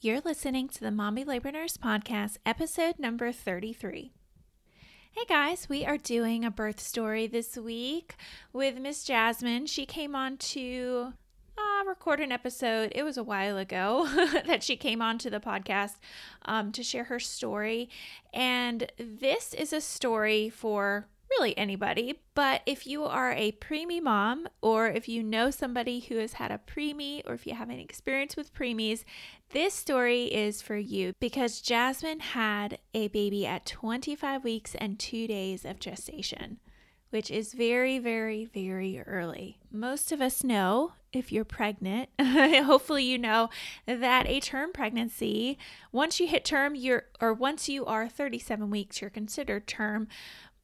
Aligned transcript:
You're 0.00 0.20
listening 0.20 0.68
to 0.68 0.80
the 0.80 0.92
Mommy 0.92 1.24
Labor 1.24 1.50
Nurse 1.50 1.76
Podcast, 1.76 2.36
episode 2.46 3.00
number 3.00 3.32
33. 3.32 4.12
Hey 5.10 5.24
guys, 5.28 5.68
we 5.68 5.84
are 5.84 5.98
doing 5.98 6.44
a 6.44 6.52
birth 6.52 6.78
story 6.78 7.26
this 7.26 7.56
week 7.56 8.14
with 8.52 8.78
Miss 8.78 9.02
Jasmine. 9.02 9.66
She 9.66 9.86
came 9.86 10.14
on 10.14 10.36
to 10.36 11.14
uh, 11.58 11.84
record 11.84 12.20
an 12.20 12.30
episode. 12.30 12.92
It 12.94 13.02
was 13.02 13.16
a 13.16 13.24
while 13.24 13.58
ago 13.58 14.06
that 14.46 14.62
she 14.62 14.76
came 14.76 15.02
on 15.02 15.18
to 15.18 15.30
the 15.30 15.40
podcast 15.40 15.96
um, 16.44 16.70
to 16.72 16.84
share 16.84 17.04
her 17.04 17.18
story. 17.18 17.90
And 18.32 18.92
this 18.98 19.52
is 19.52 19.72
a 19.72 19.80
story 19.80 20.48
for 20.48 21.08
really 21.38 21.56
anybody. 21.56 22.20
But 22.34 22.62
if 22.66 22.86
you 22.86 23.04
are 23.04 23.32
a 23.32 23.52
preemie 23.52 24.02
mom, 24.02 24.48
or 24.60 24.88
if 24.88 25.08
you 25.08 25.22
know 25.22 25.50
somebody 25.50 26.00
who 26.00 26.16
has 26.18 26.34
had 26.34 26.50
a 26.50 26.60
preemie, 26.66 27.22
or 27.26 27.34
if 27.34 27.46
you 27.46 27.54
have 27.54 27.70
any 27.70 27.82
experience 27.82 28.36
with 28.36 28.54
preemies, 28.54 29.04
this 29.50 29.74
story 29.74 30.24
is 30.24 30.60
for 30.60 30.76
you 30.76 31.14
because 31.20 31.60
Jasmine 31.60 32.20
had 32.20 32.78
a 32.94 33.08
baby 33.08 33.46
at 33.46 33.66
25 33.66 34.44
weeks 34.44 34.74
and 34.74 34.98
two 34.98 35.26
days 35.26 35.64
of 35.64 35.80
gestation, 35.80 36.58
which 37.10 37.30
is 37.30 37.54
very, 37.54 37.98
very, 37.98 38.44
very 38.44 39.00
early. 39.06 39.58
Most 39.70 40.12
of 40.12 40.20
us 40.20 40.44
know 40.44 40.92
if 41.12 41.32
you're 41.32 41.44
pregnant, 41.44 42.10
hopefully 42.20 43.04
you 43.04 43.16
know 43.16 43.48
that 43.86 44.26
a 44.26 44.40
term 44.40 44.72
pregnancy, 44.72 45.56
once 45.90 46.20
you 46.20 46.26
hit 46.26 46.44
term, 46.44 46.74
you're 46.74 47.04
or 47.20 47.32
once 47.32 47.68
you 47.68 47.86
are 47.86 48.08
37 48.08 48.68
weeks, 48.68 49.00
you're 49.00 49.08
considered 49.08 49.66
term 49.66 50.08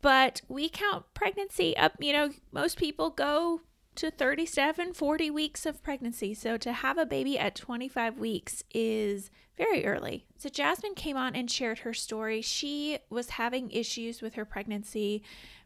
but 0.04 0.42
we 0.48 0.68
count 0.68 1.06
pregnancy 1.14 1.74
up, 1.78 1.94
you 1.98 2.12
know, 2.12 2.28
most 2.52 2.76
people 2.76 3.08
go 3.08 3.62
to 3.94 4.10
37, 4.10 4.92
40 4.92 5.30
weeks 5.30 5.64
of 5.64 5.82
pregnancy. 5.82 6.34
So 6.34 6.58
to 6.58 6.74
have 6.74 6.98
a 6.98 7.06
baby 7.06 7.38
at 7.38 7.54
25 7.54 8.18
weeks 8.18 8.62
is 8.74 9.30
very 9.56 9.86
early. 9.86 10.26
So 10.36 10.50
Jasmine 10.50 10.94
came 10.94 11.16
on 11.16 11.34
and 11.34 11.50
shared 11.50 11.78
her 11.78 11.94
story. 11.94 12.42
She 12.42 12.98
was 13.08 13.30
having 13.30 13.70
issues 13.70 14.20
with 14.20 14.34
her 14.34 14.44
pregnancy 14.44 15.22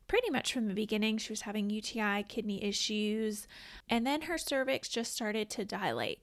pretty 0.06 0.30
much 0.30 0.52
from 0.52 0.68
the 0.68 0.74
beginning. 0.74 1.18
She 1.18 1.32
was 1.32 1.40
having 1.40 1.68
UTI, 1.68 2.22
kidney 2.28 2.62
issues, 2.62 3.48
and 3.90 4.06
then 4.06 4.22
her 4.22 4.38
cervix 4.38 4.88
just 4.88 5.12
started 5.12 5.50
to 5.50 5.64
dilate. 5.64 6.20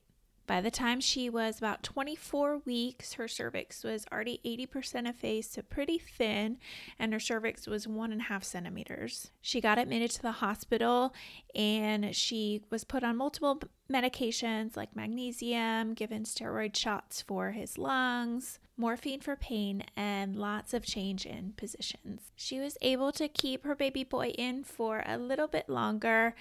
By 0.47 0.61
the 0.61 0.71
time 0.71 0.99
she 0.99 1.29
was 1.29 1.57
about 1.57 1.81
24 1.81 2.59
weeks, 2.65 3.13
her 3.13 3.27
cervix 3.27 3.83
was 3.83 4.05
already 4.11 4.39
80% 4.45 5.09
effaced, 5.09 5.53
so 5.53 5.61
pretty 5.63 5.97
thin, 5.97 6.57
and 6.99 7.13
her 7.13 7.19
cervix 7.19 7.65
was 7.65 7.87
one 7.87 8.11
and 8.11 8.21
a 8.21 8.25
half 8.25 8.43
centimeters. 8.43 9.31
She 9.41 9.59
got 9.59 9.79
admitted 9.79 10.11
to 10.11 10.21
the 10.21 10.33
hospital 10.33 11.13
and 11.55 12.15
she 12.15 12.61
was 12.69 12.83
put 12.83 13.03
on 13.03 13.17
multiple 13.17 13.59
medications 13.91 14.75
like 14.75 14.95
magnesium, 14.95 15.93
given 15.93 16.23
steroid 16.23 16.75
shots 16.75 17.21
for 17.21 17.51
his 17.51 17.77
lungs, 17.77 18.59
morphine 18.77 19.21
for 19.21 19.35
pain, 19.35 19.83
and 19.95 20.35
lots 20.35 20.73
of 20.73 20.85
change 20.85 21.25
in 21.25 21.53
positions. 21.55 22.31
She 22.35 22.59
was 22.59 22.77
able 22.81 23.11
to 23.13 23.27
keep 23.27 23.63
her 23.63 23.75
baby 23.75 24.03
boy 24.03 24.29
in 24.29 24.63
for 24.63 25.03
a 25.05 25.17
little 25.17 25.47
bit 25.47 25.69
longer, 25.69 26.35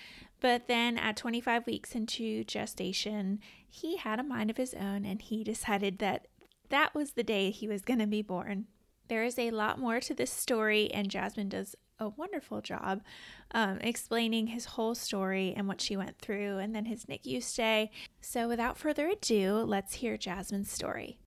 but 0.44 0.68
then 0.68 0.98
at 0.98 1.16
25 1.16 1.66
weeks 1.66 1.94
into 1.94 2.44
gestation, 2.44 3.40
he 3.66 3.96
had 3.96 4.20
a 4.20 4.22
mind 4.22 4.50
of 4.50 4.58
his 4.58 4.74
own 4.74 5.06
and 5.06 5.22
he 5.22 5.42
decided 5.42 6.00
that 6.00 6.26
that 6.68 6.94
was 6.94 7.12
the 7.12 7.22
day 7.22 7.50
he 7.50 7.66
was 7.66 7.80
going 7.80 7.98
to 7.98 8.06
be 8.06 8.20
born. 8.20 8.66
There 9.08 9.24
is 9.24 9.38
a 9.38 9.52
lot 9.52 9.78
more 9.78 10.00
to 10.00 10.12
this 10.12 10.30
story, 10.30 10.92
and 10.92 11.10
Jasmine 11.10 11.48
does 11.48 11.74
a 11.98 12.10
wonderful 12.10 12.60
job 12.60 13.00
um, 13.52 13.78
explaining 13.80 14.48
his 14.48 14.66
whole 14.66 14.94
story 14.94 15.54
and 15.56 15.66
what 15.66 15.80
she 15.80 15.96
went 15.96 16.18
through, 16.18 16.58
and 16.58 16.74
then 16.74 16.84
his 16.84 17.06
NICU 17.06 17.42
stay. 17.42 17.90
So, 18.20 18.46
without 18.46 18.76
further 18.76 19.08
ado, 19.08 19.64
let's 19.66 19.94
hear 19.94 20.18
Jasmine's 20.18 20.70
story. 20.70 21.20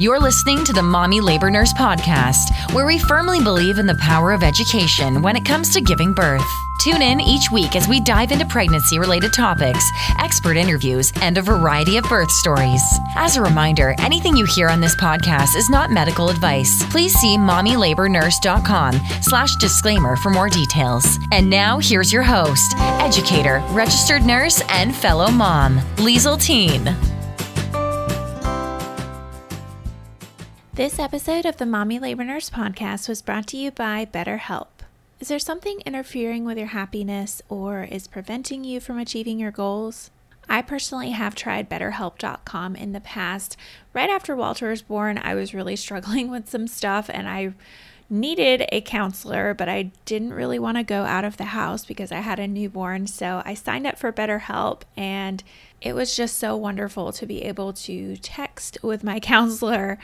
You're 0.00 0.18
listening 0.18 0.64
to 0.64 0.72
the 0.72 0.82
Mommy 0.82 1.20
Labor 1.20 1.50
Nurse 1.50 1.74
Podcast, 1.74 2.72
where 2.72 2.86
we 2.86 2.98
firmly 2.98 3.38
believe 3.38 3.76
in 3.76 3.84
the 3.84 3.96
power 3.96 4.32
of 4.32 4.42
education 4.42 5.20
when 5.20 5.36
it 5.36 5.44
comes 5.44 5.74
to 5.74 5.82
giving 5.82 6.14
birth. 6.14 6.40
Tune 6.78 7.02
in 7.02 7.20
each 7.20 7.50
week 7.52 7.76
as 7.76 7.86
we 7.86 8.00
dive 8.00 8.32
into 8.32 8.46
pregnancy 8.46 8.98
related 8.98 9.34
topics, 9.34 9.84
expert 10.18 10.56
interviews, 10.56 11.12
and 11.20 11.36
a 11.36 11.42
variety 11.42 11.98
of 11.98 12.04
birth 12.04 12.30
stories. 12.30 12.80
As 13.14 13.36
a 13.36 13.42
reminder, 13.42 13.94
anything 13.98 14.38
you 14.38 14.46
hear 14.46 14.70
on 14.70 14.80
this 14.80 14.96
podcast 14.96 15.54
is 15.54 15.68
not 15.68 15.90
medical 15.90 16.30
advice. 16.30 16.82
Please 16.90 17.12
see 17.12 17.36
mommylabornurse.com 17.36 18.98
slash 19.20 19.54
disclaimer 19.56 20.16
for 20.16 20.30
more 20.30 20.48
details. 20.48 21.18
And 21.30 21.50
now 21.50 21.78
here's 21.78 22.10
your 22.10 22.22
host, 22.22 22.72
educator, 23.02 23.62
registered 23.72 24.22
nurse, 24.22 24.62
and 24.70 24.96
fellow 24.96 25.30
mom, 25.30 25.78
Liesel 25.96 26.40
Teen. 26.40 26.96
This 30.80 30.98
episode 30.98 31.44
of 31.44 31.58
the 31.58 31.66
Mommy 31.66 31.98
Labor 31.98 32.24
Nurse 32.24 32.48
podcast 32.48 33.06
was 33.06 33.20
brought 33.20 33.46
to 33.48 33.58
you 33.58 33.70
by 33.70 34.06
BetterHelp. 34.06 34.68
Is 35.20 35.28
there 35.28 35.38
something 35.38 35.82
interfering 35.84 36.46
with 36.46 36.56
your 36.56 36.68
happiness 36.68 37.42
or 37.50 37.84
is 37.84 38.06
preventing 38.06 38.64
you 38.64 38.80
from 38.80 38.96
achieving 38.96 39.38
your 39.38 39.50
goals? 39.50 40.10
I 40.48 40.62
personally 40.62 41.10
have 41.10 41.34
tried 41.34 41.68
BetterHelp.com 41.68 42.76
in 42.76 42.92
the 42.92 43.00
past. 43.02 43.58
Right 43.92 44.08
after 44.08 44.34
Walter 44.34 44.70
was 44.70 44.80
born, 44.80 45.20
I 45.22 45.34
was 45.34 45.52
really 45.52 45.76
struggling 45.76 46.30
with 46.30 46.48
some 46.48 46.66
stuff 46.66 47.10
and 47.12 47.28
I 47.28 47.52
needed 48.08 48.64
a 48.72 48.80
counselor, 48.80 49.52
but 49.52 49.68
I 49.68 49.90
didn't 50.06 50.32
really 50.32 50.58
want 50.58 50.78
to 50.78 50.82
go 50.82 51.02
out 51.02 51.26
of 51.26 51.36
the 51.36 51.44
house 51.44 51.84
because 51.84 52.10
I 52.10 52.20
had 52.20 52.38
a 52.38 52.48
newborn. 52.48 53.06
So 53.06 53.42
I 53.44 53.52
signed 53.52 53.86
up 53.86 53.98
for 53.98 54.14
BetterHelp 54.14 54.80
and 54.96 55.44
it 55.82 55.94
was 55.94 56.16
just 56.16 56.38
so 56.38 56.56
wonderful 56.56 57.12
to 57.12 57.26
be 57.26 57.42
able 57.42 57.74
to 57.74 58.16
text 58.16 58.78
with 58.82 59.04
my 59.04 59.20
counselor 59.20 59.98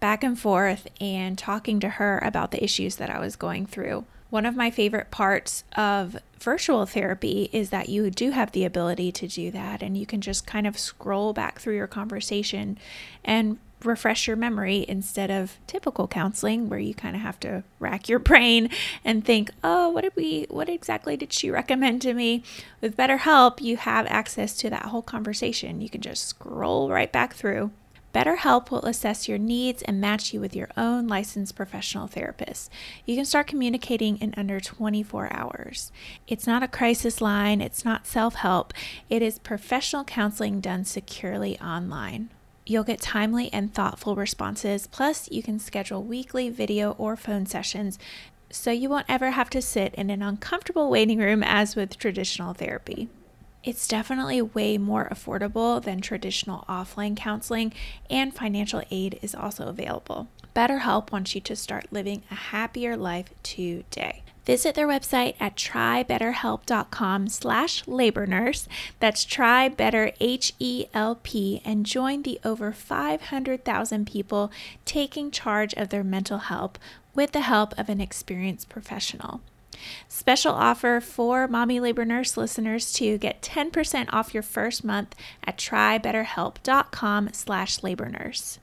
back 0.00 0.22
and 0.22 0.38
forth 0.38 0.88
and 1.00 1.36
talking 1.36 1.80
to 1.80 1.88
her 1.88 2.18
about 2.22 2.50
the 2.50 2.62
issues 2.62 2.96
that 2.96 3.10
I 3.10 3.18
was 3.18 3.36
going 3.36 3.66
through. 3.66 4.04
One 4.30 4.44
of 4.44 4.56
my 4.56 4.70
favorite 4.70 5.10
parts 5.10 5.64
of 5.76 6.16
virtual 6.38 6.84
therapy 6.84 7.48
is 7.52 7.70
that 7.70 7.88
you 7.88 8.10
do 8.10 8.30
have 8.30 8.52
the 8.52 8.64
ability 8.64 9.10
to 9.12 9.26
do 9.26 9.50
that, 9.50 9.82
and 9.82 9.96
you 9.96 10.04
can 10.04 10.20
just 10.20 10.46
kind 10.46 10.66
of 10.66 10.78
scroll 10.78 11.32
back 11.32 11.58
through 11.58 11.76
your 11.76 11.86
conversation 11.86 12.78
and 13.24 13.58
refresh 13.84 14.26
your 14.26 14.36
memory 14.36 14.84
instead 14.88 15.30
of 15.30 15.56
typical 15.66 16.08
counseling 16.08 16.68
where 16.68 16.80
you 16.80 16.92
kind 16.92 17.14
of 17.14 17.22
have 17.22 17.38
to 17.40 17.62
rack 17.78 18.08
your 18.08 18.18
brain 18.30 18.68
and 19.04 19.24
think, 19.24 19.50
"Oh, 19.64 19.88
what 19.88 20.02
did 20.02 20.14
we 20.14 20.46
what 20.50 20.68
exactly 20.68 21.16
did 21.16 21.32
she 21.32 21.50
recommend 21.50 22.02
to 22.02 22.12
me?" 22.12 22.42
With 22.80 22.96
BetterHelp, 22.96 23.60
you 23.60 23.78
have 23.78 24.06
access 24.08 24.56
to 24.58 24.70
that 24.70 24.86
whole 24.86 25.02
conversation. 25.02 25.80
You 25.80 25.88
can 25.88 26.02
just 26.02 26.26
scroll 26.26 26.90
right 26.90 27.10
back 27.10 27.34
through 27.34 27.70
BetterHelp 28.14 28.70
will 28.70 28.84
assess 28.84 29.28
your 29.28 29.38
needs 29.38 29.82
and 29.82 30.00
match 30.00 30.32
you 30.32 30.40
with 30.40 30.56
your 30.56 30.68
own 30.76 31.06
licensed 31.06 31.54
professional 31.54 32.06
therapist. 32.06 32.70
You 33.04 33.16
can 33.16 33.24
start 33.24 33.46
communicating 33.46 34.16
in 34.18 34.32
under 34.36 34.60
24 34.60 35.32
hours. 35.32 35.92
It's 36.26 36.46
not 36.46 36.62
a 36.62 36.68
crisis 36.68 37.20
line, 37.20 37.60
it's 37.60 37.84
not 37.84 38.06
self 38.06 38.36
help, 38.36 38.72
it 39.10 39.22
is 39.22 39.38
professional 39.38 40.04
counseling 40.04 40.60
done 40.60 40.84
securely 40.84 41.58
online. 41.60 42.30
You'll 42.66 42.84
get 42.84 43.00
timely 43.00 43.50
and 43.52 43.72
thoughtful 43.72 44.14
responses, 44.14 44.86
plus, 44.86 45.30
you 45.30 45.42
can 45.42 45.58
schedule 45.58 46.02
weekly 46.02 46.50
video 46.50 46.92
or 46.98 47.16
phone 47.16 47.46
sessions 47.46 47.98
so 48.50 48.70
you 48.70 48.88
won't 48.88 49.06
ever 49.08 49.30
have 49.30 49.50
to 49.50 49.62
sit 49.62 49.94
in 49.94 50.10
an 50.10 50.22
uncomfortable 50.22 50.90
waiting 50.90 51.18
room 51.18 51.42
as 51.42 51.76
with 51.76 51.98
traditional 51.98 52.54
therapy. 52.54 53.08
It's 53.64 53.88
definitely 53.88 54.40
way 54.40 54.78
more 54.78 55.08
affordable 55.08 55.82
than 55.82 56.00
traditional 56.00 56.64
offline 56.68 57.16
counseling, 57.16 57.72
and 58.08 58.34
financial 58.34 58.82
aid 58.90 59.18
is 59.20 59.34
also 59.34 59.66
available. 59.66 60.28
BetterHelp 60.54 61.12
wants 61.12 61.34
you 61.34 61.40
to 61.42 61.56
start 61.56 61.92
living 61.92 62.22
a 62.30 62.34
happier 62.34 62.96
life 62.96 63.30
today. 63.42 64.22
Visit 64.48 64.74
their 64.74 64.88
website 64.88 65.34
at 65.38 65.56
trybetterhelp.com 65.56 67.28
slash 67.28 67.86
labor 67.86 68.26
nurse. 68.26 68.66
That's 68.98 69.26
trybetter, 69.26 70.14
H-E-L-P, 70.20 71.62
and 71.66 71.84
join 71.84 72.22
the 72.22 72.40
over 72.42 72.72
500,000 72.72 74.06
people 74.06 74.50
taking 74.86 75.30
charge 75.30 75.74
of 75.74 75.90
their 75.90 76.02
mental 76.02 76.38
health 76.38 76.78
with 77.14 77.32
the 77.32 77.42
help 77.42 77.78
of 77.78 77.90
an 77.90 78.00
experienced 78.00 78.70
professional. 78.70 79.42
Special 80.08 80.52
offer 80.52 81.00
for 81.00 81.48
Mommy 81.48 81.80
Labor 81.80 82.04
Nurse 82.04 82.36
listeners 82.36 82.92
to 82.94 83.18
get 83.18 83.42
10% 83.42 84.08
off 84.12 84.34
your 84.34 84.42
first 84.42 84.84
month 84.84 85.14
at 85.44 85.56
trybetterhelp.com 85.56 87.30
slash 87.32 87.82
labor 87.82 88.08
nurse. 88.08 88.58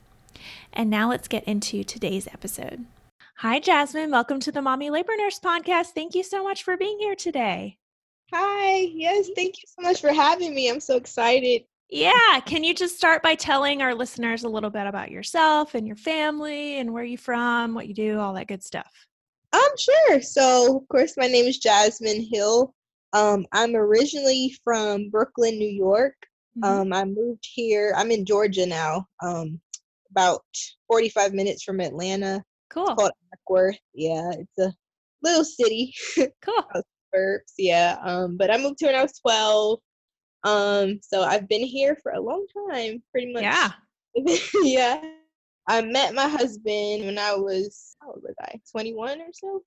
And 0.73 0.89
now 0.89 1.09
let's 1.09 1.27
get 1.27 1.43
into 1.45 1.83
today's 1.83 2.27
episode. 2.27 2.85
Hi, 3.39 3.59
Jasmine. 3.59 4.11
Welcome 4.11 4.39
to 4.41 4.51
the 4.51 4.61
Mommy 4.61 4.89
Labor 4.89 5.13
Nurse 5.17 5.39
podcast. 5.39 5.87
Thank 5.87 6.15
you 6.15 6.23
so 6.23 6.43
much 6.43 6.63
for 6.63 6.77
being 6.77 6.97
here 6.99 7.15
today. 7.15 7.77
Hi. 8.33 8.77
Yes, 8.93 9.29
thank 9.35 9.55
you 9.57 9.67
so 9.67 9.81
much 9.81 10.01
for 10.01 10.11
having 10.11 10.55
me. 10.55 10.69
I'm 10.69 10.79
so 10.79 10.95
excited. 10.95 11.63
Yeah. 11.89 12.39
Can 12.45 12.63
you 12.63 12.73
just 12.73 12.97
start 12.97 13.21
by 13.21 13.35
telling 13.35 13.81
our 13.81 13.93
listeners 13.93 14.43
a 14.43 14.49
little 14.49 14.69
bit 14.69 14.87
about 14.87 15.11
yourself 15.11 15.75
and 15.75 15.85
your 15.85 15.95
family 15.95 16.79
and 16.79 16.93
where 16.93 17.03
you're 17.03 17.17
from, 17.17 17.73
what 17.73 17.87
you 17.87 17.93
do, 17.93 18.19
all 18.19 18.33
that 18.33 18.47
good 18.47 18.63
stuff? 18.63 18.91
Um, 19.55 19.77
sure. 19.77 20.21
So, 20.21 20.77
of 20.77 20.87
course, 20.89 21.15
my 21.17 21.27
name 21.27 21.45
is 21.45 21.59
Jasmine 21.59 22.27
Hill. 22.31 22.73
Um, 23.13 23.45
I'm 23.53 23.75
originally 23.75 24.55
from 24.63 25.09
Brooklyn, 25.09 25.57
New 25.57 25.69
York. 25.69 26.15
Mhm. 26.57 26.65
Um, 26.65 26.93
I 26.93 27.05
moved 27.05 27.47
here. 27.53 27.93
I'm 27.95 28.11
in 28.11 28.25
Georgia 28.25 28.65
now. 28.65 29.07
Um, 29.23 29.61
about 30.11 30.45
45 30.87 31.33
minutes 31.33 31.63
from 31.63 31.79
Atlanta. 31.79 32.43
cool. 32.69 32.95
Called 32.95 33.11
Acworth. 33.33 33.77
Yeah, 33.93 34.31
it's 34.31 34.57
a 34.59 34.73
little 35.21 35.45
city. 35.45 35.93
Cool. 36.41 36.63
suburbs. 37.13 37.53
Yeah. 37.57 37.97
Um, 38.01 38.37
but 38.37 38.51
I 38.51 38.57
moved 38.57 38.77
here 38.79 38.89
when 38.89 38.99
I 38.99 39.03
was 39.03 39.17
12. 39.19 39.79
Um, 40.43 40.99
so 41.01 41.23
I've 41.23 41.47
been 41.47 41.63
here 41.63 41.97
for 42.03 42.11
a 42.11 42.21
long 42.21 42.45
time, 42.69 43.01
pretty 43.11 43.31
much. 43.33 43.43
Yeah. 43.43 43.71
yeah. 44.63 45.01
I 45.67 45.81
met 45.81 46.13
my 46.13 46.27
husband 46.27 47.05
when 47.05 47.17
I 47.17 47.33
was 47.35 47.95
how 48.01 48.09
old 48.09 48.21
was 48.23 48.35
I? 48.41 48.59
21 48.71 49.21
or 49.21 49.27
so. 49.33 49.61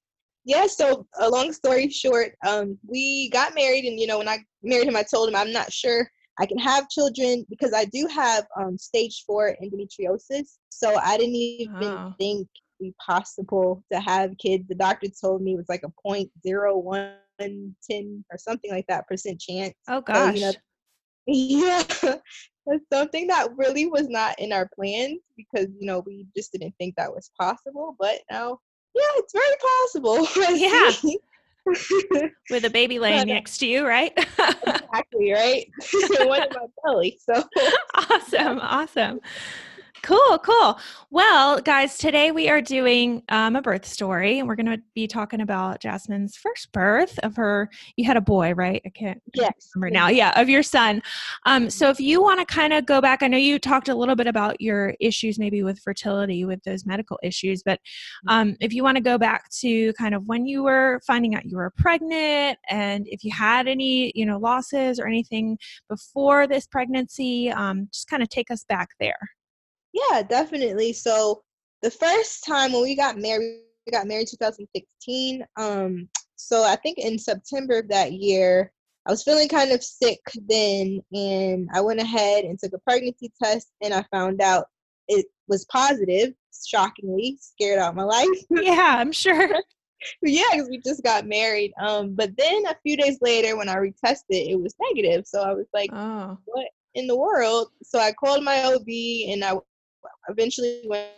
Yeah, 0.44 0.66
so 0.66 1.06
a 1.18 1.28
long 1.28 1.52
story 1.52 1.88
short, 1.90 2.32
um, 2.46 2.78
we 2.86 3.28
got 3.30 3.54
married 3.54 3.84
and 3.84 3.98
you 3.98 4.06
know, 4.06 4.18
when 4.18 4.28
I 4.28 4.38
married 4.62 4.88
him 4.88 4.96
I 4.96 5.02
told 5.02 5.28
him 5.28 5.36
I'm 5.36 5.52
not 5.52 5.72
sure 5.72 6.08
I 6.40 6.46
can 6.46 6.58
have 6.58 6.88
children 6.88 7.44
because 7.50 7.72
I 7.74 7.84
do 7.86 8.06
have 8.06 8.46
um 8.58 8.78
stage 8.78 9.24
four 9.26 9.56
endometriosis. 9.62 10.58
So 10.70 10.96
I 10.96 11.16
didn't 11.18 11.34
even 11.34 11.98
Oh. 11.98 12.14
think 12.18 12.48
it'd 12.80 12.80
be 12.80 12.94
possible 13.04 13.82
to 13.92 14.00
have 14.00 14.36
kids. 14.38 14.64
The 14.68 14.74
doctor 14.76 15.08
told 15.20 15.42
me 15.42 15.54
it 15.54 15.56
was 15.56 15.68
like 15.68 15.82
a 15.84 15.92
point 16.06 16.30
zero 16.46 16.78
one 16.78 17.14
ten 17.90 18.24
or 18.30 18.38
something 18.38 18.70
like 18.70 18.86
that 18.88 19.06
percent 19.08 19.40
chance. 19.40 19.74
Oh 19.88 20.00
So, 20.14 20.24
gosh. 20.24 20.34
you 20.34 20.40
know, 20.40 20.52
yeah, 21.26 21.82
that's 22.68 22.84
something 22.92 23.26
that 23.28 23.56
really 23.56 23.86
was 23.86 24.08
not 24.08 24.38
in 24.38 24.52
our 24.52 24.68
plans 24.74 25.20
because 25.36 25.66
you 25.78 25.86
know 25.86 26.02
we 26.06 26.26
just 26.36 26.52
didn't 26.52 26.74
think 26.78 26.94
that 26.96 27.12
was 27.12 27.30
possible. 27.38 27.96
But 27.98 28.20
now, 28.30 28.58
yeah, 28.94 29.02
it's 29.16 29.32
very 29.32 29.56
possible. 29.80 30.26
Yeah. 30.58 30.90
With 32.50 32.64
a 32.64 32.70
baby 32.70 32.98
laying 33.00 33.28
next 33.28 33.58
to 33.58 33.66
you, 33.66 33.86
right? 33.86 34.12
exactly 34.16 35.32
right. 35.32 35.66
One 36.20 36.42
in 36.42 36.48
my 36.50 36.66
belly. 36.82 37.18
So 37.20 37.44
awesome. 37.94 38.58
Awesome. 38.60 39.20
Cool, 40.02 40.38
cool. 40.38 40.78
Well, 41.10 41.60
guys, 41.60 41.98
today 41.98 42.30
we 42.30 42.48
are 42.48 42.60
doing 42.60 43.22
um, 43.28 43.56
a 43.56 43.62
birth 43.62 43.84
story, 43.84 44.38
and 44.38 44.46
we're 44.46 44.54
going 44.54 44.66
to 44.66 44.80
be 44.94 45.06
talking 45.06 45.40
about 45.40 45.80
Jasmine's 45.80 46.36
first 46.36 46.70
birth 46.72 47.18
of 47.22 47.36
her. 47.36 47.68
You 47.96 48.04
had 48.04 48.16
a 48.16 48.20
boy, 48.20 48.54
right? 48.54 48.80
I 48.86 48.90
can't 48.90 49.20
yes, 49.34 49.70
remember 49.74 49.92
now. 49.92 50.08
Yeah, 50.08 50.40
of 50.40 50.48
your 50.48 50.62
son. 50.62 51.02
Um, 51.46 51.68
so 51.68 51.90
if 51.90 52.00
you 52.00 52.22
want 52.22 52.40
to 52.40 52.46
kind 52.46 52.72
of 52.72 52.86
go 52.86 53.00
back, 53.00 53.22
I 53.22 53.28
know 53.28 53.36
you 53.38 53.58
talked 53.58 53.88
a 53.88 53.94
little 53.94 54.14
bit 54.14 54.26
about 54.26 54.60
your 54.60 54.94
issues, 55.00 55.38
maybe 55.38 55.62
with 55.62 55.78
fertility, 55.80 56.44
with 56.44 56.62
those 56.62 56.86
medical 56.86 57.18
issues, 57.22 57.62
but 57.62 57.80
um, 58.28 58.56
if 58.60 58.72
you 58.72 58.82
want 58.82 58.96
to 58.96 59.02
go 59.02 59.18
back 59.18 59.50
to 59.60 59.92
kind 59.94 60.14
of 60.14 60.26
when 60.26 60.46
you 60.46 60.62
were 60.62 61.00
finding 61.06 61.34
out 61.34 61.44
you 61.44 61.56
were 61.56 61.70
pregnant, 61.76 62.58
and 62.68 63.06
if 63.08 63.24
you 63.24 63.32
had 63.32 63.66
any, 63.66 64.12
you 64.14 64.24
know, 64.24 64.38
losses 64.38 64.98
or 65.00 65.06
anything 65.06 65.58
before 65.88 66.46
this 66.46 66.66
pregnancy, 66.66 67.50
um, 67.50 67.88
just 67.92 68.08
kind 68.08 68.22
of 68.22 68.28
take 68.28 68.50
us 68.50 68.64
back 68.64 68.90
there. 69.00 69.18
Yeah, 70.10 70.22
definitely. 70.22 70.92
So 70.92 71.42
the 71.82 71.90
first 71.90 72.44
time 72.44 72.72
when 72.72 72.82
we 72.82 72.96
got 72.96 73.18
married, 73.18 73.60
we 73.86 73.92
got 73.92 74.06
married 74.06 74.28
2016. 74.28 75.44
Um, 75.56 76.08
so 76.36 76.64
I 76.64 76.76
think 76.76 76.98
in 76.98 77.18
September 77.18 77.78
of 77.78 77.88
that 77.88 78.12
year, 78.12 78.72
I 79.06 79.10
was 79.10 79.22
feeling 79.22 79.48
kind 79.48 79.72
of 79.72 79.82
sick 79.82 80.20
then, 80.48 81.00
and 81.14 81.68
I 81.72 81.80
went 81.80 82.00
ahead 82.00 82.44
and 82.44 82.58
took 82.58 82.74
a 82.74 82.78
pregnancy 82.78 83.32
test, 83.42 83.68
and 83.80 83.94
I 83.94 84.04
found 84.12 84.42
out 84.42 84.66
it 85.08 85.26
was 85.48 85.64
positive. 85.66 86.34
Shockingly, 86.66 87.38
scared 87.40 87.78
out 87.78 87.94
my 87.94 88.02
life. 88.02 88.28
yeah, 88.50 88.96
I'm 88.98 89.12
sure. 89.12 89.48
yeah, 90.22 90.42
because 90.52 90.68
we 90.68 90.78
just 90.78 91.02
got 91.02 91.26
married. 91.26 91.72
Um, 91.80 92.14
but 92.14 92.36
then 92.36 92.66
a 92.66 92.76
few 92.82 92.96
days 92.96 93.18
later, 93.20 93.56
when 93.56 93.68
I 93.68 93.76
retested, 93.76 94.50
it 94.50 94.60
was 94.60 94.74
negative. 94.92 95.26
So 95.26 95.42
I 95.42 95.54
was 95.54 95.66
like, 95.72 95.90
Oh, 95.92 96.36
what 96.44 96.68
in 96.94 97.06
the 97.06 97.16
world? 97.16 97.68
So 97.82 97.98
I 97.98 98.12
called 98.12 98.44
my 98.44 98.62
OB 98.64 98.88
and 99.30 99.44
I 99.44 99.54
eventually 100.28 100.82
went. 100.86 101.08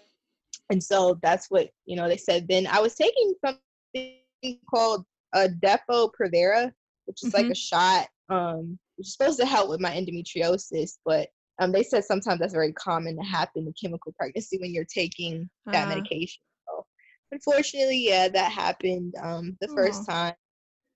And 0.70 0.82
so 0.82 1.18
that's 1.22 1.50
what, 1.50 1.68
you 1.86 1.96
know, 1.96 2.08
they 2.08 2.16
said 2.16 2.46
then. 2.48 2.66
I 2.66 2.80
was 2.80 2.94
taking 2.94 3.34
something 3.44 4.58
called 4.72 5.04
a 5.34 5.48
Depo 5.48 6.10
Provera, 6.18 6.72
which 7.06 7.22
is 7.22 7.34
like 7.34 7.46
Mhm. 7.46 7.50
a 7.50 7.54
shot, 7.54 8.08
um, 8.28 8.78
which 8.96 9.08
is 9.08 9.12
supposed 9.14 9.38
to 9.40 9.46
help 9.46 9.68
with 9.68 9.80
my 9.80 9.90
endometriosis. 9.90 10.98
But 11.04 11.28
um, 11.60 11.72
they 11.72 11.82
said 11.82 12.04
sometimes 12.04 12.40
that's 12.40 12.52
very 12.54 12.72
common 12.72 13.16
to 13.16 13.22
happen 13.22 13.66
in 13.66 13.74
chemical 13.80 14.12
pregnancy 14.18 14.58
when 14.58 14.72
you're 14.72 14.84
taking 14.84 15.50
that 15.72 15.86
Ah. 15.86 15.88
medication. 15.88 16.42
So 16.68 16.86
unfortunately, 17.32 17.98
yeah, 18.06 18.28
that 18.28 18.52
happened 18.52 19.14
um, 19.22 19.56
the 19.60 19.68
first 19.68 20.06
time. 20.08 20.34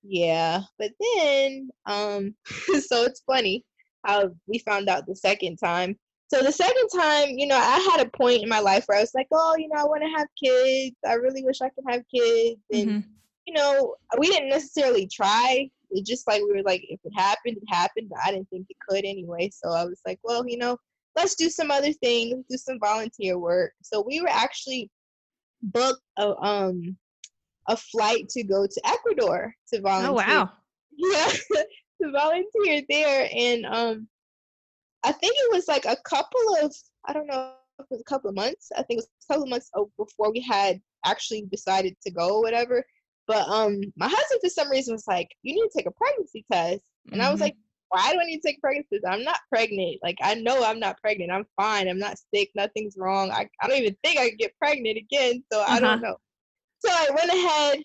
Yeah, 0.03 0.63
but 0.79 0.93
then, 1.17 1.71
um, 1.87 2.35
so 2.89 3.05
it's 3.05 3.23
funny 3.27 3.65
how 4.05 4.31
we 4.47 4.59
found 4.59 4.89
out 4.89 5.07
the 5.07 5.17
second 5.17 5.57
time. 5.57 5.99
So 6.29 6.43
the 6.43 6.53
second 6.53 6.89
time, 6.95 7.29
you 7.31 7.47
know, 7.47 7.57
I 7.59 7.79
had 7.93 8.05
a 8.07 8.11
point 8.11 8.43
in 8.43 8.49
my 8.49 8.61
life 8.61 8.85
where 8.87 8.99
I 8.99 9.03
was 9.03 9.15
like, 9.15 9.29
oh, 9.33 9.57
you 9.59 9.69
know, 9.69 9.81
I 9.81 9.85
want 9.85 10.03
to 10.03 10.19
have 10.19 10.27
kids. 10.43 10.97
I 11.07 11.15
really 11.15 11.45
wish 11.45 11.61
I 11.61 11.69
could 11.69 11.85
have 11.89 12.03
kids. 12.13 12.61
And, 12.73 12.89
Mhm. 12.91 13.05
you 13.47 13.55
know, 13.55 13.95
we 14.19 14.29
didn't 14.29 14.49
necessarily 14.49 15.07
try. 15.07 15.71
It 15.91 16.07
just 16.07 16.27
like 16.27 16.43
we 16.43 16.53
were 16.53 16.63
like, 16.63 16.85
if 16.89 16.99
it 17.05 17.13
happened, 17.15 17.59
it 17.59 17.69
happened. 17.75 18.09
But 18.09 18.21
I 18.25 18.33
didn't 18.33 18.49
think 18.51 18.67
it 18.69 18.77
could 18.89 19.05
anyway. 19.05 19.51
So 19.51 19.71
I 19.71 19.85
was 19.85 20.01
like, 20.07 20.19
well, 20.25 20.45
you 20.49 20.57
know, 20.57 20.79
let's 21.15 21.35
do 21.37 21.49
some 21.51 21.71
other 21.71 21.93
things, 21.93 22.45
do 22.49 22.57
some 22.57 22.81
volunteer 22.81 23.39
work. 23.39 23.73
So 23.83 24.01
we 24.01 24.21
were 24.21 24.31
actually 24.31 24.91
booked 25.63 26.03
a 26.19 26.37
um 26.45 26.97
a 27.69 27.77
flight 27.77 28.29
to 28.31 28.43
go 28.43 28.67
to 28.67 28.81
Ecuador 28.85 29.55
to 29.73 29.81
volunteer 29.81 30.11
oh 30.11 30.15
wow. 30.15 30.51
yeah 30.97 31.29
to 32.03 32.11
volunteer 32.13 32.83
there 32.91 33.29
and 33.35 33.65
um 33.65 34.09
i 35.05 35.13
think 35.13 35.35
it 35.39 35.53
was 35.55 35.69
like 35.69 35.85
a 35.87 35.97
couple 36.09 36.41
of 36.63 36.75
i 37.07 37.13
don't 37.13 37.27
know 37.27 37.37
it 37.39 37.49
was 37.53 37.65
a 37.65 37.65
couple 37.69 37.87
of 37.89 37.97
months 37.97 38.29
i 38.39 38.39
think 38.45 38.57
it 38.65 38.71
was 38.71 38.77
a 38.87 38.89
couple 38.89 39.05
of 39.05 39.15
months 39.15 39.71
before 39.99 40.05
we 40.05 40.41
had 40.41 40.81
actually 41.07 41.43
decided 41.51 41.95
to 42.03 42.11
go 42.11 42.37
or 42.37 42.43
whatever. 42.43 42.85
But 43.27 43.47
um 43.49 43.81
my 43.97 44.09
husband 44.09 44.41
for 44.43 44.49
some 44.49 44.71
reason 44.71 44.95
was 44.95 45.07
like 45.07 45.29
you 45.43 45.55
need 45.55 45.69
to 45.69 45.77
take 45.77 45.87
a 45.87 45.91
pregnancy 45.93 46.45
test. 46.51 46.83
And 47.13 47.23
i 47.23 47.31
was 47.31 47.41
Mhm. 47.41 47.41
like 47.41 47.55
why 47.91 48.13
do 48.13 48.21
i 48.21 48.25
need 48.25 48.41
to 48.41 48.49
take 48.49 48.59
a 48.59 48.61
pregnancy 48.61 48.99
test? 49.01 49.13
I'm 49.13 49.25
not 49.25 49.41
pregnant. 49.51 49.99
Like 50.03 50.17
i 50.23 50.35
know 50.35 50.65
i'm 50.65 50.81
not 50.81 51.01
pregnant. 51.01 51.33
I'm 51.33 51.47
fine. 51.61 51.89
I'm 51.89 51.99
not 51.99 52.17
sick. 52.35 52.51
Nothing's 52.55 52.97
wrong. 52.99 53.31
I, 53.31 53.49
I 53.63 53.69
don't 53.69 53.79
even 53.81 53.97
think 54.05 54.19
i 54.19 54.29
could 54.31 54.39
get 54.39 54.59
pregnant 54.59 54.99
again 54.99 55.43
so 55.53 55.63
i 55.63 55.81
Uh-huh. 55.81 55.99
don't 55.99 56.01
know. 56.01 56.17
So 56.85 56.91
I 56.93 57.09
went 57.17 57.33
ahead, 57.33 57.85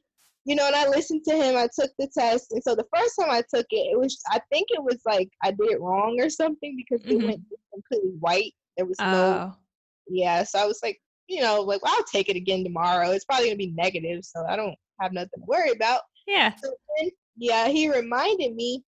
you 0.49 0.55
know, 0.57 0.67
and 0.67 0.75
I 0.75 0.89
listened 0.89 1.23
to 1.29 1.35
him. 1.35 1.55
I 1.57 1.69
took 1.79 1.91
the 1.99 2.09
test, 2.17 2.51
and 2.51 2.63
so 2.63 2.75
the 2.75 2.87
first 2.95 3.15
time 3.19 3.31
I 3.31 3.43
took 3.53 3.67
it, 3.71 3.91
it 3.93 3.99
was 3.99 4.19
I 4.31 4.39
think 4.51 4.67
it 4.71 4.83
was 4.83 4.99
like 5.05 5.29
I 5.43 5.51
did 5.51 5.71
it 5.71 5.81
wrong 5.81 6.19
or 6.19 6.29
something 6.29 6.75
because 6.77 7.05
Mhm. 7.05 7.11
it 7.11 7.23
went 7.23 7.41
completely 7.73 8.11
white. 8.19 8.53
There 8.77 8.87
was 8.87 9.03
no, 9.05 9.43
Oh, 9.45 9.55
yeah. 10.09 10.43
So 10.43 10.59
I 10.59 10.65
was 10.65 10.79
like, 10.83 10.99
you 11.27 11.41
know, 11.41 11.61
like 11.61 11.83
well, 11.83 11.93
I'll 11.97 12.05
take 12.05 12.29
it 12.29 12.37
again 12.37 12.63
tomorrow. 12.63 13.11
It's 13.11 13.25
probably 13.25 13.47
gonna 13.47 13.57
be 13.57 13.73
negative, 13.77 14.25
so 14.25 14.45
I 14.47 14.55
don't 14.57 14.75
have 15.01 15.13
nothing 15.13 15.29
to 15.39 15.45
worry 15.47 15.71
about. 15.71 16.01
yeah. 16.27 16.55
So 16.57 16.73
then, 16.99 17.11
yeah, 17.37 17.67
he 17.69 17.89
reminded 17.91 18.55
me 18.55 18.83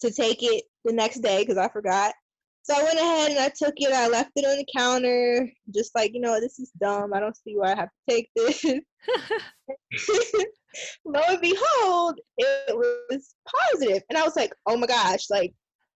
to 0.00 0.10
take 0.12 0.42
it 0.42 0.64
the 0.84 0.92
next 0.92 1.20
day 1.20 1.42
because 1.42 1.58
I 1.58 1.68
forgot. 1.68 2.14
So 2.62 2.74
I 2.76 2.82
went 2.84 2.98
ahead 2.98 3.30
and 3.32 3.40
I 3.40 3.50
took 3.56 3.74
it. 3.78 3.92
I 3.92 4.08
left 4.08 4.32
it 4.36 4.44
on 4.46 4.58
the 4.58 4.66
counter, 4.76 5.50
just 5.74 5.94
like 5.94 6.12
you 6.14 6.20
know, 6.20 6.40
this 6.40 6.58
is 6.58 6.72
dumb. 6.80 7.14
I 7.14 7.20
don't 7.20 7.36
see 7.36 7.56
why 7.56 7.72
I 7.72 7.76
have 7.76 7.88
to 7.90 8.14
take 8.14 8.30
this. 8.36 8.64
lo 11.04 11.20
and 11.28 11.40
behold, 11.40 12.20
it 12.38 12.76
was 12.76 13.34
positive. 13.46 14.02
And 14.08 14.18
I 14.18 14.22
was 14.22 14.36
like, 14.36 14.52
oh 14.66 14.76
my 14.76 14.86
gosh, 14.86 15.30
like, 15.30 15.52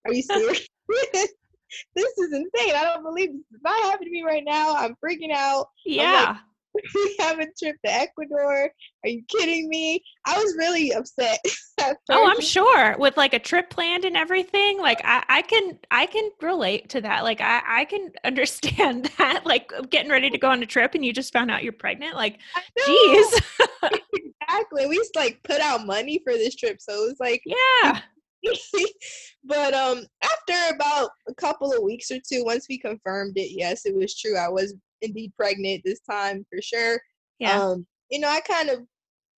are 0.07 0.13
you 0.13 0.23
serious? 0.23 0.69
this 1.15 2.19
is 2.19 2.33
insane. 2.33 2.75
I 2.75 2.85
don't 2.85 3.03
believe 3.03 3.31
this 3.31 3.57
is 3.57 3.63
not 3.63 3.83
happening 3.85 4.11
to 4.11 4.13
me 4.13 4.23
right 4.23 4.45
now. 4.45 4.75
I'm 4.75 4.95
freaking 5.05 5.35
out. 5.35 5.69
yeah. 5.85 6.39
we 6.95 7.17
have 7.21 7.39
a 7.39 7.47
trip 7.59 7.77
to 7.85 7.93
Ecuador. 7.93 8.71
Are 9.05 9.09
you 9.09 9.23
kidding 9.29 9.69
me? 9.69 10.03
I 10.27 10.37
was 10.37 10.57
really 10.59 10.93
upset. 10.93 11.39
Oh, 11.81 12.29
I'm 12.29 12.41
sure 12.41 12.97
with 12.99 13.17
like 13.17 13.35
a 13.35 13.39
trip 13.39 13.71
planned 13.71 14.05
and 14.05 14.17
everything. 14.17 14.79
Like 14.79 15.01
I, 15.05 15.25
I 15.29 15.43
can, 15.43 15.79
I 15.91 16.07
can 16.07 16.31
relate 16.41 16.89
to 16.91 17.01
that. 17.01 17.25
Like 17.25 17.41
I, 17.41 17.63
I 17.67 17.85
can 17.85 18.13
understand 18.25 19.11
that. 19.19 19.45
Like 19.45 19.71
getting 19.91 20.11
ready 20.11 20.31
to 20.31 20.39
go 20.39 20.51
on 20.51 20.63
a 20.63 20.67
trip 20.67 20.95
and 20.95 21.05
you 21.05 21.13
just 21.13 21.33
found 21.33 21.51
out 21.51 21.63
you're 21.63 21.73
pregnant. 21.73 22.17
Like, 22.17 22.39
geez, 22.87 23.41
exactly. 23.83 24.87
We 24.87 24.99
to, 24.99 25.11
like 25.17 25.41
put 25.45 25.61
out 25.61 25.87
money 25.87 26.21
for 26.25 26.33
this 26.33 26.55
trip, 26.55 26.81
so 26.81 26.93
it 27.05 27.09
was 27.09 27.17
like 27.21 27.43
yeah, 27.45 28.01
but 29.45 29.75
um 29.75 30.05
after 30.23 30.75
about 30.75 31.11
a 31.29 31.35
couple 31.35 31.73
of 31.73 31.83
weeks 31.83 32.11
or 32.11 32.19
two 32.19 32.45
once 32.45 32.67
we 32.69 32.79
confirmed 32.79 33.37
it 33.37 33.51
yes 33.57 33.87
it 33.87 33.95
was 33.95 34.19
true 34.19 34.37
i 34.37 34.49
was 34.49 34.75
indeed 35.03 35.33
pregnant 35.37 35.83
this 35.85 36.01
time 36.01 36.45
for 36.51 36.61
sure 36.63 37.01
yeah, 37.39 37.63
um 37.63 37.87
you 38.11 38.19
know 38.19 38.29
i 38.29 38.41
kind 38.41 38.71
of 38.71 38.81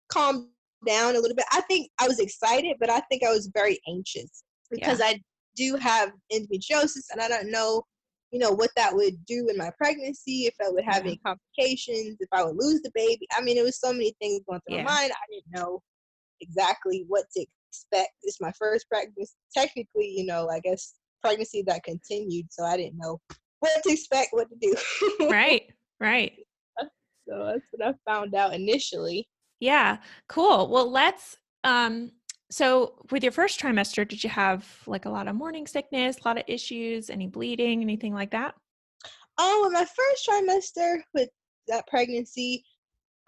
calmed 0.08 0.48
down 0.86 1.16
a 1.16 1.20
little 1.20 1.36
bit 1.36 1.46
i 1.52 1.60
think 1.62 1.90
i 2.00 2.06
was 2.06 2.18
excited 2.18 2.76
but 2.80 2.90
i 2.90 3.00
think 3.10 3.22
i 3.22 3.30
was 3.30 3.50
very 3.54 3.78
anxious 3.88 4.44
because 4.70 5.00
i 5.02 5.20
do 5.56 5.76
have 5.76 6.10
endometriosis 6.32 7.04
and 7.12 7.20
i 7.20 7.28
don't 7.28 7.50
know 7.50 7.82
you 8.30 8.38
know 8.38 8.50
what 8.50 8.70
that 8.76 8.94
would 8.94 9.14
do 9.26 9.48
in 9.48 9.56
my 9.56 9.70
pregnancy 9.78 10.46
if 10.46 10.54
i 10.64 10.68
would 10.68 10.84
have 10.84 11.04
Yeah. 11.04 11.10
any 11.12 11.20
complications 11.24 12.16
if 12.20 12.28
i 12.32 12.42
would 12.44 12.56
lose 12.56 12.80
the 12.82 12.90
baby 12.94 13.26
i 13.36 13.40
mean 13.42 13.56
it 13.56 13.64
was 13.64 13.78
so 13.80 13.92
many 13.92 14.14
things 14.20 14.40
going 14.48 14.60
through 14.68 14.76
Yeah. 14.78 14.84
my 14.84 14.92
mind 14.92 15.12
i 15.12 15.32
didn't 15.32 15.62
know 15.62 15.82
exactly 16.40 17.04
what 17.08 17.24
to 17.36 17.46
expect. 17.76 18.12
It's 18.22 18.40
my 18.40 18.52
first 18.58 18.88
pregnancy. 18.88 19.32
Technically, 19.54 20.08
you 20.08 20.26
know, 20.26 20.48
I 20.48 20.60
guess 20.60 20.94
pregnancy 21.22 21.62
that 21.66 21.82
continued, 21.84 22.46
so 22.50 22.64
I 22.64 22.76
didn't 22.76 22.98
know 22.98 23.20
what 23.60 23.82
to 23.82 23.92
expect, 23.92 24.28
what 24.32 24.48
to 24.50 24.56
do. 24.60 25.28
right, 25.30 25.62
right. 26.00 26.32
So 27.28 27.44
that's 27.44 27.60
what 27.72 27.88
I 27.88 28.10
found 28.10 28.34
out 28.34 28.54
initially. 28.54 29.28
Yeah, 29.60 29.98
cool. 30.28 30.68
Well, 30.68 30.90
let's 30.90 31.36
um 31.64 32.12
so 32.50 32.94
with 33.10 33.22
your 33.24 33.32
first 33.32 33.60
trimester, 33.60 34.06
did 34.06 34.22
you 34.22 34.30
have 34.30 34.64
like 34.86 35.04
a 35.04 35.10
lot 35.10 35.26
of 35.28 35.34
morning 35.34 35.66
sickness, 35.66 36.18
a 36.18 36.28
lot 36.28 36.38
of 36.38 36.44
issues, 36.46 37.10
any 37.10 37.26
bleeding, 37.26 37.82
anything 37.82 38.14
like 38.14 38.30
that? 38.30 38.54
Oh, 39.38 39.64
in 39.66 39.72
my 39.72 39.84
first 39.84 40.28
trimester 40.28 41.00
with 41.12 41.28
that 41.68 41.86
pregnancy, 41.88 42.64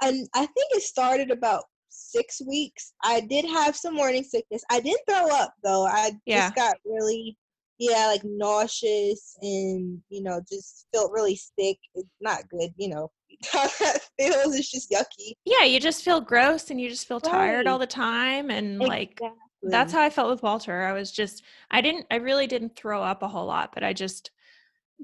and 0.01 0.29
I 0.35 0.47
think 0.47 0.69
it 0.73 0.83
started 0.83 1.31
about 1.31 1.65
six 1.89 2.41
weeks. 2.47 2.93
I 3.03 3.21
did 3.21 3.45
have 3.47 3.75
some 3.75 3.95
morning 3.95 4.23
sickness. 4.23 4.63
I 4.71 4.81
didn't 4.81 5.01
throw 5.09 5.29
up 5.35 5.55
though. 5.65 5.85
I 5.87 6.13
Yeah. 6.25 6.47
just 6.47 6.55
got 6.55 6.77
really, 6.85 7.37
yeah, 7.79 8.07
like 8.07 8.23
nauseous 8.25 9.37
and 9.41 10.01
you 10.09 10.23
know 10.23 10.41
just 10.51 10.87
felt 10.95 11.13
really 11.13 11.37
sick. 11.37 11.79
It's 11.95 12.09
not 12.21 12.49
good, 12.49 12.71
you 12.77 12.89
know. 12.89 13.11
How 13.53 13.67
that 13.81 14.01
feels. 14.19 14.55
It's 14.57 14.71
just 14.71 14.91
yucky. 14.91 15.33
Yeah, 15.45 15.65
you 15.65 15.79
just 15.79 16.05
feel 16.05 16.21
gross 16.21 16.71
and 16.71 16.81
you 16.81 16.89
just 16.89 17.07
feel 17.07 17.21
tired 17.21 17.67
all 17.67 17.79
the 17.79 17.87
time 17.87 18.51
and 18.51 18.79
like 18.79 19.21
that's 19.63 19.93
how 19.93 20.01
I 20.03 20.11
felt 20.11 20.31
with 20.31 20.43
Walter. 20.43 20.83
I 20.83 20.93
was 20.93 21.11
just 21.13 21.43
I 21.71 21.81
didn't 21.81 22.07
I 22.11 22.17
really 22.17 22.47
didn't 22.47 22.75
throw 22.77 23.03
up 23.03 23.23
a 23.23 23.29
whole 23.29 23.47
lot, 23.47 23.71
but 23.75 23.85
I 23.85 23.93
just 23.93 24.31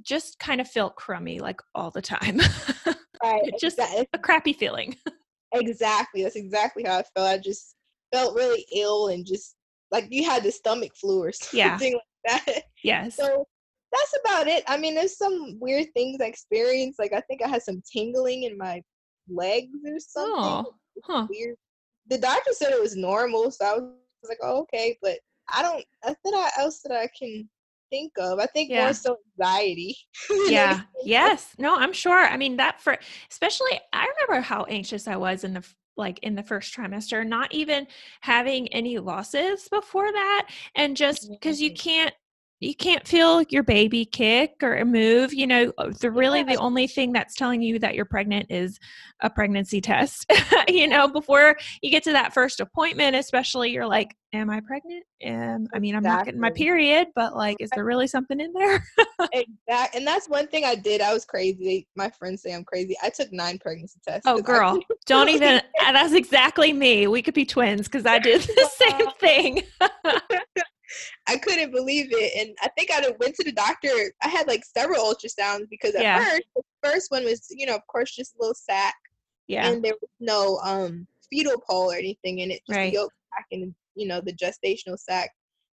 just 0.02 0.38
kind 0.40 0.60
of 0.60 0.68
felt 0.68 0.96
crummy 0.96 1.38
like 1.38 1.60
all 1.74 1.90
the 1.90 2.02
time. 2.02 2.40
right. 3.22 3.42
just- 3.60 3.78
exa- 3.78 4.06
a 4.12 4.18
crappy 4.18 4.52
feeling. 4.52 4.96
exactly. 5.54 6.22
That's 6.24 6.36
exactly 6.36 6.84
how 6.84 6.98
I 6.98 7.02
felt. 7.14 7.28
I 7.28 7.38
just 7.38 7.76
felt 8.12 8.34
really 8.34 8.66
ill 8.74 9.08
and 9.08 9.24
just 9.24 9.54
like 9.92 10.06
you 10.10 10.24
had 10.24 10.42
the 10.42 10.50
stomach 10.50 10.92
flu 10.96 11.22
or 11.22 11.30
something 11.32 11.58
Yeah. 11.58 11.78
like 11.80 12.02
that. 12.26 12.44
Yes. 12.82 13.16
So 13.16 13.46
that's 13.92 14.14
about 14.24 14.46
it. 14.46 14.62
I 14.68 14.76
mean, 14.76 14.94
there's 14.94 15.16
some 15.16 15.56
weird 15.58 15.86
things 15.94 16.20
I 16.20 16.26
experienced. 16.26 16.98
Like 16.98 17.14
I 17.14 17.20
think 17.22 17.42
I 17.42 17.48
had 17.48 17.62
some 17.62 17.82
tingling 17.90 18.42
in 18.42 18.58
my 18.58 18.82
legs 19.28 19.78
or 19.86 19.98
something. 19.98 20.34
Oh, 20.36 20.74
huh. 21.04 21.26
Weird. 21.30 21.56
The 22.10 22.18
doctor 22.18 22.52
said 22.52 22.72
it 22.72 22.80
was 22.80 22.94
normal, 22.96 23.50
so 23.50 23.64
I 23.64 23.72
was 23.78 23.88
like, 24.28 24.38
oh, 24.42 24.60
okay. 24.62 24.98
But 25.00 25.18
I 25.52 25.62
don't. 25.62 25.84
I- 26.04 26.50
else 26.58 26.80
that 26.84 26.92
I 26.92 27.08
can 27.18 27.48
think 27.90 28.12
of. 28.18 28.38
I 28.38 28.46
think 28.46 28.70
Yeah. 28.70 28.84
more 28.84 28.92
so 28.92 29.16
anxiety. 29.40 29.96
yeah 30.48 30.82
yes 31.04 31.54
no 31.58 31.76
i'm 31.76 31.92
sure 31.92 32.26
i 32.26 32.36
mean 32.36 32.56
that 32.56 32.80
for 32.80 32.98
especially 33.30 33.80
i 33.92 34.06
remember 34.06 34.40
how 34.42 34.64
anxious 34.64 35.06
i 35.08 35.16
was 35.16 35.44
in 35.44 35.54
the 35.54 35.64
like 35.96 36.18
in 36.20 36.34
the 36.34 36.42
first 36.42 36.74
trimester 36.74 37.26
not 37.26 37.52
even 37.52 37.86
having 38.20 38.68
any 38.68 38.98
losses 38.98 39.68
before 39.68 40.10
that 40.10 40.48
and 40.74 40.96
just 40.96 41.28
because 41.30 41.60
you 41.60 41.72
can't 41.72 42.14
you 42.60 42.74
can't 42.74 43.06
feel 43.06 43.42
your 43.50 43.62
baby 43.62 44.04
kick 44.04 44.54
or 44.62 44.84
move 44.84 45.34
you 45.34 45.46
know 45.46 45.72
uh, 45.78 45.90
the 46.00 46.10
really 46.10 46.42
the 46.42 46.56
only 46.56 46.86
thing 46.86 47.12
that's 47.12 47.34
telling 47.34 47.60
you 47.60 47.78
that 47.78 47.94
you're 47.94 48.04
pregnant 48.04 48.46
is 48.50 48.78
a 49.20 49.28
pregnancy 49.30 49.80
test 49.80 50.24
you 50.68 50.86
know 50.88 51.08
before 51.08 51.56
you 51.82 51.90
get 51.90 52.02
to 52.02 52.12
that 52.12 52.32
first 52.32 52.60
appointment 52.60 53.16
especially 53.16 53.70
you're 53.70 53.86
like 53.86 54.14
am 54.32 54.50
i 54.50 54.60
pregnant 54.60 55.04
um, 55.26 55.66
i 55.74 55.78
mean 55.78 55.94
i'm 55.94 56.02
not 56.02 56.24
getting 56.24 56.40
my 56.40 56.50
period 56.50 57.08
but 57.14 57.36
like 57.36 57.56
is 57.60 57.70
there 57.74 57.84
really 57.84 58.06
something 58.06 58.40
in 58.40 58.52
there 58.52 58.84
Exact, 59.32 59.94
and 59.94 60.06
that's 60.06 60.28
one 60.28 60.46
thing 60.46 60.64
I 60.64 60.74
did. 60.74 61.00
I 61.00 61.12
was 61.12 61.24
crazy. 61.24 61.86
My 61.96 62.10
friends 62.10 62.42
say 62.42 62.54
I'm 62.54 62.64
crazy. 62.64 62.96
I 63.02 63.10
took 63.10 63.32
nine 63.32 63.58
pregnancy 63.58 64.00
tests. 64.06 64.22
oh 64.26 64.40
girl, 64.40 64.72
couldn't- 64.72 64.86
don't 65.06 65.28
even. 65.28 65.56
uh, 65.84 65.92
That's 65.92 66.12
exactly 66.12 66.72
me. 66.72 67.06
We 67.06 67.22
could 67.22 67.34
be 67.34 67.44
twins 67.44 67.88
because 67.88 68.06
I 68.06 68.18
did 68.18 68.42
the 68.42 68.70
same 68.76 69.10
thing. 69.20 69.62
I 71.26 71.36
couldn't 71.38 71.70
believe 71.72 72.08
it, 72.10 72.32
and 72.46 72.56
I 72.62 72.68
think 72.76 72.90
I 72.90 73.00
went 73.20 73.34
to 73.36 73.44
the 73.44 73.52
doctor. 73.52 73.88
I 74.22 74.28
had 74.28 74.46
like 74.46 74.64
several 74.64 75.04
ultrasounds 75.04 75.68
because 75.70 75.94
at 75.94 76.02
Yeah. 76.02 76.18
first, 76.18 76.42
the 76.54 76.62
first 76.82 77.10
one 77.10 77.24
was, 77.24 77.46
you 77.50 77.66
know, 77.66 77.74
of 77.76 77.86
course, 77.86 78.14
just 78.14 78.34
a 78.34 78.38
little 78.40 78.54
sac, 78.54 78.94
Yeah. 79.46 79.70
and 79.70 79.82
there 79.84 79.94
was 80.00 80.10
no 80.20 80.58
um 80.58 81.06
fetal 81.30 81.60
pole 81.68 81.90
or 81.92 81.96
anything 81.96 82.40
in 82.40 82.50
it, 82.50 82.60
just 82.66 82.76
Right. 82.78 82.90
the 82.92 82.98
yolk 82.98 83.12
sac 83.34 83.46
and 83.52 83.74
you 83.94 84.06
know 84.06 84.20
the 84.20 84.32
gestational 84.32 84.98
sac. 84.98 85.30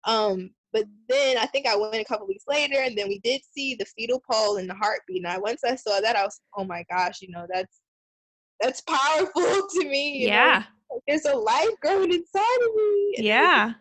Um, 0.05 0.51
but 0.71 0.85
then 1.07 1.37
I 1.37 1.45
think 1.47 1.65
I 1.65 1.75
went 1.75 1.95
a 1.95 2.05
couple 2.05 2.27
weeks 2.27 2.45
later, 2.47 2.79
and 2.81 2.95
then 2.97 3.07
we 3.07 3.19
did 3.19 3.41
see 3.51 3.75
the 3.75 3.85
fetal 3.85 4.21
pole 4.29 4.57
and 4.57 4.69
the 4.69 4.75
heartbeat. 4.75 5.23
And 5.23 5.27
I 5.33 5.37
once 5.39 5.63
I 5.63 5.75
saw 5.75 5.99
that, 5.99 6.15
I 6.15 6.23
was, 6.23 6.39
oh 6.57 6.63
my 6.63 6.83
gosh, 6.89 7.21
you 7.21 7.29
know, 7.31 7.47
that's 7.51 7.81
that's 8.61 8.81
powerful 8.81 9.41
to 9.71 9.85
me. 9.89 10.19
you 10.19 10.27
Yeah. 10.27 10.63
like, 10.91 11.01
there's 11.07 11.25
a 11.25 11.35
life 11.35 11.69
growing 11.81 12.13
inside 12.13 12.61
of 12.67 12.75
me. 12.75 13.13
and 13.17 13.25
Yeah. 13.25 13.73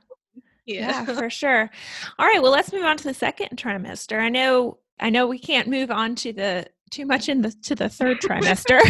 Yeah. 0.68 1.04
Yeah, 1.06 1.14
for 1.16 1.30
sure. 1.30 1.70
All 2.18 2.26
right. 2.26 2.42
Well, 2.42 2.52
let's 2.52 2.72
move 2.72 2.84
on 2.84 2.96
to 2.98 3.04
the 3.04 3.14
second 3.14 3.56
trimester. 3.56 4.20
I 4.20 4.28
know. 4.28 4.78
I 5.00 5.10
know 5.10 5.26
we 5.26 5.38
can't 5.38 5.68
move 5.68 5.90
on 5.90 6.14
to 6.16 6.32
the 6.32 6.66
too 6.90 7.06
much 7.06 7.28
in 7.28 7.42
the 7.42 7.50
to 7.62 7.74
the 7.74 7.88
third 7.88 8.20
trimester, 8.22 8.80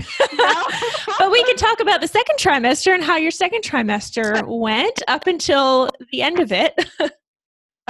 but 1.19 1.31
we 1.31 1.43
can 1.45 1.57
talk 1.57 1.81
about 1.81 2.01
the 2.01 2.09
second 2.09 2.37
trimester 2.39 2.95
and 2.95 3.05
how 3.05 3.17
your 3.17 3.31
second 3.31 3.63
trimester 3.63 4.43
went 4.47 5.03
up 5.09 5.27
until 5.27 5.89
the 6.13 6.23
end 6.23 6.41
of 6.41 6.53
it. 6.53 6.75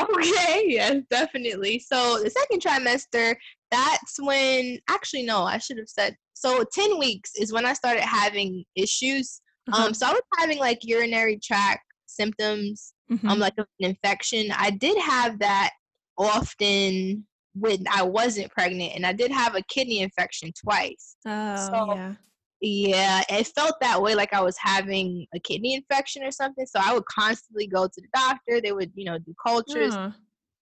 Okay, 0.00 0.64
yes, 0.68 1.02
definitely. 1.10 1.80
So 1.80 2.22
the 2.22 2.30
second 2.30 2.62
trimester, 2.62 3.34
that's 3.70 4.16
when 4.20 4.78
actually 4.88 5.24
no, 5.24 5.42
I 5.42 5.58
should 5.58 5.78
have 5.78 5.88
said 5.88 6.14
so 6.34 6.62
10 6.72 6.98
weeks 6.98 7.32
is 7.36 7.52
when 7.52 7.66
I 7.66 7.72
started 7.72 8.02
having 8.02 8.64
issues. 8.76 9.40
Uh-huh. 9.72 9.86
Um 9.86 9.94
so 9.94 10.06
I 10.06 10.12
was 10.12 10.22
having 10.38 10.58
like 10.58 10.78
urinary 10.82 11.38
tract 11.42 11.82
symptoms, 12.06 12.92
Mhm. 13.10 13.28
um 13.30 13.38
like 13.38 13.54
an 13.58 13.64
infection. 13.80 14.50
I 14.56 14.70
did 14.70 14.98
have 14.98 15.38
that 15.40 15.70
often 16.18 17.26
when 17.54 17.84
I 17.92 18.02
wasn't 18.02 18.52
pregnant 18.52 18.92
and 18.94 19.04
I 19.06 19.12
did 19.12 19.30
have 19.32 19.54
a 19.54 19.62
kidney 19.62 20.00
infection 20.00 20.52
twice. 20.64 21.16
oh 21.26 21.56
so- 21.56 21.94
yeah. 21.94 22.14
Yeah, 22.60 23.22
it 23.28 23.46
felt 23.54 23.76
that 23.80 24.02
way 24.02 24.16
like 24.16 24.34
I 24.34 24.40
was 24.40 24.56
having 24.58 25.24
a 25.32 25.38
kidney 25.38 25.74
infection 25.74 26.24
or 26.24 26.32
something. 26.32 26.66
So 26.66 26.80
I 26.82 26.92
would 26.92 27.04
constantly 27.06 27.68
go 27.68 27.86
to 27.86 28.00
the 28.00 28.08
doctor. 28.12 28.60
They 28.60 28.72
would, 28.72 28.90
you 28.96 29.04
know, 29.04 29.16
do 29.16 29.32
cultures. 29.46 29.94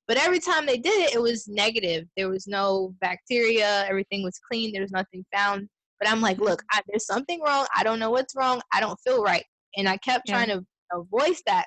But 0.06 0.18
every 0.18 0.38
time 0.38 0.66
they 0.66 0.76
did 0.76 0.92
it, 1.06 1.14
it 1.14 1.22
was 1.22 1.48
negative. 1.48 2.06
There 2.14 2.28
was 2.28 2.46
no 2.46 2.94
bacteria. 3.00 3.86
Everything 3.88 4.22
was 4.22 4.38
clean. 4.38 4.72
There 4.74 4.82
was 4.82 4.90
nothing 4.92 5.24
found. 5.34 5.70
But 5.98 6.10
I'm 6.10 6.20
like, 6.20 6.38
look, 6.38 6.62
I, 6.70 6.82
there's 6.86 7.06
something 7.06 7.40
wrong. 7.40 7.66
I 7.74 7.82
don't 7.82 7.98
know 7.98 8.10
what's 8.10 8.34
wrong. 8.36 8.60
I 8.74 8.80
don't 8.80 9.00
feel 9.00 9.22
right. 9.22 9.44
And 9.78 9.88
I 9.88 9.96
kept 9.96 10.28
Yeah. 10.28 10.34
trying 10.44 10.48
to 10.50 10.66
voice 11.10 11.42
that. 11.46 11.64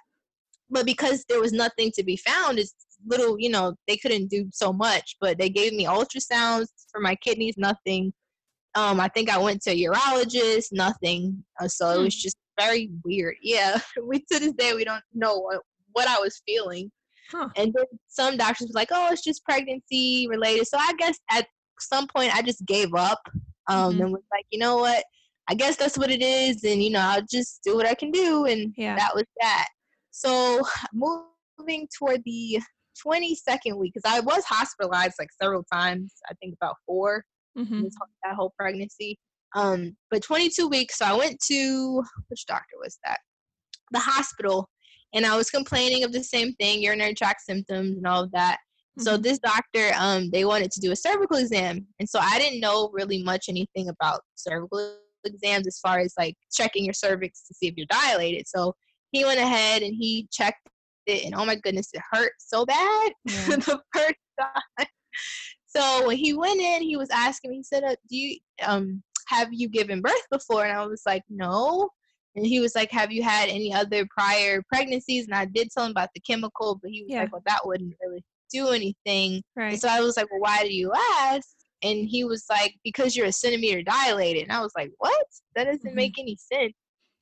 But 0.70 0.86
because 0.86 1.26
there 1.28 1.42
was 1.42 1.52
nothing 1.52 1.92
to 1.96 2.04
be 2.04 2.16
found, 2.18 2.60
it's 2.60 2.74
little, 3.08 3.40
you 3.40 3.50
know, 3.50 3.74
they 3.88 3.98
couldn't 3.98 4.30
do 4.30 4.48
so 4.52 4.72
much. 4.72 5.16
But 5.20 5.38
they 5.38 5.50
gave 5.50 5.74
me 5.74 5.86
ultrasounds 5.86 6.68
for 6.92 7.02
my 7.02 7.16
kidneys, 7.16 7.56
nothing. 7.58 8.14
Um, 8.76 9.00
I 9.00 9.08
think 9.08 9.30
I 9.30 9.38
went 9.38 9.62
to 9.64 9.72
a 9.72 9.84
urologist, 9.84 10.68
nothing. 10.72 11.44
Uh, 11.60 11.68
so 11.68 11.90
it 11.92 11.98
Hmm. 11.98 12.04
was 12.04 12.16
just 12.16 12.38
very 12.60 12.90
weird. 13.04 13.36
Yeah, 13.42 13.80
we 14.04 14.20
to 14.20 14.40
this 14.40 14.54
day 14.54 14.74
we 14.74 14.84
don't 14.86 15.04
know 15.14 15.40
what, 15.40 15.62
what 15.94 16.08
I 16.08 16.20
was 16.20 16.42
feeling. 16.46 16.92
Huh. 17.32 17.50
And 17.56 17.74
then 17.74 17.86
some 18.08 18.38
doctors 18.38 18.68
were 18.68 18.80
like, 18.80 18.90
"Oh, 18.92 19.10
it's 19.12 19.24
just 19.24 19.44
pregnancy 19.44 20.28
related." 20.30 20.68
So 20.68 20.78
I 20.80 20.94
guess 20.98 21.18
at 21.32 21.48
some 21.80 22.08
point 22.08 22.36
I 22.36 22.42
just 22.42 22.66
gave 22.66 22.94
up 22.94 23.20
um, 23.70 23.96
Mhm. 23.96 24.02
and 24.04 24.12
was 24.14 24.24
like, 24.32 24.46
"You 24.52 24.60
know 24.60 24.78
what? 24.78 25.04
I 25.48 25.56
guess 25.56 25.76
that's 25.78 25.98
what 25.98 26.12
it 26.12 26.22
is, 26.22 26.64
and 26.64 26.82
you 26.84 26.90
know 26.92 27.00
I'll 27.02 27.26
just 27.32 27.62
do 27.64 27.76
what 27.76 27.86
I 27.88 27.94
can 27.96 28.12
do." 28.12 28.46
And 28.46 28.74
Yeah. 28.78 28.96
that 28.96 29.16
was 29.16 29.26
that. 29.42 29.68
So 30.12 30.62
moving 30.94 31.88
toward 31.98 32.24
the 32.26 32.60
22nd 33.06 33.78
week, 33.78 33.94
because 33.94 34.12
I 34.12 34.20
was 34.20 34.44
hospitalized 34.46 35.16
like 35.20 35.30
several 35.42 35.64
times. 35.72 36.14
I 36.30 36.34
think 36.36 36.56
about 36.62 36.76
four 36.86 37.24
Mhm. 37.58 37.90
that 38.24 38.36
whole 38.36 38.54
pregnancy. 38.58 39.18
Um, 39.56 39.96
but 40.12 40.22
22 40.24 40.68
weeks. 40.68 40.98
So 40.98 41.06
I 41.06 41.14
went 41.14 41.40
to 41.48 42.04
which 42.28 42.46
doctor 42.46 42.76
was 42.82 43.00
that? 43.06 43.20
The 43.92 44.00
hospital, 44.00 44.70
and 45.14 45.26
I 45.26 45.36
was 45.36 45.50
complaining 45.50 46.04
of 46.04 46.12
the 46.12 46.24
same 46.24 46.54
thing, 46.54 46.82
urinary 46.82 47.16
tract 47.16 47.42
symptoms 47.42 47.98
and 47.98 48.06
all 48.06 48.24
of 48.24 48.32
that. 48.32 48.58
So 49.00 49.18
Mhm. 49.18 49.24
this 49.24 49.40
doctor, 49.40 49.92
um, 49.98 50.30
they 50.30 50.46
wanted 50.46 50.72
to 50.72 50.80
do 50.82 50.92
a 50.92 50.96
cervical 50.96 51.38
exam, 51.38 51.88
and 52.00 52.08
so 52.08 52.20
I 52.20 52.38
didn't 52.38 52.60
know 52.60 52.90
really 52.94 53.24
much 53.24 53.46
anything 53.50 53.90
about 53.90 54.22
cervical 54.36 54.98
exams 55.26 55.68
as 55.68 55.80
far 55.80 56.00
as 56.00 56.14
like 56.18 56.36
checking 56.52 56.86
your 56.86 56.94
cervix 56.94 57.44
to 57.48 57.54
see 57.54 57.68
if 57.68 57.76
you're 57.78 57.88
dilated. 57.90 58.48
So 58.48 58.76
he 59.12 59.26
went 59.26 59.40
ahead 59.40 59.82
and 59.82 59.96
he 59.96 60.28
checked 60.32 60.68
it, 61.06 61.26
and 61.26 61.36
oh 61.36 61.46
my 61.46 61.56
goodness, 61.56 61.90
it 61.94 62.02
hurt 62.12 62.34
so 62.40 62.66
bad 62.66 63.12
Yeah. 63.26 63.56
the 63.58 63.82
first 63.96 64.16
time. 64.40 64.88
So 65.66 66.08
when 66.08 66.18
he 66.18 66.34
went 66.34 66.60
in, 66.60 66.82
he 66.82 66.98
was 66.98 67.10
asking 67.12 67.52
me. 67.52 67.58
He 67.58 67.64
said, 67.64 67.84
uh, 67.84 67.96
"Do 68.10 68.18
you 68.18 68.40
um 68.64 69.04
have 69.28 69.50
you 69.52 69.70
given 69.70 70.02
birth 70.02 70.26
before?" 70.32 70.66
And 70.66 70.78
I 70.78 70.86
was 70.86 71.04
like, 71.06 71.24
"No." 71.30 71.90
And 72.36 72.46
he 72.46 72.60
was 72.60 72.74
like, 72.76 72.92
"Have 72.92 73.12
you 73.12 73.22
had 73.24 73.50
any 73.50 73.74
other 73.74 74.08
prior 74.10 74.64
pregnancies?" 74.72 75.26
And 75.26 75.36
I 75.36 75.46
did 75.46 75.70
tell 75.72 75.86
him 75.86 75.92
about 75.92 76.10
the 76.16 76.22
chemical, 76.22 76.80
but 76.82 76.92
he 76.92 77.04
was 77.04 77.12
Yeah. 77.12 77.22
like, 77.22 77.34
"Well, 77.34 77.44
that 77.46 77.66
wouldn't 77.66 77.96
really 78.02 78.24
do 78.52 78.70
anything." 78.70 79.44
Right. 79.56 79.72
And 79.74 79.80
so 79.80 79.88
I 79.90 80.00
was 80.02 80.18
like, 80.18 80.30
"Well, 80.32 80.42
why 80.42 80.64
do 80.64 80.74
you 80.74 80.92
ask?" 81.22 81.48
And 81.82 82.08
he 82.08 82.24
was 82.24 82.46
like, 82.50 82.76
"Because 82.84 83.16
you're 83.16 83.28
a 83.28 83.32
centimeter 83.32 83.82
dilated." 83.84 84.44
And 84.44 84.52
I 84.52 84.62
was 84.62 84.74
like, 84.76 84.92
"What? 84.98 85.26
That 85.56 85.66
doesn't 85.66 85.92
Mhm. 85.92 85.96
make 85.96 86.18
any 86.20 86.36
sense." 86.36 86.74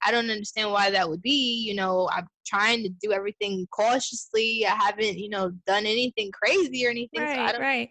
I 0.03 0.11
don't 0.11 0.29
understand 0.29 0.71
why 0.71 0.89
that 0.91 1.09
would 1.09 1.21
be. 1.21 1.63
You 1.67 1.75
know, 1.75 2.09
I'm 2.11 2.27
trying 2.45 2.83
to 2.83 2.89
do 3.01 3.11
everything 3.11 3.67
cautiously. 3.71 4.65
I 4.65 4.75
haven't, 4.75 5.17
you 5.17 5.29
know, 5.29 5.51
done 5.65 5.85
anything 5.85 6.31
crazy 6.31 6.85
or 6.85 6.89
anything. 6.89 7.21
Right, 7.21 7.35
so 7.35 7.41
I 7.41 7.51
don't, 7.51 7.61
right. 7.61 7.89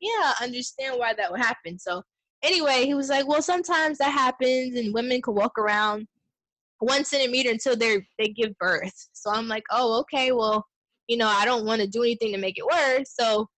yeah, 0.00 0.32
understand 0.42 0.98
why 0.98 1.14
that 1.14 1.30
would 1.30 1.40
happen. 1.40 1.78
So 1.78 2.02
anyway, 2.42 2.84
he 2.86 2.94
was 2.94 3.08
like, 3.08 3.26
well, 3.26 3.42
sometimes 3.42 3.98
that 3.98 4.12
happens, 4.12 4.78
and 4.78 4.94
women 4.94 5.22
can 5.22 5.34
walk 5.34 5.58
around 5.58 6.06
one 6.78 7.04
centimeter 7.04 7.50
until 7.50 7.76
they 7.76 8.06
they 8.18 8.28
give 8.28 8.56
birth. 8.58 9.08
So 9.12 9.30
I'm 9.30 9.48
like, 9.48 9.64
oh, 9.70 10.00
okay, 10.00 10.32
well, 10.32 10.64
you 11.08 11.16
know, 11.16 11.28
I 11.28 11.44
don't 11.44 11.66
want 11.66 11.80
to 11.80 11.86
do 11.86 12.02
anything 12.02 12.32
to 12.32 12.38
make 12.38 12.58
it 12.58 12.64
worse. 12.64 13.12
So 13.18 13.48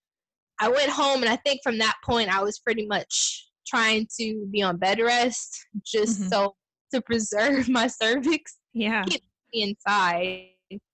I 0.60 0.68
went 0.68 0.90
home, 0.90 1.22
and 1.22 1.30
I 1.30 1.36
think 1.36 1.60
from 1.62 1.78
that 1.78 1.96
point, 2.04 2.34
I 2.34 2.42
was 2.42 2.58
pretty 2.60 2.86
much 2.86 3.48
trying 3.66 4.06
to 4.20 4.46
be 4.50 4.62
on 4.62 4.76
bed 4.76 5.00
rest 5.00 5.66
just 5.84 6.20
Mhm. 6.20 6.28
so 6.28 6.54
to 6.92 7.00
preserve 7.00 7.68
my 7.68 7.86
cervix 7.86 8.58
Yeah. 8.72 9.04
keep 9.04 9.22
me 9.54 9.62
inside. 9.62 10.48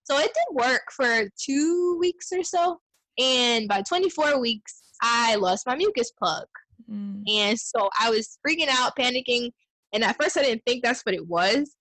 So 0.05 0.19
it 0.19 0.33
did 0.35 0.55
work 0.55 0.83
for 0.91 1.29
two 1.41 1.97
weeks 2.01 2.33
or 2.33 2.43
so. 2.43 2.79
And 3.19 3.69
by 3.69 3.83
24 3.83 4.41
weeks, 4.41 4.81
I 5.03 5.35
lost 5.37 5.67
my 5.67 5.77
mucus 5.77 6.11
plug. 6.13 6.47
Mm. 6.91 7.23
And 7.29 7.59
so 7.59 7.89
I 8.01 8.11
was 8.11 8.39
freaking 8.47 8.69
out, 8.69 8.97
panicking. 8.97 9.51
And 9.93 10.05
at 10.05 10.17
first, 10.21 10.37
I 10.37 10.43
didn't 10.43 10.63
think 10.67 10.83
that's 10.83 11.03
what 11.03 11.15
it 11.15 11.27
was. 11.27 11.75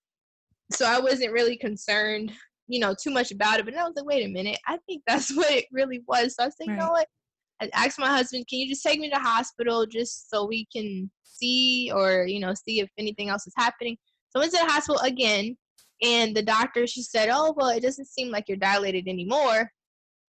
So 0.72 0.84
I 0.86 0.98
wasn't 1.00 1.32
really 1.32 1.56
concerned, 1.56 2.32
you 2.66 2.80
know, 2.80 2.94
too 3.00 3.10
much 3.10 3.30
about 3.32 3.58
it. 3.58 3.64
But 3.64 3.74
then 3.74 3.82
I 3.82 3.86
was 3.86 3.94
like, 3.96 4.04
wait 4.04 4.26
a 4.26 4.28
minute, 4.28 4.58
I 4.66 4.78
think 4.86 5.02
that's 5.06 5.34
what 5.36 5.50
it 5.50 5.66
really 5.72 6.02
was. 6.06 6.34
So 6.36 6.44
I 6.44 6.50
said, 6.50 6.66
you 6.66 6.76
know 6.76 6.90
what? 6.90 7.08
I 7.60 7.70
asked 7.74 7.98
my 7.98 8.08
husband, 8.08 8.46
can 8.48 8.60
you 8.60 8.68
just 8.68 8.84
take 8.84 9.00
me 9.00 9.08
to 9.10 9.16
the 9.16 9.22
hospital 9.22 9.84
just 9.86 10.30
so 10.30 10.46
we 10.46 10.66
can 10.74 11.10
see 11.24 11.90
or, 11.92 12.24
you 12.26 12.38
know, 12.40 12.54
see 12.54 12.80
if 12.80 12.88
anything 12.98 13.30
else 13.30 13.46
is 13.46 13.54
happening? 13.56 13.96
So 14.30 14.38
I 14.38 14.40
went 14.40 14.52
to 14.52 14.58
the 14.58 14.70
hospital 14.70 15.00
again. 15.02 15.56
And 16.00 16.36
the 16.36 16.42
doctor, 16.42 16.86
she 16.86 17.02
said, 17.02 17.28
oh, 17.32 17.52
well, 17.56 17.70
it 17.70 17.82
doesn't 17.82 18.06
seem 18.06 18.30
like 18.30 18.44
you're 18.46 18.56
dilated 18.56 19.08
anymore. 19.08 19.70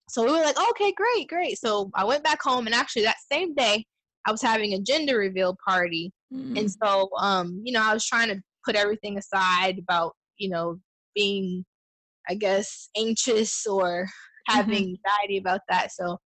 So 0.08 0.24
we 0.24 0.32
were 0.32 0.44
like, 0.44 0.58
okay, 0.70 0.92
great, 0.92 1.28
great. 1.28 1.58
So 1.58 1.90
I 1.94 2.04
went 2.04 2.24
back 2.24 2.42
home. 2.42 2.66
And 2.66 2.74
actually, 2.74 3.02
that 3.02 3.16
same 3.30 3.54
day, 3.54 3.84
I 4.26 4.32
was 4.32 4.42
having 4.42 4.74
a 4.74 4.80
gender 4.80 5.18
reveal 5.18 5.56
party. 5.64 6.12
Mm. 6.34 6.58
And 6.58 6.70
so, 6.70 7.08
um, 7.18 7.60
you 7.64 7.72
know, 7.72 7.82
I 7.82 7.94
was 7.94 8.04
trying 8.04 8.28
to 8.28 8.42
put 8.64 8.74
everything 8.74 9.16
aside 9.16 9.78
about, 9.78 10.14
you 10.38 10.48
know, 10.48 10.80
being, 11.14 11.64
I 12.28 12.34
guess, 12.34 12.88
anxious 12.96 13.64
or 13.66 14.08
having 14.48 14.98
anxiety 15.06 15.38
about 15.38 15.60
that. 15.68 15.92
So 15.92 16.18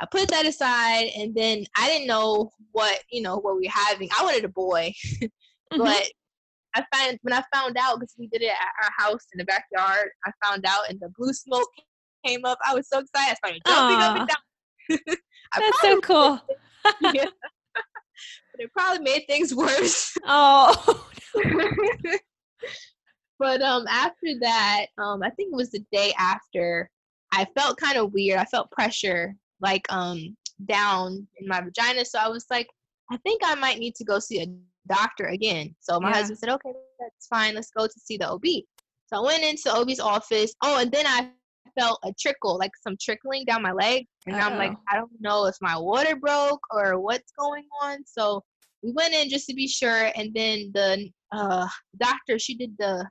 I 0.00 0.06
put 0.10 0.28
that 0.28 0.46
aside, 0.46 1.10
and 1.16 1.34
then 1.34 1.64
I 1.76 1.88
didn't 1.88 2.06
know 2.06 2.50
what, 2.72 3.00
you 3.10 3.22
know, 3.22 3.36
what 3.36 3.56
we 3.56 3.66
were 3.66 3.72
having. 3.72 4.08
I 4.18 4.24
wanted 4.24 4.44
a 4.44 4.48
boy, 4.48 4.92
Mhm. 5.72 5.78
but 5.78 6.10
I 6.74 6.84
found 6.94 7.18
when 7.22 7.32
I 7.32 7.42
found 7.52 7.76
out 7.78 7.98
because 7.98 8.14
we 8.18 8.28
did 8.28 8.42
it 8.42 8.50
at 8.50 8.84
our 8.84 8.90
house 8.96 9.26
in 9.32 9.38
the 9.38 9.44
backyard. 9.44 10.10
I 10.24 10.32
found 10.44 10.64
out, 10.66 10.88
and 10.88 11.00
the 11.00 11.10
blue 11.16 11.32
smoke 11.32 11.68
came 12.24 12.44
up. 12.44 12.58
I 12.66 12.74
was 12.74 12.88
so 12.88 13.00
excited. 13.00 13.32
I 13.32 13.34
started 13.34 13.62
jumping 13.66 14.00
up 14.00 14.18
and 14.18 14.28
down. 14.28 15.16
I 15.52 15.60
That's 15.60 15.80
so 15.80 16.00
cool. 16.00 16.40
yeah. 17.12 17.26
but 17.74 18.58
it 18.58 18.72
probably 18.72 19.02
made 19.02 19.24
things 19.28 19.54
worse. 19.54 20.16
Oh. 20.24 21.06
but 23.38 23.62
um 23.62 23.86
after 23.88 24.38
that, 24.40 24.86
um 24.98 25.22
I 25.22 25.30
think 25.30 25.52
it 25.52 25.56
was 25.56 25.70
the 25.70 25.84
day 25.92 26.12
after, 26.18 26.90
I 27.32 27.46
felt 27.56 27.78
kind 27.78 27.98
of 27.98 28.12
weird. 28.12 28.38
I 28.38 28.44
felt 28.44 28.70
pressure 28.70 29.34
like 29.60 29.90
um 29.92 30.36
down 30.66 31.26
in 31.38 31.48
my 31.48 31.60
vagina. 31.60 32.04
So 32.04 32.18
I 32.18 32.28
was 32.28 32.46
like, 32.50 32.68
I 33.10 33.16
think 33.18 33.42
I 33.44 33.54
might 33.56 33.78
need 33.78 33.94
to 33.96 34.04
go 34.04 34.18
see 34.18 34.42
a 34.42 34.46
doctor 34.88 35.26
again. 35.26 35.74
So 35.80 36.00
my 36.00 36.10
Yeah. 36.10 36.16
husband 36.16 36.38
said, 36.38 36.48
Okay, 36.50 36.72
that's 36.98 37.26
fine. 37.28 37.54
Let's 37.54 37.70
go 37.76 37.86
to 37.86 37.92
see 38.00 38.16
the 38.16 38.28
OB. 38.30 38.44
So 39.06 39.16
I 39.16 39.20
went 39.20 39.42
into 39.42 39.74
OB's 39.74 40.00
office. 40.00 40.54
Oh, 40.62 40.80
and 40.80 40.90
then 40.92 41.06
I 41.06 41.30
felt 41.78 41.98
a 42.04 42.12
trickle, 42.18 42.58
like 42.58 42.70
some 42.82 42.96
trickling 43.00 43.44
down 43.44 43.62
my 43.62 43.72
leg. 43.72 44.06
And 44.26 44.36
I'm 44.36 44.56
like, 44.56 44.72
I 44.90 44.96
don't 44.96 45.10
know 45.20 45.46
if 45.46 45.56
my 45.60 45.76
water 45.76 46.16
broke 46.16 46.60
or 46.70 46.98
what's 47.00 47.32
going 47.38 47.64
on. 47.82 47.98
So 48.06 48.42
we 48.82 48.92
went 48.92 49.14
in 49.14 49.28
just 49.28 49.46
to 49.48 49.54
be 49.54 49.68
sure. 49.68 50.10
And 50.14 50.32
then 50.34 50.70
the 50.74 51.10
uh, 51.32 51.66
doctor, 51.98 52.38
she 52.38 52.54
did 52.56 52.72
the, 52.78 53.08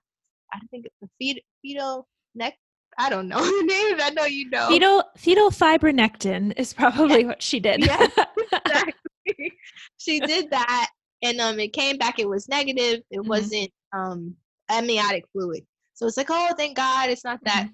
I 0.53 0.60
think 0.71 0.86
it's 0.86 0.95
the 1.01 1.10
feed, 1.19 1.41
fetal 1.62 2.08
neck. 2.36 2.55
I 2.97 3.10
don't 3.10 3.27
know 3.27 3.39
the 3.43 3.65
names. 3.65 4.01
I 4.03 4.10
know 4.12 4.25
you 4.25 4.49
know. 4.49 4.67
Fetal 4.67 5.03
fetal 5.15 5.51
fibronectin 5.51 6.53
is 6.58 6.73
probably 6.73 7.25
what 7.25 7.41
she 7.41 7.60
did. 7.60 7.86
Yeah. 7.86 8.08
exactly. 8.65 9.53
she 9.97 10.19
did 10.19 10.49
that, 10.51 10.89
and 11.21 11.39
um, 11.41 11.60
it 11.60 11.73
came 11.73 11.97
back. 11.97 12.19
It 12.19 12.27
was 12.29 12.47
negative. 12.49 13.01
It 13.12 13.19
Mhm. 13.19 13.27
wasn't 13.27 13.71
um 13.93 14.36
amniotic 14.69 15.25
fluid. 15.32 15.65
So 15.95 16.05
it's 16.08 16.17
like, 16.17 16.27
oh, 16.29 16.53
thank 16.58 16.77
God, 16.77 17.10
it's 17.10 17.23
not 17.25 17.39
that. 17.43 17.69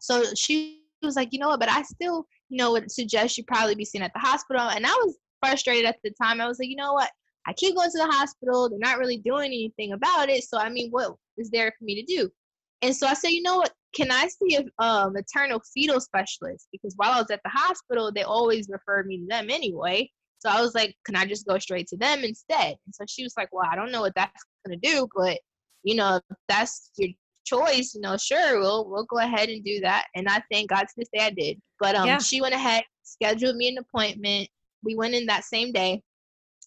So 0.00 0.24
she 0.34 0.82
was 1.02 1.16
like, 1.16 1.32
you 1.32 1.38
know 1.38 1.48
what? 1.48 1.60
But 1.60 1.68
I 1.70 1.82
still, 1.82 2.26
you 2.48 2.56
know, 2.56 2.72
would 2.72 2.90
suggest 2.90 3.36
you 3.36 3.44
probably 3.44 3.74
be 3.74 3.84
seen 3.84 4.02
at 4.02 4.12
the 4.14 4.20
hospital. 4.20 4.62
And 4.62 4.86
I 4.86 4.90
was 4.90 5.18
frustrated 5.42 5.84
at 5.86 5.96
the 6.02 6.10
time. 6.22 6.40
I 6.40 6.46
was 6.46 6.58
like, 6.58 6.68
you 6.68 6.76
know 6.76 6.92
what? 6.94 7.10
I 7.46 7.52
keep 7.54 7.74
going 7.74 7.90
to 7.90 7.98
the 7.98 8.06
hospital. 8.06 8.68
They're 8.68 8.78
not 8.78 8.98
really 8.98 9.18
doing 9.18 9.46
anything 9.46 9.92
about 9.92 10.28
it. 10.28 10.44
So 10.44 10.58
I 10.58 10.70
mean, 10.70 10.90
what 10.90 11.14
is 11.36 11.50
there 11.50 11.72
for 11.78 11.84
me 11.84 12.02
to 12.02 12.14
do? 12.16 12.30
And 12.82 12.94
so 12.96 13.06
I 13.06 13.14
said, 13.14 13.30
you 13.30 13.42
know 13.42 13.56
what? 13.56 13.72
Can 13.94 14.10
I 14.10 14.28
see 14.28 14.56
a 14.56 14.82
um, 14.82 15.12
maternal 15.14 15.60
fetal 15.74 16.00
specialist? 16.00 16.68
Because 16.70 16.94
while 16.96 17.12
I 17.12 17.20
was 17.20 17.30
at 17.30 17.40
the 17.44 17.50
hospital, 17.50 18.12
they 18.12 18.22
always 18.22 18.68
referred 18.68 19.06
me 19.06 19.18
to 19.18 19.26
them 19.26 19.50
anyway. 19.50 20.10
So 20.40 20.48
I 20.48 20.60
was 20.60 20.74
like, 20.74 20.96
can 21.04 21.16
I 21.16 21.26
just 21.26 21.46
go 21.46 21.58
straight 21.58 21.86
to 21.88 21.96
them 21.96 22.24
instead? 22.24 22.76
And 22.86 22.94
so 22.94 23.04
she 23.08 23.22
was 23.22 23.34
like, 23.36 23.48
well, 23.52 23.68
I 23.70 23.76
don't 23.76 23.92
know 23.92 24.00
what 24.00 24.14
that's 24.14 24.42
gonna 24.66 24.78
do, 24.82 25.06
but 25.14 25.38
you 25.82 25.94
know, 25.94 26.16
if 26.30 26.36
that's 26.48 26.90
your 26.96 27.10
choice, 27.44 27.94
you 27.94 28.00
know, 28.00 28.16
sure, 28.16 28.58
we'll 28.58 28.88
we'll 28.88 29.04
go 29.04 29.18
ahead 29.18 29.48
and 29.48 29.64
do 29.64 29.80
that. 29.80 30.06
And 30.14 30.28
I 30.28 30.42
thank 30.50 30.70
God 30.70 30.82
to 30.82 30.94
this 30.96 31.08
day 31.14 31.24
I 31.24 31.30
did. 31.30 31.60
But 31.78 31.94
um, 31.94 32.06
Yeah. 32.06 32.18
she 32.18 32.40
went 32.40 32.54
ahead, 32.54 32.84
scheduled 33.02 33.56
me 33.56 33.68
an 33.68 33.78
appointment. 33.78 34.48
We 34.82 34.96
went 34.96 35.14
in 35.14 35.26
that 35.26 35.44
same 35.44 35.72
day. 35.72 36.02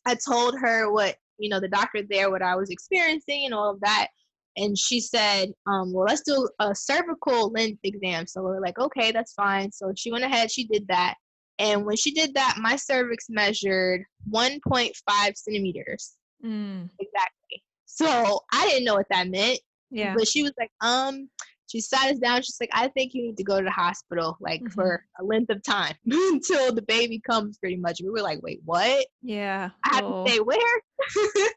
I 0.05 0.15
told 0.15 0.55
her 0.59 0.91
what 0.91 1.15
you 1.39 1.49
know 1.49 1.59
the 1.59 1.67
doctor 1.67 2.01
there 2.07 2.29
what 2.29 2.41
I 2.43 2.55
was 2.55 2.69
experiencing 2.69 3.45
and 3.45 3.53
all 3.53 3.71
of 3.71 3.79
that. 3.81 4.07
And 4.55 4.77
she 4.77 4.99
said, 4.99 5.51
um, 5.65 5.91
well, 5.91 6.05
let's 6.05 6.21
do 6.21 6.47
a 6.59 6.75
cervical 6.75 7.49
length 7.51 7.79
exam. 7.83 8.27
So 8.27 8.43
we're 8.43 8.61
like, 8.61 8.77
okay, 8.77 9.11
that's 9.11 9.33
fine. 9.33 9.71
So 9.71 9.91
she 9.95 10.11
went 10.11 10.23
ahead, 10.23 10.51
she 10.51 10.67
did 10.67 10.87
that. 10.89 11.15
And 11.59 11.85
when 11.85 11.95
she 11.95 12.11
did 12.13 12.33
that, 12.33 12.57
my 12.59 12.75
cervix 12.75 13.25
measured 13.29 14.03
1.5 14.31 14.91
centimeters 15.37 16.13
Mm, 16.43 16.89
exactly. 16.99 17.63
So 17.85 18.41
I 18.51 18.67
didn't 18.67 18.83
know 18.85 18.95
what 18.95 19.05
that 19.11 19.29
meant. 19.29 19.59
yeah. 19.91 20.13
But 20.13 20.27
she 20.27 20.43
was 20.43 20.51
like, 20.59 20.71
um, 20.81 21.29
she 21.67 21.79
sat 21.79 22.11
us 22.11 22.19
down. 22.19 22.41
She's 22.41 22.57
like, 22.59 22.69
I 22.73 22.89
think 22.89 23.13
you 23.13 23.21
need 23.23 23.37
to 23.37 23.43
go 23.45 23.59
to 23.59 23.63
the 23.63 23.71
hospital, 23.71 24.35
like 24.41 24.61
Mhm. 24.61 24.73
for 24.73 25.05
a 25.19 25.23
length 25.23 25.49
of 25.51 25.63
time 25.63 25.95
until 26.05 26.73
the 26.73 26.81
baby 26.81 27.19
comes, 27.19 27.57
pretty 27.59 27.77
much. 27.77 28.01
We 28.03 28.09
were 28.09 28.21
like, 28.21 28.41
wait, 28.43 28.59
what? 28.65 29.05
Yeah. 29.21 29.69
I 29.85 29.95
have 29.95 30.03
Oh. 30.05 30.25
to 30.25 30.31
say, 30.31 30.39
where? 30.39 30.81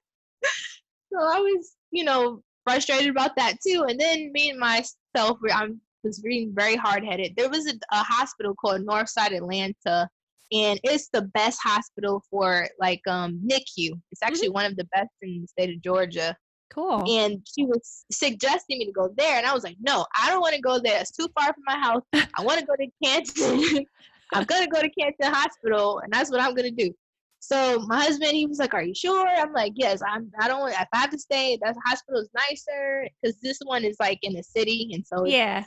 so 1.12 1.18
I 1.20 1.40
was, 1.40 1.74
you 1.90 2.04
know, 2.04 2.42
frustrated 2.64 3.10
about 3.10 3.34
that 3.36 3.56
too. 3.66 3.84
And 3.88 3.98
then 3.98 4.30
me 4.32 4.50
and 4.50 4.58
myself, 4.60 5.38
were- 5.42 5.52
I 5.52 5.68
was 6.06 6.20
being 6.20 6.52
very 6.54 6.76
hard 6.76 7.04
headed. 7.04 7.34
There 7.36 7.50
was 7.50 7.66
a, 7.66 7.74
a 7.92 8.02
hospital 8.02 8.54
called 8.54 8.86
Northside 8.86 9.36
Atlanta, 9.36 10.08
and 10.52 10.80
it's 10.82 11.08
the 11.12 11.22
best 11.22 11.58
hospital 11.62 12.22
for 12.30 12.68
like 12.78 13.00
um 13.08 13.40
NICU. 13.46 13.90
It's 14.12 14.22
actually 14.22 14.50
one 14.50 14.66
of 14.66 14.76
the 14.76 14.88
best 14.94 15.10
in 15.22 15.42
the 15.42 15.48
state 15.48 15.74
of 15.74 15.82
Georgia 15.82 16.36
Cool. 16.70 17.04
and 17.08 17.46
she 17.46 17.64
was 17.64 18.04
suggesting 18.10 18.78
me 18.78 18.86
to 18.86 18.92
go 18.92 19.08
there 19.16 19.38
and 19.38 19.46
i 19.46 19.54
was 19.54 19.64
like 19.64 19.76
no 19.80 20.04
i 20.18 20.28
don't 20.28 20.40
want 20.40 20.54
to 20.54 20.60
go 20.60 20.78
there 20.78 21.00
it's 21.00 21.12
too 21.12 21.28
far 21.38 21.46
from 21.46 21.62
my 21.66 21.78
house 21.78 22.02
i 22.38 22.42
want 22.42 22.58
to 22.60 22.66
go 22.66 22.74
to 22.76 22.86
canton 23.02 23.84
i'm 24.32 24.44
gonna 24.44 24.66
go 24.66 24.82
to 24.82 24.90
canton 24.90 25.32
hospital 25.32 26.00
and 26.00 26.12
that's 26.12 26.30
what 26.30 26.40
i'm 26.40 26.54
gonna 26.54 26.70
do 26.70 26.92
so 27.38 27.82
my 27.86 28.02
husband 28.02 28.32
he 28.32 28.46
was 28.46 28.58
like 28.58 28.74
are 28.74 28.82
you 28.82 28.94
sure 28.94 29.26
i'm 29.26 29.52
like 29.52 29.72
yes 29.76 30.02
i'm 30.06 30.30
i 30.40 30.48
don't 30.48 30.68
if 30.68 30.88
i 30.92 30.98
have 30.98 31.10
to 31.10 31.18
stay 31.18 31.58
that 31.62 31.74
hospital 31.86 32.20
is 32.20 32.28
nicer 32.34 33.08
because 33.22 33.36
this 33.40 33.58
one 33.64 33.84
is 33.84 33.96
like 34.00 34.18
in 34.22 34.34
the 34.34 34.42
city 34.42 34.90
and 34.92 35.06
so 35.06 35.24
yeah. 35.24 35.64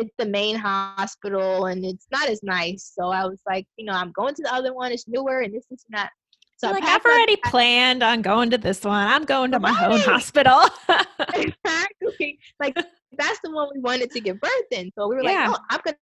It's 0.00 0.14
the 0.18 0.26
main 0.26 0.56
hospital 0.56 1.66
and 1.66 1.84
it's 1.84 2.06
not 2.10 2.28
as 2.28 2.42
nice 2.42 2.92
so 2.98 3.08
i 3.10 3.24
was 3.24 3.40
like 3.46 3.66
you 3.76 3.84
know 3.84 3.92
i'm 3.92 4.12
going 4.12 4.34
to 4.34 4.42
the 4.42 4.52
other 4.52 4.72
one 4.74 4.90
it's 4.92 5.06
newer 5.08 5.40
and 5.40 5.54
this 5.54 5.64
and 5.70 5.78
that 5.90 6.10
so 6.56 6.68
I 6.68 6.72
like 6.72 6.84
I've 6.84 7.04
already 7.06 7.36
planned 7.36 8.02
on 8.02 8.20
going 8.20 8.50
to 8.50 8.58
this 8.58 8.84
one. 8.84 9.06
I'm 9.06 9.24
going 9.24 9.50
to 9.52 9.58
my 9.58 9.74
own 9.82 9.98
hospital. 10.00 10.60
exactly. 11.34 12.38
Like 12.60 12.76
that's 12.76 13.40
the 13.42 13.50
one 13.50 13.70
we 13.74 13.80
wanted 13.80 14.10
to 14.10 14.20
give 14.20 14.38
birth 14.40 14.70
in. 14.70 14.90
So 14.94 15.08
we 15.08 15.14
were 15.16 15.22
Yeah. 15.22 15.48
like, 15.48 15.58
oh, 15.58 15.64
I'm 15.70 15.80
gonna, 15.82 15.96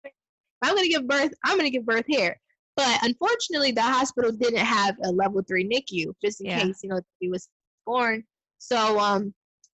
I'm 0.62 0.74
gonna 0.74 0.88
give 0.88 1.06
birth. 1.06 1.32
I'm 1.44 1.56
gonna 1.56 1.70
give 1.70 1.86
birth 1.86 2.06
here. 2.08 2.36
But 2.76 2.98
unfortunately, 3.04 3.70
the 3.70 3.82
hospital 3.82 4.32
didn't 4.32 4.58
have 4.58 4.96
a 5.04 5.12
level 5.12 5.42
three 5.46 5.62
NICU, 5.62 6.12
just 6.24 6.40
in 6.40 6.48
Yeah. 6.48 6.64
case 6.64 6.80
you 6.82 6.88
know 6.90 7.00
he 7.20 7.28
was 7.28 7.48
born. 7.86 8.24
So 8.58 8.98
um, 8.98 9.32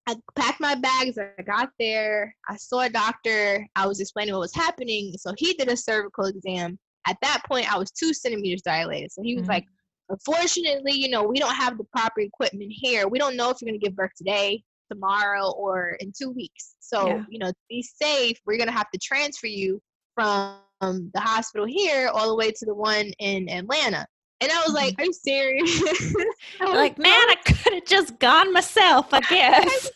I 0.10 0.16
packed 0.36 0.60
my 0.60 0.74
bags. 0.76 1.18
I 1.20 1.42
got 1.44 1.70
there. 1.78 2.36
I 2.48 2.56
saw 2.58 2.80
a 2.82 2.90
doctor. 2.90 3.66
I 3.76 3.86
was 3.86 4.00
explaining 4.00 4.34
what 4.34 4.40
was 4.42 4.56
happening. 4.56 5.14
So 5.18 5.34
he 5.38 5.54
did 5.54 5.68
a 5.70 5.78
cervical 5.78 6.26
exam. 6.26 6.80
At 7.08 7.18
that 7.22 7.42
point, 7.48 7.72
I 7.72 7.78
was 7.78 7.92
two 7.92 8.14
centimeters 8.14 8.64
dilated. 8.64 9.12
So 9.12 9.22
he 9.22 9.36
was 9.36 9.46
Mhm. 9.46 9.50
like, 9.50 9.66
unfortunately, 10.10 10.94
you 10.94 11.10
know, 11.10 11.24
we 11.24 11.38
don't 11.40 11.54
have 11.56 11.78
the 11.78 11.84
proper 11.96 12.22
equipment 12.22 12.72
here. 12.74 13.08
We 13.08 13.20
don't 13.20 13.36
know 13.36 13.52
if 13.52 13.58
you're 13.62 13.70
going 13.70 13.80
to 13.80 13.86
give 13.86 13.96
birth 13.96 14.12
today. 14.18 14.64
tomorrow 14.92 15.52
or 15.52 15.92
in 16.00 16.12
two 16.20 16.32
weeks. 16.32 16.74
So, 16.80 17.06
Yeah. 17.10 17.24
you 17.30 17.38
know, 17.38 17.50
to 17.50 17.56
be 17.70 17.84
safe, 17.84 18.40
we're 18.48 18.58
going 18.58 18.70
to 18.70 18.74
have 18.74 18.90
to 18.90 18.98
transfer 18.98 19.46
you 19.46 19.80
from 20.16 20.58
the 20.82 21.20
hospital 21.20 21.68
here 21.68 22.08
all 22.12 22.28
the 22.28 22.36
way 22.36 22.50
to 22.50 22.66
the 22.66 22.74
one 22.74 23.12
in 23.20 23.48
Atlanta. 23.52 24.08
And 24.42 24.52
I 24.52 24.64
was 24.64 24.74
like, 24.74 24.96
Are 24.98 25.06
you 25.06 25.14
serious? 25.14 26.16
Like, 26.60 26.98
man, 26.98 27.12
I 27.14 27.36
could 27.46 27.74
have 27.76 27.86
just 27.86 28.18
gone 28.18 28.52
myself, 28.52 29.14
I 29.14 29.20
guess. 29.30 29.92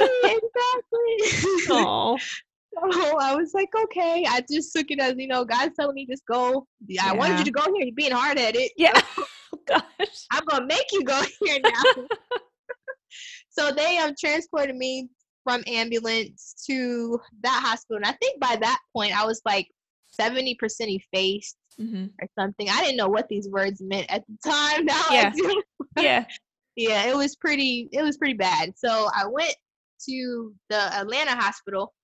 Exactly. 0.00 1.64
oh, 1.70 2.18
So 2.74 3.18
I 3.18 3.34
was 3.34 3.52
like, 3.54 3.70
okay. 3.84 4.24
I 4.28 4.42
just 4.50 4.72
took 4.74 4.90
it 4.90 5.00
as, 5.00 5.14
you 5.16 5.26
know, 5.26 5.44
God's 5.44 5.74
telling 5.78 5.94
me 5.94 6.06
just 6.06 6.24
go. 6.26 6.66
Yeah. 6.86 7.06
I 7.10 7.14
wanted 7.14 7.38
you 7.38 7.44
to 7.44 7.50
go 7.50 7.62
here. 7.74 7.84
You're 7.86 7.94
being 7.94 8.12
hard 8.12 8.38
at 8.38 8.54
it. 8.56 8.72
yeah. 8.76 8.92
Oh, 9.50 9.58
gosh. 9.66 10.26
I'm 10.30 10.44
gonna 10.44 10.66
make 10.66 10.86
you 10.92 11.02
go 11.04 11.20
here 11.40 11.58
now. 11.62 11.82
so 13.48 13.70
they 13.72 13.96
um 13.98 14.12
transported 14.18 14.76
me 14.76 15.08
from 15.44 15.62
ambulance 15.66 16.54
to 16.68 17.18
that 17.42 17.62
hospital. 17.64 17.96
And 17.96 18.06
I 18.06 18.12
think 18.12 18.40
by 18.40 18.56
that 18.60 18.78
point 18.94 19.18
I 19.18 19.24
was 19.24 19.40
like 19.44 19.68
70% 20.20 20.56
effaced 20.60 21.56
hmm 21.78 22.06
or 22.20 22.28
something. 22.38 22.68
I 22.68 22.80
didn't 22.82 22.96
know 22.96 23.08
what 23.08 23.28
these 23.28 23.48
words 23.48 23.80
meant 23.82 24.06
at 24.10 24.24
the 24.28 24.50
time. 24.50 24.84
Now 24.84 25.02
Yeah. 25.10 25.28
I 25.28 25.30
do. 25.34 25.62
Yeah. 25.96 26.24
yeah, 26.76 27.06
it 27.08 27.16
was 27.16 27.36
pretty 27.36 27.88
it 27.92 28.02
was 28.02 28.16
pretty 28.18 28.34
bad. 28.34 28.72
So 28.76 29.08
I 29.14 29.26
went 29.26 29.54
to 30.06 30.52
the 30.70 30.94
Atlanta 30.96 31.32
hospital 31.32 31.94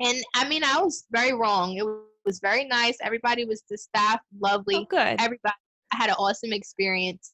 and 0.00 0.18
I 0.34 0.48
mean 0.48 0.62
I 0.64 0.80
was 0.80 1.04
very 1.10 1.32
wrong. 1.32 1.76
It 1.76 1.84
was 2.24 2.38
very 2.40 2.64
nice. 2.64 2.96
Everybody 3.02 3.44
was 3.44 3.62
the 3.70 3.78
staff 3.78 4.20
lovely 4.40 4.76
Oh, 4.76 4.84
good. 4.84 5.16
everybody 5.20 5.54
I 5.92 5.96
had 5.96 6.10
an 6.10 6.16
awesome 6.18 6.52
experience 6.52 7.32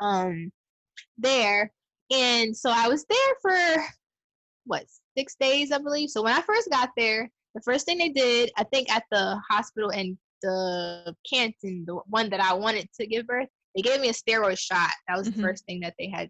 um 0.00 0.50
there 1.18 1.70
and 2.12 2.56
so 2.56 2.70
i 2.70 2.88
was 2.88 3.04
there 3.08 3.34
for 3.40 3.84
what 4.64 4.84
six 5.16 5.36
days 5.38 5.70
i 5.72 5.78
believe 5.78 6.10
so 6.10 6.22
when 6.22 6.34
i 6.36 6.40
first 6.42 6.68
got 6.70 6.90
there 6.96 7.30
the 7.54 7.60
first 7.62 7.86
thing 7.86 7.98
they 7.98 8.08
did 8.08 8.50
i 8.56 8.64
think 8.64 8.90
at 8.94 9.04
the 9.10 9.40
hospital 9.48 9.90
in 9.90 10.18
the 10.42 11.14
canton 11.30 11.84
the 11.86 11.94
one 12.08 12.28
that 12.28 12.40
i 12.40 12.52
wanted 12.52 12.88
to 12.98 13.06
give 13.06 13.26
birth 13.26 13.48
they 13.76 13.82
gave 13.82 14.00
me 14.00 14.08
a 14.08 14.12
steroid 14.12 14.58
shot 14.58 14.90
that 15.06 15.16
was 15.16 15.28
Mhm. 15.28 15.36
the 15.36 15.42
first 15.42 15.64
thing 15.66 15.80
that 15.80 15.94
they 15.98 16.08
had 16.08 16.28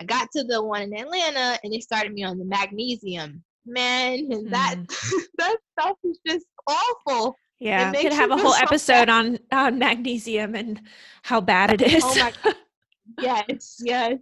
i 0.00 0.04
got 0.04 0.28
to 0.30 0.44
the 0.44 0.62
one 0.62 0.82
in 0.82 0.94
atlanta 0.94 1.58
and 1.62 1.72
they 1.72 1.80
started 1.80 2.12
me 2.12 2.22
on 2.24 2.38
the 2.38 2.44
magnesium 2.44 3.42
man 3.66 4.30
and 4.30 4.50
that 4.52 4.76
hmm. 4.76 5.18
that 5.38 5.56
stuff 5.78 5.96
is 6.04 6.18
just 6.26 6.46
awful 6.66 7.36
Yeah, 7.58 7.90
we 7.92 8.02
could 8.02 8.12
have 8.12 8.30
a 8.30 8.36
whole 8.36 8.52
so 8.52 8.62
episode 8.62 9.08
on 9.08 9.38
on 9.52 9.78
magnesium 9.78 10.54
and 10.54 10.80
how 11.22 11.40
bad 11.40 11.70
it 11.72 11.82
oh 11.82 11.96
is. 11.96 12.04
Oh 12.04 12.14
my 12.16 12.32
god. 12.42 12.54
Yes, 13.20 13.80
yes. 13.84 14.14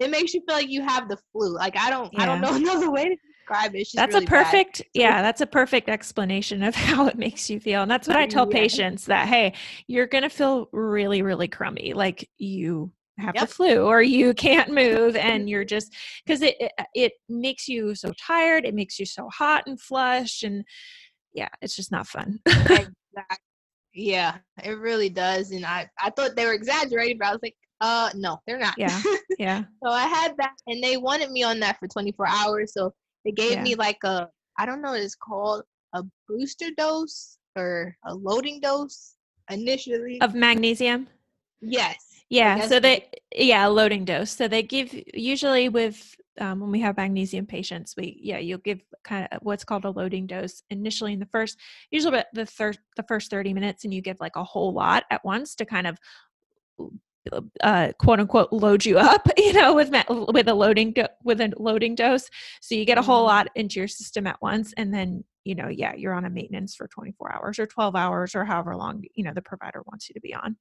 It 0.00 0.10
makes 0.10 0.34
you 0.34 0.42
feel 0.46 0.56
like 0.56 0.68
you 0.68 0.82
have 0.82 1.08
the 1.08 1.16
flu. 1.30 1.54
Like 1.54 1.76
I 1.76 1.90
don't 1.90 2.12
I 2.18 2.26
don't 2.26 2.40
know 2.40 2.54
another 2.54 2.90
way 2.90 3.04
to 3.04 3.16
describe 3.38 3.74
it. 3.76 3.88
That's 3.94 4.14
really 4.14 4.26
a 4.26 4.28
bad. 4.28 4.44
perfect, 4.44 4.82
yeah, 4.94 5.22
that's 5.22 5.40
a 5.40 5.46
perfect 5.46 5.88
explanation 5.88 6.62
of 6.64 6.74
how 6.74 7.06
it 7.06 7.16
makes 7.16 7.48
you 7.48 7.60
feel. 7.60 7.82
And 7.82 7.90
that's 7.90 8.08
what 8.08 8.16
I 8.16 8.26
tell 8.26 8.46
Yeah. 8.46 8.60
patients 8.60 9.06
that 9.06 9.28
hey, 9.28 9.52
you're 9.86 10.08
gonna 10.08 10.28
feel 10.28 10.68
really, 10.72 11.22
really 11.22 11.48
crummy, 11.48 11.92
like 11.94 12.28
you 12.36 12.90
have 13.18 13.34
Yep. 13.34 13.48
the 13.48 13.54
flu 13.54 13.84
or 13.86 14.02
you 14.02 14.34
can't 14.34 14.70
move 14.72 15.16
and 15.16 15.48
you're 15.48 15.64
just 15.64 15.94
because 16.24 16.42
it, 16.42 16.56
it 16.58 16.72
it 16.94 17.12
makes 17.28 17.68
you 17.68 17.94
so 17.94 18.12
tired, 18.18 18.64
it 18.64 18.74
makes 18.74 18.98
you 18.98 19.06
so 19.06 19.28
hot 19.28 19.64
and 19.66 19.80
flushed, 19.80 20.42
and 20.44 20.64
yeah, 21.34 21.48
it's 21.60 21.76
just 21.76 21.92
not 21.92 22.06
fun. 22.06 22.40
Exactly. 23.14 23.36
Yeah, 23.94 24.38
it 24.64 24.78
really 24.78 25.10
does. 25.10 25.50
And 25.50 25.66
I, 25.66 25.86
I 26.02 26.08
thought 26.10 26.34
they 26.34 26.46
were 26.46 26.54
exaggerating, 26.54 27.18
but 27.18 27.28
I 27.28 27.32
was 27.32 27.40
like, 27.42 27.56
uh 27.82 28.08
no, 28.14 28.38
they're 28.46 28.58
not. 28.58 28.78
Yeah. 28.78 29.02
yeah. 29.38 29.64
so 29.84 29.90
I 29.90 30.04
had 30.06 30.34
that 30.38 30.54
and 30.66 30.82
they 30.82 30.96
wanted 30.96 31.30
me 31.30 31.42
on 31.42 31.60
that 31.60 31.78
for 31.78 31.88
24 31.88 32.26
hours. 32.26 32.72
So 32.72 32.94
they 33.26 33.32
gave 33.32 33.52
Yeah. 33.52 33.62
me 33.62 33.74
like 33.74 33.98
a 34.04 34.28
I 34.58 34.64
don't 34.64 34.80
know 34.80 34.92
what 34.92 35.00
it's 35.00 35.14
called, 35.14 35.64
a 35.94 36.02
booster 36.26 36.70
dose 36.78 37.36
or 37.54 37.94
a 38.06 38.14
loading 38.14 38.60
dose 38.60 39.14
initially. 39.50 40.20
Of 40.22 40.34
magnesium. 40.34 41.08
yes. 41.60 41.96
Yeah, 42.32 42.66
so 42.66 42.80
they- 42.80 43.08
yeah, 43.36 43.66
loading 43.66 44.04
dose. 44.06 44.30
So 44.30 44.48
they 44.48 44.62
give 44.62 44.94
usually 45.14 45.68
with 45.68 46.16
um, 46.40 46.60
when 46.60 46.70
we 46.70 46.80
have 46.80 46.96
magnesium 46.96 47.44
patients, 47.44 47.94
we 47.94 48.18
yeah, 48.22 48.38
you'll 48.38 48.58
give 48.58 48.80
kind 49.04 49.28
of 49.30 49.40
what's 49.42 49.64
called 49.64 49.84
a 49.84 49.90
loading 49.90 50.26
dose 50.26 50.62
initially 50.70 51.12
in 51.12 51.18
the 51.18 51.26
first 51.26 51.58
usually 51.90 52.14
about 52.14 52.26
the 52.32 52.46
third 52.46 52.78
the 52.96 53.02
first 53.02 53.30
30 53.30 53.52
minutes 53.52 53.84
and 53.84 53.92
you 53.92 54.00
give 54.00 54.18
like 54.20 54.36
a 54.36 54.44
whole 54.44 54.72
lot 54.72 55.04
at 55.10 55.22
once 55.24 55.54
to 55.56 55.66
kind 55.66 55.86
of 55.86 55.98
uh 57.62 57.92
quote 57.98 58.18
unquote 58.18 58.52
load 58.52 58.84
you 58.84 58.98
up 58.98 59.28
you 59.36 59.52
know 59.52 59.74
with 59.74 59.90
with 60.32 60.48
a 60.48 60.54
loading 60.54 60.92
do- 60.92 61.06
with 61.22 61.40
a 61.40 61.52
loading 61.58 61.94
dose 61.94 62.28
so 62.60 62.74
you 62.74 62.84
get 62.84 62.98
a 62.98 63.02
whole 63.02 63.22
Mhm. 63.22 63.26
lot 63.28 63.48
into 63.54 63.78
your 63.78 63.88
system 63.88 64.26
at 64.26 64.40
once 64.42 64.72
and 64.76 64.92
then 64.92 65.22
you 65.44 65.54
know 65.54 65.68
yeah 65.68 65.94
you're 65.94 66.14
on 66.14 66.24
a 66.24 66.30
maintenance 66.30 66.74
for 66.74 66.88
24 66.88 67.32
hours 67.34 67.58
or 67.60 67.66
12 67.66 67.94
hours 67.94 68.34
or 68.34 68.44
however 68.44 68.74
long 68.74 69.04
you 69.14 69.22
know 69.22 69.32
the 69.34 69.42
provider 69.42 69.82
wants 69.86 70.08
you 70.08 70.14
to 70.14 70.20
be 70.20 70.34
on 70.34 70.56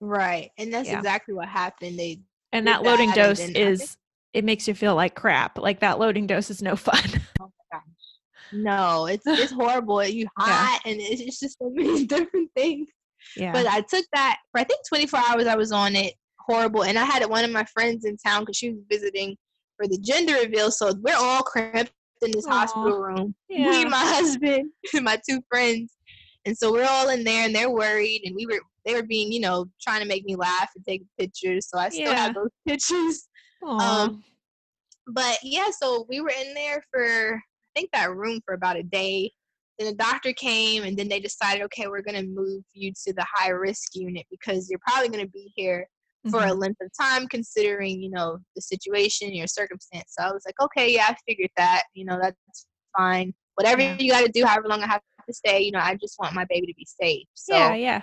Right. 0.00 0.50
And 0.58 0.72
that's 0.72 0.88
Yeah. 0.88 0.98
exactly 0.98 1.34
what 1.34 1.48
happened. 1.48 1.98
They 1.98 2.20
and 2.52 2.66
that 2.66 2.82
loading 2.82 3.08
that, 3.10 3.16
dose 3.16 3.38
then 3.38 3.50
I 3.50 3.52
think- 3.52 3.68
is 3.80 3.96
it 4.32 4.44
makes 4.44 4.66
you 4.68 4.74
feel 4.74 4.94
like 4.94 5.14
crap 5.16 5.58
like 5.58 5.80
that 5.80 5.98
loading 5.98 6.26
dose 6.26 6.50
is 6.50 6.62
no 6.62 6.76
fun 6.88 7.02
Oh 7.40 7.50
my 7.72 7.78
gosh. 7.78 7.82
No, 8.52 9.06
it's 9.06 9.26
it's 9.26 9.52
horrible. 9.60 10.02
You 10.04 10.26
hot 10.38 10.80
and 10.84 11.00
it's, 11.00 11.20
it's 11.20 11.40
just 11.40 11.58
so 11.58 11.70
many 11.74 12.06
different 12.06 12.50
things. 12.56 12.88
yeah 13.36 13.52
But 13.52 13.66
I 13.66 13.80
took 13.82 14.04
that 14.12 14.38
for 14.52 14.60
I 14.60 14.64
think 14.64 14.80
24 14.88 15.20
hours. 15.28 15.46
I 15.46 15.56
was 15.56 15.72
on 15.72 15.94
it. 15.96 16.14
Horrible. 16.38 16.84
And 16.84 16.98
I 16.98 17.04
had 17.04 17.24
one 17.26 17.44
of 17.44 17.50
my 17.52 17.64
friends 17.64 18.04
in 18.04 18.16
town 18.16 18.42
because 18.42 18.56
she 18.56 18.70
was 18.70 18.80
visiting 18.90 19.36
for 19.76 19.86
the 19.86 19.98
gender 19.98 20.34
reveal. 20.34 20.70
So 20.70 20.92
we're 21.00 21.14
all 21.16 21.42
cramped 21.42 21.92
in 22.22 22.32
this 22.32 22.46
Aw. 22.46 22.50
hospital 22.50 22.98
room. 23.00 23.34
Me 23.48 23.58
Yeah. 23.58 23.80
and 23.82 23.90
my 23.90 23.98
husband 23.98 24.70
and 24.94 25.04
my 25.04 25.18
two 25.28 25.40
friends. 25.48 25.92
And 26.46 26.56
so 26.56 26.72
we're 26.72 26.88
all 26.88 27.10
in 27.10 27.22
there 27.24 27.44
and 27.46 27.54
they're 27.54 27.70
worried 27.70 28.22
and 28.24 28.34
we 28.34 28.46
were 28.46 28.60
they 28.84 28.94
were 28.94 29.02
being, 29.02 29.32
you 29.32 29.40
know, 29.40 29.66
trying 29.80 30.00
to 30.00 30.06
make 30.08 30.24
me 30.24 30.36
laugh 30.36 30.70
and 30.74 30.84
take 30.84 31.02
pictures. 31.18 31.68
So 31.68 31.78
I 31.78 31.88
still 31.88 32.12
Yeah. 32.12 32.14
have 32.14 32.34
those 32.34 32.50
pictures. 32.66 33.28
Um, 33.62 34.24
but 35.06 35.38
yeah, 35.42 35.70
so 35.70 36.06
we 36.08 36.20
were 36.20 36.32
in 36.40 36.54
there 36.54 36.82
for 36.92 37.34
I 37.36 37.78
think 37.80 37.90
that 37.92 38.14
room 38.14 38.40
for 38.44 38.54
about 38.54 38.76
a 38.76 38.82
day. 38.82 39.32
Then 39.78 39.88
the 39.88 39.94
doctor 39.94 40.32
came, 40.34 40.82
and 40.84 40.96
then 40.96 41.08
they 41.08 41.20
decided, 41.20 41.62
okay, 41.64 41.86
we're 41.88 42.02
gonna 42.02 42.22
move 42.22 42.62
you 42.74 42.92
to 43.06 43.12
the 43.14 43.24
high 43.32 43.50
risk 43.50 43.94
unit 43.94 44.26
because 44.30 44.68
you're 44.68 44.80
probably 44.86 45.08
gonna 45.08 45.28
be 45.28 45.52
here 45.56 45.86
for 46.30 46.44
a 46.44 46.52
Mhm. 46.52 46.58
length 46.60 46.80
of 46.82 46.90
time, 47.00 47.26
considering 47.28 48.02
you 48.02 48.10
know 48.10 48.38
the 48.54 48.62
situation, 48.62 49.34
your 49.34 49.46
circumstance. 49.46 50.14
So 50.18 50.24
I 50.24 50.32
was 50.32 50.42
like, 50.44 50.60
okay, 50.60 50.92
yeah, 50.92 51.06
I 51.08 51.16
figured 51.26 51.50
that. 51.56 51.84
You 51.94 52.04
know, 52.04 52.18
that's 52.20 52.66
fine. 52.96 53.32
Whatever 53.54 53.82
Yeah. 53.82 53.96
you 53.98 54.10
got 54.10 54.24
to 54.26 54.32
do, 54.32 54.44
however 54.44 54.68
long 54.68 54.82
I 54.82 54.86
have 54.86 55.02
to 55.26 55.32
stay. 55.32 55.60
You 55.60 55.72
know, 55.72 55.80
I 55.80 55.96
just 55.96 56.18
want 56.18 56.34
my 56.34 56.44
baby 56.48 56.66
to 56.66 56.74
be 56.74 56.86
safe. 56.86 57.26
So 57.34 57.54
yeah 57.56 57.74
yeah 57.74 58.02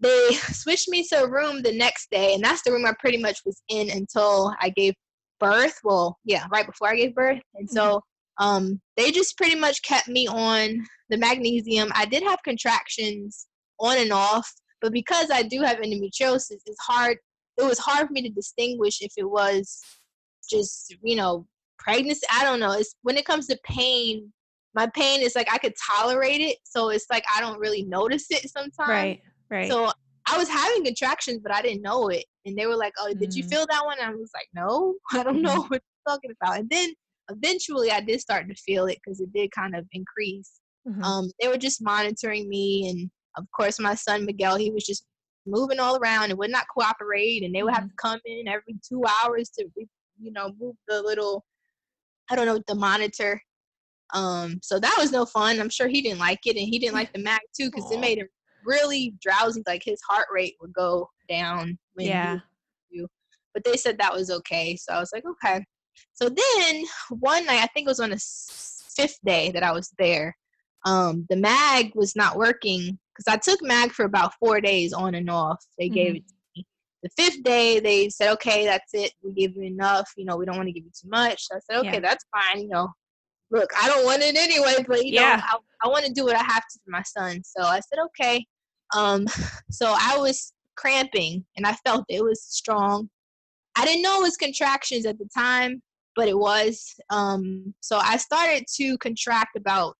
they 0.00 0.30
switched 0.52 0.88
me 0.88 1.04
to 1.08 1.24
a 1.24 1.30
room 1.30 1.62
the 1.62 1.72
next 1.72 2.10
day, 2.10 2.34
and 2.34 2.42
that's 2.42 2.62
the 2.62 2.72
room 2.72 2.86
I 2.86 2.92
pretty 2.98 3.18
much 3.18 3.40
was 3.44 3.62
in 3.68 3.90
until 3.90 4.54
I 4.60 4.70
gave 4.70 4.94
birth. 5.38 5.78
Well, 5.84 6.18
yeah, 6.24 6.46
right 6.50 6.66
before 6.66 6.88
I 6.88 6.96
gave 6.96 7.14
birth. 7.14 7.40
And 7.54 7.68
so 7.68 8.02
um, 8.38 8.80
they 8.96 9.10
just 9.10 9.36
pretty 9.36 9.56
much 9.56 9.82
kept 9.82 10.08
me 10.08 10.26
on 10.26 10.84
the 11.10 11.16
magnesium. 11.16 11.90
I 11.94 12.06
did 12.06 12.22
have 12.22 12.42
contractions 12.42 13.46
on 13.80 13.98
and 13.98 14.12
off, 14.12 14.50
but 14.80 14.92
because 14.92 15.30
I 15.30 15.42
do 15.42 15.62
have 15.62 15.78
endometriosis, 15.78 16.60
it's 16.66 16.80
hard. 16.80 17.18
It 17.58 17.64
was 17.64 17.78
hard 17.78 18.06
for 18.06 18.12
me 18.12 18.22
to 18.22 18.28
distinguish 18.28 19.00
if 19.00 19.12
it 19.16 19.28
was 19.28 19.80
just, 20.48 20.94
you 21.02 21.16
know, 21.16 21.46
pregnancy. 21.78 22.26
I 22.32 22.44
don't 22.44 22.60
know. 22.60 22.72
It's 22.72 22.94
when 23.02 23.16
it 23.16 23.24
comes 23.24 23.46
to 23.46 23.58
pain, 23.64 24.32
my 24.74 24.86
pain 24.94 25.22
is 25.22 25.34
like 25.34 25.50
I 25.50 25.56
could 25.56 25.74
tolerate 25.96 26.42
it. 26.42 26.58
So 26.64 26.90
it's 26.90 27.06
like 27.10 27.24
I 27.34 27.40
don't 27.40 27.58
really 27.58 27.82
notice 27.84 28.26
it 28.30 28.50
sometimes. 28.50 28.88
right 28.88 29.20
right 29.50 29.70
So 29.70 29.90
I 30.28 30.36
was 30.36 30.48
having 30.48 30.84
contractions, 30.84 31.40
but 31.42 31.54
I 31.54 31.62
didn't 31.62 31.82
know 31.82 32.08
it. 32.08 32.24
And 32.44 32.56
they 32.58 32.66
were 32.66 32.76
like, 32.76 32.92
"Oh, 32.98 33.12
did 33.14 33.34
you 33.34 33.44
Mm. 33.44 33.48
feel 33.48 33.66
that 33.70 33.84
one?" 33.84 33.98
And 34.00 34.08
I 34.08 34.14
was 34.14 34.30
like, 34.34 34.48
"No, 34.54 34.96
I 35.12 35.22
don't 35.22 35.42
know 35.42 35.62
what 35.62 35.82
you're 35.82 36.14
talking 36.14 36.32
about." 36.40 36.58
And 36.58 36.68
then 36.70 36.92
eventually, 37.30 37.90
I 37.90 38.00
did 38.00 38.20
start 38.20 38.48
to 38.48 38.54
feel 38.54 38.86
it 38.86 38.98
because 39.04 39.20
it 39.20 39.32
did 39.32 39.50
kind 39.52 39.74
of 39.76 39.86
increase. 39.92 40.60
Mhm. 40.88 41.02
Um, 41.04 41.30
they 41.40 41.48
were 41.48 41.56
just 41.58 41.82
monitoring 41.82 42.48
me, 42.48 42.88
and 42.88 43.10
of 43.36 43.46
course, 43.52 43.78
my 43.78 43.94
son 43.94 44.24
Miguel, 44.24 44.56
he 44.56 44.70
was 44.70 44.84
just 44.84 45.06
moving 45.46 45.78
all 45.78 45.96
around 45.96 46.30
and 46.30 46.38
would 46.38 46.50
not 46.50 46.66
cooperate. 46.76 47.44
And 47.44 47.54
they 47.54 47.62
would 47.62 47.74
have 47.74 47.84
Mhm. 47.84 47.90
to 47.90 47.96
come 47.96 48.20
in 48.24 48.48
every 48.48 48.74
two 48.86 49.02
hours 49.22 49.48
to, 49.50 49.68
you 50.20 50.32
know, 50.32 50.52
move 50.58 50.74
the 50.88 51.00
little, 51.02 51.44
I 52.30 52.34
don't 52.36 52.46
know, 52.46 52.60
the 52.66 52.74
monitor. 52.74 53.40
Um, 54.14 54.58
so 54.62 54.80
that 54.80 54.96
was 54.98 55.12
no 55.12 55.24
fun. 55.26 55.60
I'm 55.60 55.70
sure 55.70 55.86
he 55.88 56.00
didn't 56.02 56.18
like 56.18 56.40
it, 56.46 56.56
and 56.56 56.66
he 56.66 56.78
didn't 56.80 56.94
like 56.94 57.12
the 57.12 57.20
mag 57.20 57.40
too 57.56 57.66
because 57.70 57.90
it 57.92 58.00
made 58.00 58.18
him 58.18 58.28
really 58.66 59.14
drowsy. 59.20 59.62
Like 59.66 59.82
his 59.84 60.00
heart 60.08 60.26
rate 60.32 60.54
would 60.60 60.72
go 60.72 61.08
down 61.28 61.78
yeah 61.96 62.38
but 63.56 63.64
they 63.64 63.78
said 63.78 63.96
that 63.98 64.12
was 64.12 64.30
okay. 64.30 64.76
So 64.76 64.92
I 64.92 65.00
was 65.00 65.10
like, 65.14 65.24
okay. 65.24 65.64
So 66.12 66.28
then 66.28 66.84
one 67.08 67.46
night, 67.46 67.62
I 67.62 67.66
think 67.68 67.86
it 67.86 67.88
was 67.88 68.00
on 68.00 68.10
the 68.10 68.22
fifth 68.94 69.18
day 69.24 69.50
that 69.52 69.62
I 69.62 69.72
was 69.72 69.90
there, 69.98 70.36
um, 70.84 71.24
the 71.30 71.36
mag 71.36 71.92
was 71.94 72.14
not 72.14 72.36
working 72.36 72.98
because 73.16 73.32
I 73.32 73.38
took 73.38 73.62
mag 73.62 73.92
for 73.92 74.04
about 74.04 74.34
four 74.38 74.60
days 74.60 74.92
on 74.92 75.14
and 75.14 75.30
off. 75.30 75.64
They 75.78 75.88
gave 75.88 76.12
Mhm. 76.12 76.16
it 76.18 76.28
to 76.28 76.34
me. 76.54 76.66
the 77.02 77.10
fifth 77.16 77.42
day, 77.44 77.80
they 77.80 78.10
said, 78.10 78.32
okay, 78.32 78.66
that's 78.66 78.92
it. 78.92 79.12
We 79.22 79.32
give 79.32 79.56
you 79.56 79.62
enough. 79.62 80.10
You 80.16 80.26
know, 80.26 80.36
we 80.36 80.44
don't 80.44 80.56
want 80.56 80.68
to 80.68 80.72
give 80.72 80.84
you 80.84 80.90
too 80.90 81.08
much. 81.08 81.46
So 81.46 81.56
I 81.56 81.60
said, 81.60 81.78
okay, 81.80 81.92
yeah. 81.94 82.00
that's 82.00 82.26
fine. 82.34 82.60
You 82.60 82.68
know, 82.68 82.88
look, 83.50 83.70
I 83.80 83.88
don't 83.88 84.04
want 84.04 84.22
it 84.22 84.36
anyway, 84.36 84.84
but 84.86 85.06
you 85.06 85.12
yeah. 85.14 85.36
know, 85.36 85.42
I, 85.44 85.86
I 85.86 85.88
want 85.88 86.04
to 86.04 86.12
do 86.12 86.24
what 86.24 86.36
I 86.36 86.42
have 86.42 86.62
to 86.62 86.78
for 86.84 86.90
my 86.90 87.02
son. 87.02 87.42
So 87.44 87.62
I 87.62 87.80
said, 87.80 88.00
okay. 88.06 88.44
Um, 88.94 89.26
so 89.70 89.94
I 89.98 90.16
was 90.18 90.52
cramping 90.76 91.44
and 91.56 91.66
I 91.66 91.72
felt 91.86 92.04
it 92.08 92.22
was 92.22 92.42
strong. 92.42 93.08
I 93.76 93.84
didn't 93.84 94.02
know 94.02 94.20
it 94.20 94.22
was 94.22 94.36
contractions 94.36 95.06
at 95.06 95.18
the 95.18 95.28
time, 95.36 95.82
but 96.14 96.28
it 96.28 96.38
was. 96.38 96.94
Um, 97.10 97.74
so 97.80 97.98
I 97.98 98.16
started 98.16 98.64
to 98.76 98.96
contract 98.98 99.56
about 99.56 99.96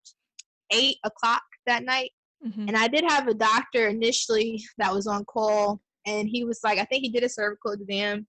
eight 0.72 0.96
o'clock 1.04 1.42
that 1.66 1.84
night. 1.84 2.10
Mm-hmm. 2.46 2.68
And 2.68 2.76
I 2.76 2.88
did 2.88 3.04
have 3.08 3.28
a 3.28 3.34
doctor 3.34 3.88
initially 3.88 4.62
that 4.78 4.92
was 4.92 5.06
on 5.06 5.24
call, 5.24 5.80
and 6.06 6.28
he 6.28 6.44
was 6.44 6.60
like, 6.62 6.78
I 6.78 6.84
think 6.84 7.02
he 7.02 7.08
did 7.10 7.24
a 7.24 7.28
cervical 7.28 7.72
exam, 7.72 8.26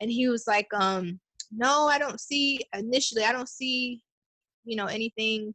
and 0.00 0.10
he 0.10 0.28
was 0.28 0.44
like, 0.46 0.68
um, 0.74 1.20
no, 1.50 1.86
I 1.86 1.98
don't 1.98 2.20
see 2.20 2.60
initially, 2.76 3.24
I 3.24 3.32
don't 3.32 3.48
see, 3.48 4.02
you 4.64 4.76
know, 4.76 4.86
anything 4.86 5.54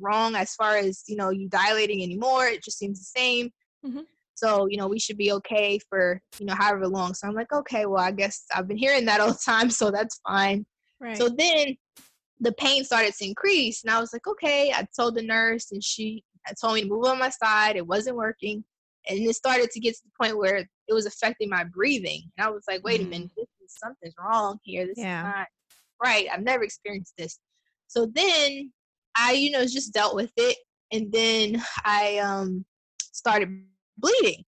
wrong 0.00 0.36
as 0.36 0.54
far 0.54 0.76
as 0.76 1.02
you 1.06 1.16
know 1.16 1.30
you 1.30 1.48
dilating 1.48 2.02
anymore. 2.02 2.46
It 2.46 2.62
just 2.62 2.78
seems 2.78 2.98
the 2.98 3.20
same. 3.20 3.50
Mm-hmm. 3.86 4.00
So, 4.34 4.66
you 4.66 4.76
know, 4.76 4.86
we 4.86 5.00
should 5.00 5.16
be 5.16 5.32
okay 5.32 5.80
for, 5.88 6.20
you 6.38 6.46
know, 6.46 6.54
however 6.54 6.86
long. 6.86 7.12
So 7.14 7.26
I'm 7.26 7.34
like, 7.34 7.52
okay, 7.52 7.86
well, 7.86 8.02
I 8.02 8.12
guess 8.12 8.44
I've 8.54 8.68
been 8.68 8.76
hearing 8.76 9.04
that 9.06 9.20
all 9.20 9.32
the 9.32 9.38
time, 9.44 9.68
so 9.70 9.90
that's 9.90 10.20
fine. 10.26 10.64
Right. 11.00 11.16
So 11.16 11.28
then 11.28 11.76
the 12.40 12.52
pain 12.52 12.84
started 12.84 13.14
to 13.14 13.26
increase, 13.26 13.82
and 13.82 13.90
I 13.90 14.00
was 14.00 14.12
like, 14.12 14.26
okay. 14.26 14.72
I 14.72 14.86
told 14.96 15.16
the 15.16 15.22
nurse, 15.22 15.72
and 15.72 15.82
she 15.82 16.22
told 16.60 16.74
me 16.74 16.82
to 16.82 16.88
move 16.88 17.04
on 17.04 17.18
my 17.18 17.30
side. 17.30 17.76
It 17.76 17.86
wasn't 17.86 18.16
working, 18.16 18.64
and 19.08 19.18
it 19.18 19.34
started 19.34 19.70
to 19.70 19.80
get 19.80 19.94
to 19.94 20.00
the 20.04 20.24
point 20.24 20.38
where 20.38 20.56
it 20.56 20.92
was 20.92 21.06
affecting 21.06 21.48
my 21.48 21.64
breathing. 21.64 22.22
And 22.36 22.46
I 22.46 22.50
was 22.50 22.62
like, 22.68 22.84
wait 22.84 23.00
mm. 23.00 23.06
a 23.06 23.08
minute, 23.08 23.30
this 23.36 23.48
is 23.64 23.76
something's 23.82 24.14
wrong 24.18 24.58
here. 24.62 24.86
This 24.86 24.98
yeah. 24.98 25.20
is 25.20 25.24
not 25.24 25.46
right. 26.02 26.28
I've 26.32 26.44
never 26.44 26.62
experienced 26.62 27.14
this. 27.18 27.38
So 27.88 28.06
then 28.14 28.72
I, 29.16 29.32
you 29.32 29.50
know, 29.50 29.62
just 29.62 29.92
dealt 29.92 30.14
with 30.14 30.32
it, 30.36 30.56
and 30.92 31.12
then 31.12 31.60
I 31.84 32.18
um 32.18 32.64
started 33.18 33.50
bleeding. 33.98 34.44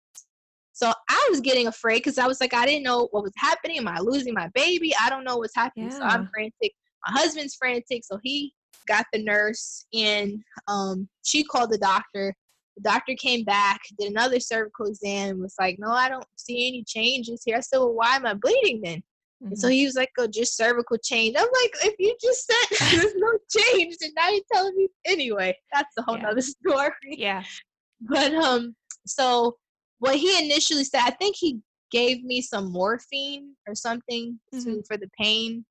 So 0.73 0.91
I 1.11 1.29
was 1.31 1.43
getting 1.43 1.67
afraid 1.67 1.99
because 1.99 2.17
I 2.17 2.27
was 2.27 2.41
like, 2.41 2.55
I 2.55 2.65
didn't 2.65 2.85
know 2.85 3.09
what 3.11 3.23
was 3.23 3.35
happening. 3.37 3.77
Am 3.77 3.89
I 3.89 3.99
losing 3.99 4.33
my 4.33 4.49
baby? 4.55 4.95
I 4.99 5.11
don't 5.11 5.25
know 5.25 5.37
what's 5.37 5.55
happening. 5.55 5.91
Yeah. 5.91 5.99
So 5.99 6.05
I'm 6.05 6.27
frantic. 6.33 6.73
My 7.07 7.21
husband's 7.21 7.55
frantic. 7.55 8.03
So 8.05 8.19
he 8.23 8.55
got 8.89 9.05
the 9.13 9.23
nurse 9.23 9.85
and 9.93 10.43
um, 10.69 11.07
she 11.23 11.45
called 11.45 11.71
the 11.71 11.79
doctor. 11.79 12.35
The 12.77 12.83
doctor 12.83 13.15
came 13.15 13.45
back, 13.45 13.81
did 13.99 14.11
another 14.11 14.41
cervical 14.41 14.87
exam, 14.87 15.41
was 15.41 15.55
like, 15.61 15.77
No, 15.79 15.91
I 15.91 16.09
don't 16.09 16.25
see 16.37 16.69
any 16.69 16.83
changes 16.85 17.43
here. 17.45 17.59
I 17.59 17.61
said, 17.61 17.79
Well, 17.79 17.93
why 17.93 18.17
am 18.17 18.25
I 18.25 18.33
bleeding 18.33 18.81
then? 18.83 18.99
Mm-hmm. 18.99 19.49
And 19.49 19.59
so 19.59 19.69
he 19.69 19.85
was 19.85 19.97
like, 19.97 20.11
Oh, 20.19 20.29
just 20.29 20.57
cervical 20.57 20.97
change. 20.97 21.37
I'm 21.39 21.45
like, 21.63 21.73
If 21.83 21.95
you 21.99 22.17
just 22.23 22.47
said 22.47 22.89
there's 22.99 23.15
no 23.17 23.39
change, 23.55 23.97
and 24.01 24.13
now 24.17 24.31
you're 24.31 24.45
telling 24.51 24.77
me 24.77 24.89
anyway, 25.05 25.55
that's 25.75 25.95
a 25.99 26.03
whole 26.03 26.17
yeah. 26.17 26.23
nother 26.23 26.41
story. 26.41 26.91
Yeah. 27.03 27.43
But 28.01 28.35
um, 28.35 28.75
so 29.07 29.57
what 29.99 30.17
he 30.17 30.39
initially 30.45 30.85
said, 30.85 31.03
I 31.05 31.11
think 31.11 31.37
he 31.37 31.61
gave 31.91 32.23
me 32.25 32.41
some 32.41 32.73
morphine 32.73 33.55
or 33.67 33.75
something 33.75 34.39
mm-hmm. 34.55 34.65
to 34.65 34.83
for 34.87 34.97
the 34.97 35.09
pain. 35.19 35.65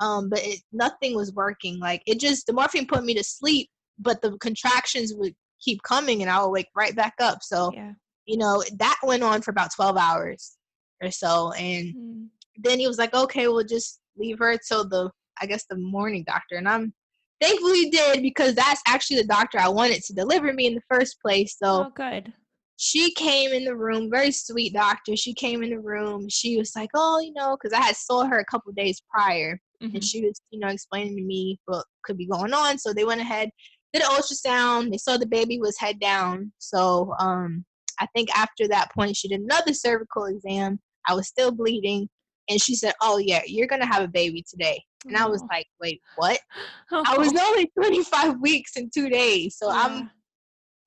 Um, 0.00 0.28
but 0.28 0.40
it, 0.42 0.60
nothing 0.72 1.14
was 1.14 1.32
working. 1.32 1.78
Like 1.78 2.02
it 2.06 2.20
just 2.20 2.46
the 2.46 2.52
morphine 2.52 2.86
put 2.86 3.04
me 3.04 3.14
to 3.14 3.24
sleep, 3.24 3.70
but 3.98 4.20
the 4.20 4.36
contractions 4.38 5.14
would 5.14 5.34
keep 5.60 5.82
coming, 5.82 6.22
and 6.22 6.30
I 6.30 6.42
would 6.42 6.50
wake 6.50 6.68
right 6.74 6.94
back 6.94 7.14
up. 7.20 7.38
So 7.42 7.70
yeah. 7.74 7.92
you 8.26 8.36
know 8.36 8.62
that 8.78 8.98
went 9.02 9.22
on 9.22 9.40
for 9.40 9.52
about 9.52 9.74
twelve 9.74 9.96
hours 9.96 10.56
or 11.02 11.10
so, 11.10 11.52
and 11.52 11.94
mm-hmm. 11.94 12.24
then 12.58 12.78
he 12.78 12.86
was 12.86 12.98
like, 12.98 13.14
"Okay, 13.14 13.48
we'll 13.48 13.64
just 13.64 14.00
leave 14.18 14.38
her 14.38 14.58
till 14.58 14.86
the 14.86 15.10
I 15.40 15.46
guess 15.46 15.64
the 15.68 15.76
morning 15.76 16.24
doctor." 16.26 16.56
And 16.56 16.68
I'm 16.68 16.92
thankfully 17.40 17.90
did 17.90 18.22
because 18.22 18.54
that's 18.54 18.82
actually 18.86 19.18
the 19.18 19.26
doctor 19.26 19.58
I 19.58 19.68
wanted 19.68 20.02
to 20.04 20.14
deliver 20.14 20.52
me 20.52 20.66
in 20.66 20.74
the 20.74 20.82
first 20.88 21.20
place. 21.20 21.56
So 21.58 21.86
oh, 21.86 21.92
good 21.94 22.32
she 22.76 23.12
came 23.14 23.52
in 23.52 23.64
the 23.64 23.74
room, 23.74 24.10
very 24.10 24.30
sweet 24.30 24.74
doctor. 24.74 25.16
She 25.16 25.32
came 25.32 25.62
in 25.62 25.70
the 25.70 25.80
room. 25.80 26.28
She 26.28 26.58
was 26.58 26.72
like, 26.76 26.90
"Oh, 26.94 27.20
you 27.20 27.32
know," 27.32 27.56
because 27.56 27.76
I 27.76 27.82
had 27.82 27.96
saw 27.96 28.24
her 28.26 28.38
a 28.38 28.44
couple 28.44 28.72
days 28.72 29.00
prior, 29.10 29.58
mm-hmm. 29.82 29.94
and 29.94 30.04
she 30.04 30.22
was, 30.22 30.40
you 30.50 30.60
know, 30.60 30.68
explaining 30.68 31.16
to 31.16 31.22
me 31.22 31.58
what 31.66 31.84
could 32.04 32.18
be 32.18 32.26
going 32.26 32.52
on. 32.52 32.78
So 32.78 32.92
they 32.92 33.04
went 33.04 33.20
ahead, 33.20 33.50
did 33.92 34.02
an 34.02 34.08
ultrasound. 34.10 34.90
They 34.90 34.98
saw 34.98 35.16
the 35.16 35.26
baby 35.26 35.58
was 35.58 35.78
head 35.78 35.98
down. 36.00 36.52
So 36.58 37.14
um, 37.18 37.64
I 37.98 38.06
think 38.14 38.28
after 38.36 38.68
that 38.68 38.92
point, 38.92 39.16
she 39.16 39.28
did 39.28 39.40
another 39.40 39.72
cervical 39.72 40.26
exam. 40.26 40.78
I 41.08 41.14
was 41.14 41.28
still 41.28 41.52
bleeding, 41.52 42.08
and 42.50 42.60
she 42.60 42.74
said, 42.74 42.94
"Oh 43.00 43.16
yeah, 43.16 43.40
you're 43.46 43.68
gonna 43.68 43.86
have 43.86 44.02
a 44.02 44.08
baby 44.08 44.44
today." 44.48 44.82
And 45.06 45.16
I 45.16 45.26
was 45.26 45.42
like, 45.50 45.66
"Wait, 45.80 46.00
what?" 46.16 46.38
I 46.90 47.16
was 47.16 47.32
only 47.40 47.70
25 47.78 48.40
weeks 48.40 48.76
and 48.76 48.90
two 48.92 49.08
days, 49.08 49.56
so 49.58 49.70
yeah. 49.70 49.82
I'm 49.82 50.10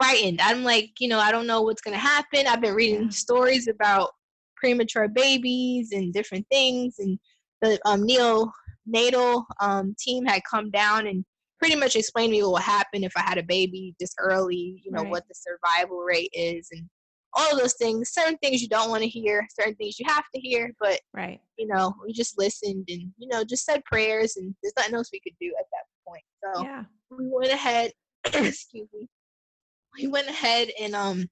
frightened. 0.02 0.42
I'm 0.42 0.64
like, 0.64 0.92
you 1.00 1.08
know, 1.08 1.20
I 1.20 1.32
don't 1.32 1.48
know 1.48 1.62
what's 1.62 1.82
going 1.82 1.94
to 1.94 2.00
happen. 2.00 2.48
I've 2.48 2.62
been 2.62 2.74
reading 2.76 3.04
yeah. 3.04 3.10
stories 3.10 3.68
about 3.68 4.12
premature 4.56 5.08
babies 5.08 5.92
and 5.92 6.14
different 6.14 6.46
things, 6.52 6.96
and 7.00 7.20
the 7.62 7.80
um, 7.86 8.06
neonatal 8.08 9.44
um, 9.62 9.96
team 10.00 10.26
had 10.26 10.42
come 10.50 10.72
down 10.72 11.08
and 11.08 11.26
pretty 11.60 11.76
much 11.76 11.96
explained 11.96 12.32
to 12.32 12.38
me 12.38 12.44
what 12.44 12.54
would 12.54 12.62
happen 12.62 13.04
if 13.04 13.12
I 13.18 13.22
had 13.22 13.38
a 13.38 13.44
baby 13.44 13.94
this 14.00 14.14
early, 14.18 14.82
you 14.84 14.92
know, 14.92 15.02
right. 15.04 15.10
what 15.10 15.24
the 15.28 15.36
survival 15.36 16.00
rate 16.00 16.32
is, 16.34 16.68
and 16.72 16.90
all 17.34 17.52
of 17.52 17.60
those 17.60 17.76
things. 17.76 18.12
Certain 18.12 18.38
things 18.38 18.62
you 18.62 18.68
don't 18.68 18.90
want 18.90 19.04
to 19.04 19.10
hear, 19.10 19.48
certain 19.60 19.76
things 19.76 20.00
you 20.00 20.06
have 20.08 20.26
to 20.34 20.42
hear, 20.42 20.74
but 20.80 21.00
right, 21.14 21.40
you 21.58 21.68
know, 21.68 21.94
we 22.06 22.14
just 22.14 22.38
listened 22.38 22.86
and 22.90 23.12
you 23.18 23.28
know 23.28 23.44
just 23.44 23.66
said 23.66 23.84
prayers, 23.86 24.38
and 24.38 24.54
there's 24.62 24.74
nothing 24.78 24.96
else 24.96 25.10
we 25.12 25.22
could 25.22 25.38
do 25.40 25.54
at 25.60 25.66
that 25.72 25.86
point. 26.08 26.24
So 26.44 26.64
yeah. 26.64 26.84
we 27.10 27.28
went 27.28 27.52
ahead. 27.52 27.92
excuse 28.26 28.88
me 28.94 29.08
we 29.98 30.08
went 30.08 30.28
ahead 30.28 30.70
and 30.80 30.96
um 30.96 31.28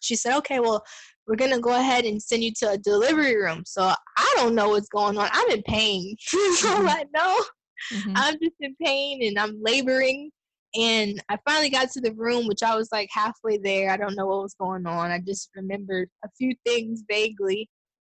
she 0.00 0.16
said, 0.16 0.36
okay, 0.38 0.58
well, 0.58 0.84
we're 1.28 1.36
gonna 1.36 1.60
go 1.60 1.78
ahead 1.78 2.04
and 2.04 2.20
send 2.20 2.42
you 2.42 2.52
to 2.56 2.70
a 2.70 2.78
delivery 2.78 3.36
room. 3.36 3.62
So 3.64 3.82
I 4.16 4.34
don't 4.36 4.56
know 4.56 4.70
what's 4.70 4.88
going 4.88 5.16
on. 5.16 5.28
I'm 5.32 5.50
in 5.50 5.62
pain. 5.62 6.16
That's 6.32 6.64
all 6.64 6.88
I 6.88 7.04
know. 7.14 7.44
Mm-hmm. 7.92 8.12
I'm 8.16 8.34
just 8.42 8.56
in 8.60 8.74
pain 8.82 9.22
and 9.22 9.38
I'm 9.38 9.62
laboring. 9.62 10.30
And 10.74 11.22
I 11.28 11.36
finally 11.46 11.68
got 11.68 11.90
to 11.92 12.00
the 12.00 12.14
room, 12.14 12.46
which 12.46 12.62
I 12.62 12.74
was 12.74 12.88
like 12.92 13.10
halfway 13.12 13.58
there. 13.58 13.90
I 13.90 13.96
don't 13.96 14.16
know 14.16 14.26
what 14.26 14.42
was 14.42 14.54
going 14.54 14.86
on. 14.86 15.10
I 15.10 15.18
just 15.18 15.50
remembered 15.54 16.08
a 16.24 16.28
few 16.38 16.54
things 16.64 17.02
vaguely. 17.08 17.68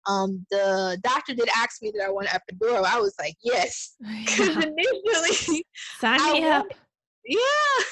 Um, 0.06 0.44
the 0.50 0.98
doctor 1.02 1.34
did 1.34 1.48
ask 1.54 1.82
me 1.82 1.92
that 1.96 2.04
I 2.04 2.10
want 2.10 2.28
epidural. 2.28 2.84
I 2.84 2.98
was 2.98 3.14
like, 3.18 3.34
yes. 3.42 3.94
Because 4.00 4.48
yeah. 4.48 4.62
initially, 4.62 5.66
sign 6.00 6.32
me 6.32 6.46
I 6.46 6.50
up. 6.50 6.66
Wanted, 6.66 6.76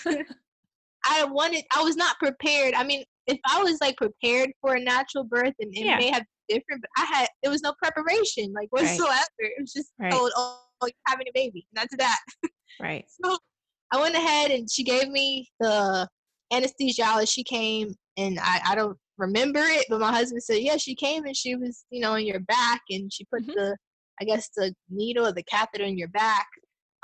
yeah. 0.07 0.23
I 1.09 1.25
wanted, 1.25 1.65
I 1.77 1.83
was 1.83 1.95
not 1.95 2.19
prepared. 2.19 2.75
I 2.75 2.83
mean, 2.83 3.05
if 3.27 3.39
I 3.49 3.63
was 3.63 3.79
like 3.81 3.97
prepared 3.97 4.51
for 4.61 4.75
a 4.75 4.81
natural 4.81 5.25
birth 5.25 5.55
and 5.61 5.73
it 5.73 5.85
yeah. 5.85 5.99
may 5.99 6.11
have 6.11 6.25
been 6.49 6.59
different, 6.59 6.83
but 6.83 6.91
I 6.97 7.07
had, 7.07 7.29
there 7.43 7.53
was 7.53 7.63
no 7.63 7.75
preparation 7.81 8.53
like 8.53 8.69
whatsoever. 8.71 9.13
Right. 9.41 9.51
It 9.57 9.61
was 9.61 9.73
just 9.73 9.93
right. 10.01 10.11
told, 10.11 10.33
oh, 10.37 10.59
you're 10.83 10.91
having 11.07 11.29
a 11.29 11.33
baby. 11.35 11.67
Not 11.73 11.89
to 11.91 11.97
that. 11.99 12.19
Right. 12.81 13.05
so 13.23 13.39
I 13.93 14.01
went 14.01 14.15
ahead 14.15 14.51
and 14.51 14.71
she 14.71 14.83
gave 14.83 15.09
me 15.09 15.49
the 15.61 16.09
anesthesiologist. 16.53 17.33
She 17.33 17.45
came 17.45 17.95
and 18.17 18.39
I, 18.41 18.61
I 18.69 18.75
don't 18.75 18.97
remember 19.19 19.61
it, 19.61 19.87
but 19.89 20.01
my 20.01 20.13
husband 20.13 20.43
said, 20.43 20.59
yeah, 20.59 20.77
she 20.77 20.95
came 20.95 21.25
and 21.25 21.37
she 21.37 21.55
was, 21.55 21.85
you 21.91 22.01
know, 22.01 22.15
in 22.15 22.27
your 22.27 22.41
back 22.41 22.81
and 22.91 23.13
she 23.13 23.25
put 23.27 23.43
mm-hmm. 23.43 23.53
the, 23.53 23.77
I 24.21 24.25
guess 24.25 24.51
the 24.57 24.75
needle 24.91 25.27
or 25.27 25.33
the 25.33 25.43
catheter 25.45 25.85
in 25.85 25.99
your 25.99 26.09
back. 26.09 26.47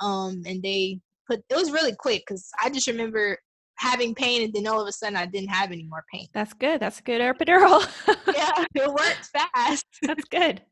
Um, 0.00 0.42
and 0.46 0.62
they 0.62 1.00
put, 1.28 1.40
it 1.48 1.56
was 1.56 1.70
really 1.70 1.94
quick 1.94 2.24
because 2.26 2.48
I 2.62 2.70
just 2.70 2.86
remember 2.86 3.38
having 3.76 4.14
pain 4.14 4.42
and 4.42 4.52
then 4.52 4.66
all 4.66 4.80
of 4.80 4.88
a 4.88 4.92
sudden 4.92 5.16
I 5.16 5.26
didn't 5.26 5.50
have 5.50 5.72
any 5.72 5.84
more 5.84 6.04
pain. 6.12 6.26
That's 6.32 6.52
good. 6.52 6.80
That's 6.80 7.00
a 7.00 7.02
good 7.02 7.20
epidural. 7.20 7.86
yeah, 8.34 8.64
it 8.74 8.88
worked 8.88 9.30
fast. 9.32 9.86
That's 10.02 10.24
good. 10.24 10.62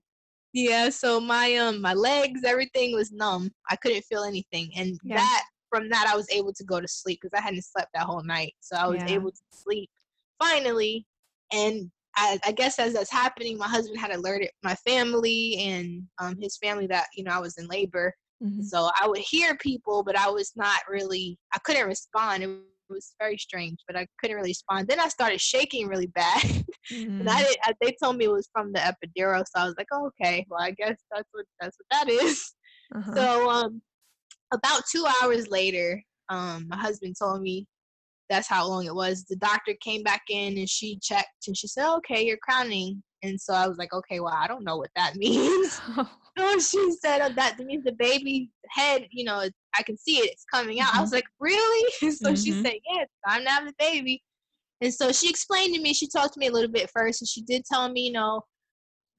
yeah, 0.52 0.90
so 0.90 1.20
my 1.20 1.56
um 1.56 1.80
my 1.80 1.94
legs, 1.94 2.42
everything 2.44 2.94
was 2.94 3.12
numb. 3.12 3.50
I 3.70 3.76
couldn't 3.76 4.02
feel 4.02 4.24
anything. 4.24 4.70
And 4.76 4.98
yeah. 5.04 5.16
that 5.16 5.44
from 5.70 5.88
that 5.88 6.10
I 6.12 6.16
was 6.16 6.28
able 6.30 6.52
to 6.52 6.64
go 6.64 6.80
to 6.80 6.88
sleep 6.88 7.20
because 7.22 7.38
I 7.38 7.42
hadn't 7.42 7.64
slept 7.64 7.90
that 7.94 8.04
whole 8.04 8.22
night. 8.22 8.54
So 8.60 8.76
I 8.76 8.86
was 8.86 8.98
yeah. 8.98 9.14
able 9.14 9.30
to 9.30 9.40
sleep 9.52 9.88
finally. 10.40 11.06
And 11.52 11.90
I, 12.16 12.38
I, 12.44 12.52
guess 12.52 12.78
as 12.78 12.92
that's 12.92 13.10
happening, 13.10 13.56
my 13.56 13.68
husband 13.68 13.98
had 13.98 14.10
alerted 14.10 14.50
my 14.62 14.74
family 14.74 15.56
and 15.60 16.02
um, 16.18 16.36
his 16.40 16.56
family 16.56 16.86
that 16.88 17.06
you 17.14 17.24
know 17.24 17.32
I 17.32 17.38
was 17.38 17.56
in 17.58 17.66
labor. 17.68 18.12
Mm-hmm. 18.42 18.62
So 18.62 18.90
I 19.00 19.06
would 19.06 19.20
hear 19.20 19.56
people, 19.56 20.02
but 20.02 20.18
I 20.18 20.28
was 20.28 20.52
not 20.56 20.80
really. 20.88 21.38
I 21.54 21.58
couldn't 21.64 21.86
respond. 21.86 22.42
It 22.42 22.50
was 22.88 23.14
very 23.20 23.36
strange, 23.36 23.78
but 23.86 23.96
I 23.96 24.06
couldn't 24.18 24.36
really 24.36 24.50
respond. 24.50 24.88
Then 24.88 24.98
I 25.00 25.08
started 25.08 25.40
shaking 25.40 25.86
really 25.86 26.08
bad, 26.08 26.42
mm-hmm. 26.42 26.94
and 27.20 27.28
I 27.28 27.42
mm-hmm. 27.42 27.44
did. 27.44 27.56
I, 27.64 27.72
they 27.80 27.96
told 28.02 28.16
me 28.16 28.24
it 28.26 28.32
was 28.32 28.48
from 28.52 28.72
the 28.72 28.80
epidural, 28.80 29.44
so 29.44 29.62
I 29.62 29.66
was 29.66 29.74
like, 29.78 29.88
oh, 29.92 30.10
okay, 30.20 30.46
well, 30.48 30.60
I 30.60 30.72
guess 30.72 30.98
that's 31.12 31.28
what 31.32 31.44
that's 31.60 31.76
what 31.78 31.86
that 31.90 32.08
is. 32.08 32.52
Uh-huh. 32.94 33.14
So, 33.14 33.50
um, 33.50 33.82
about 34.52 34.82
two 34.90 35.06
hours 35.22 35.48
later, 35.48 36.02
um, 36.28 36.66
my 36.68 36.76
husband 36.76 37.16
told 37.18 37.42
me 37.42 37.66
that's 38.28 38.48
how 38.48 38.66
long 38.66 38.86
it 38.86 38.94
was. 38.94 39.24
The 39.24 39.36
doctor 39.36 39.74
came 39.80 40.02
back 40.02 40.22
in 40.30 40.56
and 40.56 40.68
she 40.68 40.98
checked 41.02 41.48
and 41.48 41.56
she 41.56 41.66
said, 41.66 41.92
okay, 41.96 42.24
you're 42.24 42.38
crowning 42.38 43.02
And 43.22 43.38
so 43.38 43.52
I 43.52 43.66
was 43.66 43.76
like, 43.76 43.92
okay, 43.92 44.20
well, 44.20 44.34
I 44.34 44.46
don't 44.46 44.64
know 44.64 44.76
what 44.76 44.90
that 44.96 45.16
means. 45.16 45.80
so 46.38 46.58
she 46.58 46.92
said 46.92 47.20
oh, 47.22 47.32
that 47.34 47.58
means 47.58 47.84
the 47.84 47.92
baby 47.92 48.50
head, 48.70 49.06
you 49.10 49.24
know, 49.24 49.42
I 49.76 49.82
can 49.82 49.98
see 49.98 50.18
it, 50.18 50.30
it's 50.30 50.44
coming 50.52 50.80
out. 50.80 50.90
Mm-hmm. 50.90 50.98
I 50.98 51.02
was 51.02 51.12
like, 51.12 51.26
really? 51.40 51.92
so 52.00 52.06
mm-hmm. 52.06 52.34
she 52.34 52.52
said, 52.52 52.74
yeah, 52.88 53.04
I'm 53.26 53.44
to 53.44 53.50
have 53.50 53.66
the 53.66 53.74
baby. 53.78 54.22
And 54.80 54.94
so 54.94 55.12
she 55.12 55.28
explained 55.28 55.74
to 55.74 55.80
me, 55.80 55.92
she 55.92 56.08
talked 56.08 56.34
to 56.34 56.40
me 56.40 56.46
a 56.46 56.52
little 56.52 56.70
bit 56.70 56.90
first, 56.90 57.20
and 57.20 57.28
she 57.28 57.42
did 57.42 57.64
tell 57.70 57.90
me, 57.90 58.06
you 58.06 58.12
know, 58.12 58.42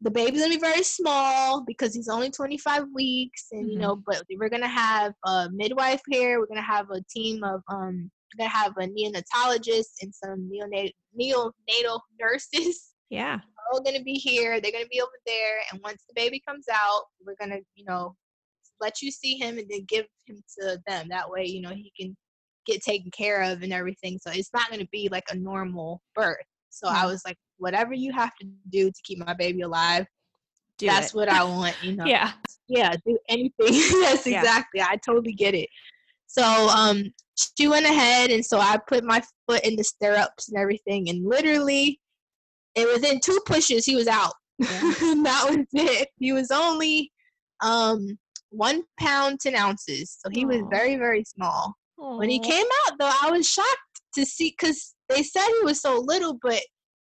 the 0.02 0.12
baby's 0.12 0.42
gonna 0.42 0.56
be 0.56 0.60
very 0.60 0.84
small 0.84 1.64
because 1.66 1.94
he's 1.94 2.10
only 2.10 2.32
25 2.32 2.86
weeks, 2.94 3.48
and 3.52 3.64
mm-hmm. 3.64 3.72
you 3.72 3.80
know, 3.80 3.96
but 3.96 4.24
we're 4.38 4.50
gonna 4.50 4.68
have 4.68 5.14
a 5.26 5.50
midwife 5.52 6.02
here. 6.10 6.40
We're 6.40 6.48
gonna 6.48 6.62
have 6.62 6.90
a 6.90 7.02
team 7.10 7.44
of 7.44 7.62
um, 7.70 8.10
we're 8.34 8.46
gonna 8.46 8.50
have 8.50 8.74
a 8.78 8.88
neonatologist 8.88 10.02
and 10.02 10.14
some 10.14 10.50
neonatal 10.52 10.92
neonatal 11.20 12.00
nurses. 12.20 12.88
Yeah, 13.12 13.40
all 13.74 13.82
gonna 13.82 14.04
be 14.04 14.14
here. 14.14 14.62
They're 14.62 14.72
gonna 14.72 14.86
be 14.90 15.02
over 15.02 15.12
there, 15.26 15.58
and 15.70 15.82
once 15.84 16.02
the 16.08 16.14
baby 16.16 16.42
comes 16.48 16.68
out, 16.72 17.02
we're 17.26 17.36
gonna, 17.38 17.60
you 17.76 17.84
know, 17.84 18.16
let 18.80 19.02
you 19.02 19.12
see 19.12 19.38
him 19.38 19.58
and 19.58 19.68
then 19.70 19.84
give 19.86 20.06
him 20.28 20.42
to 20.60 20.82
them. 20.88 21.10
That 21.10 21.30
way, 21.30 21.46
you 21.46 21.60
know, 21.60 21.72
he 21.72 21.92
can 22.00 22.16
get 22.66 22.82
taken 22.82 23.12
care 23.12 23.42
of 23.42 23.64
and 23.64 23.74
everything. 23.74 24.18
So 24.18 24.32
it's 24.32 24.54
not 24.54 24.72
gonna 24.72 24.88
be 24.94 25.10
like 25.12 25.26
a 25.30 25.36
normal 25.36 26.02
birth. 26.16 26.38
So 26.70 26.88
I 26.88 27.06
was 27.06 27.22
like, 27.26 27.36
whatever 27.62 27.94
you 27.94 28.12
have 28.12 28.32
to 28.42 28.48
do 28.70 28.90
to 28.90 29.02
keep 29.04 29.20
my 29.20 29.34
baby 29.34 29.62
alive, 29.62 30.06
do 30.78 30.88
that's 30.88 31.14
it. 31.14 31.16
what 31.16 31.30
I 31.30 31.44
want, 31.44 31.76
you 31.84 31.96
know. 31.96 32.06
yeah. 32.06 32.32
Yeah, 32.68 32.96
do 33.06 33.18
anything. 33.30 33.52
yes, 33.60 34.26
yeah. 34.26 34.40
exactly. 34.40 34.82
I 34.82 34.98
totally 35.06 35.34
get 35.34 35.54
it. 35.54 35.70
So 36.28 36.44
um 36.44 37.04
she 37.58 37.68
went 37.68 37.86
ahead 37.86 38.32
and 38.32 38.46
so 38.46 38.60
I 38.60 38.78
put 38.88 39.04
my 39.04 39.22
foot 39.48 39.66
in 39.66 39.76
the 39.76 39.84
stirrups 39.84 40.50
and 40.50 40.58
everything 40.58 41.10
and 41.10 41.26
literally 41.26 42.00
and 42.76 42.88
within 42.94 43.20
two 43.20 43.40
pushes 43.46 43.86
he 43.86 43.96
was 43.96 44.08
out. 44.08 44.34
Yeah. 44.58 44.68
that 45.24 45.46
was 45.50 45.66
it. 45.74 46.10
He 46.18 46.34
was 46.34 46.52
only 46.52 47.12
um 47.64 48.18
one 48.50 48.84
pound 49.00 49.40
ten 49.40 49.56
ounces. 49.56 50.18
So 50.20 50.30
he 50.32 50.46
Aww. 50.46 50.50
was 50.50 50.62
very, 50.70 50.96
very 50.96 51.24
small. 51.24 51.74
Aww. 52.00 52.18
When 52.18 52.30
he 52.30 52.40
came 52.40 52.66
out 52.88 52.98
though, 53.00 53.12
I 53.22 53.32
was 53.32 53.48
shocked 53.48 54.02
to 54.16 54.26
see 54.26 54.56
because 54.58 54.94
they 55.10 55.24
said 55.24 55.46
he 55.46 55.66
was 55.66 55.82
so 55.82 56.00
little, 56.00 56.38
but 56.42 56.62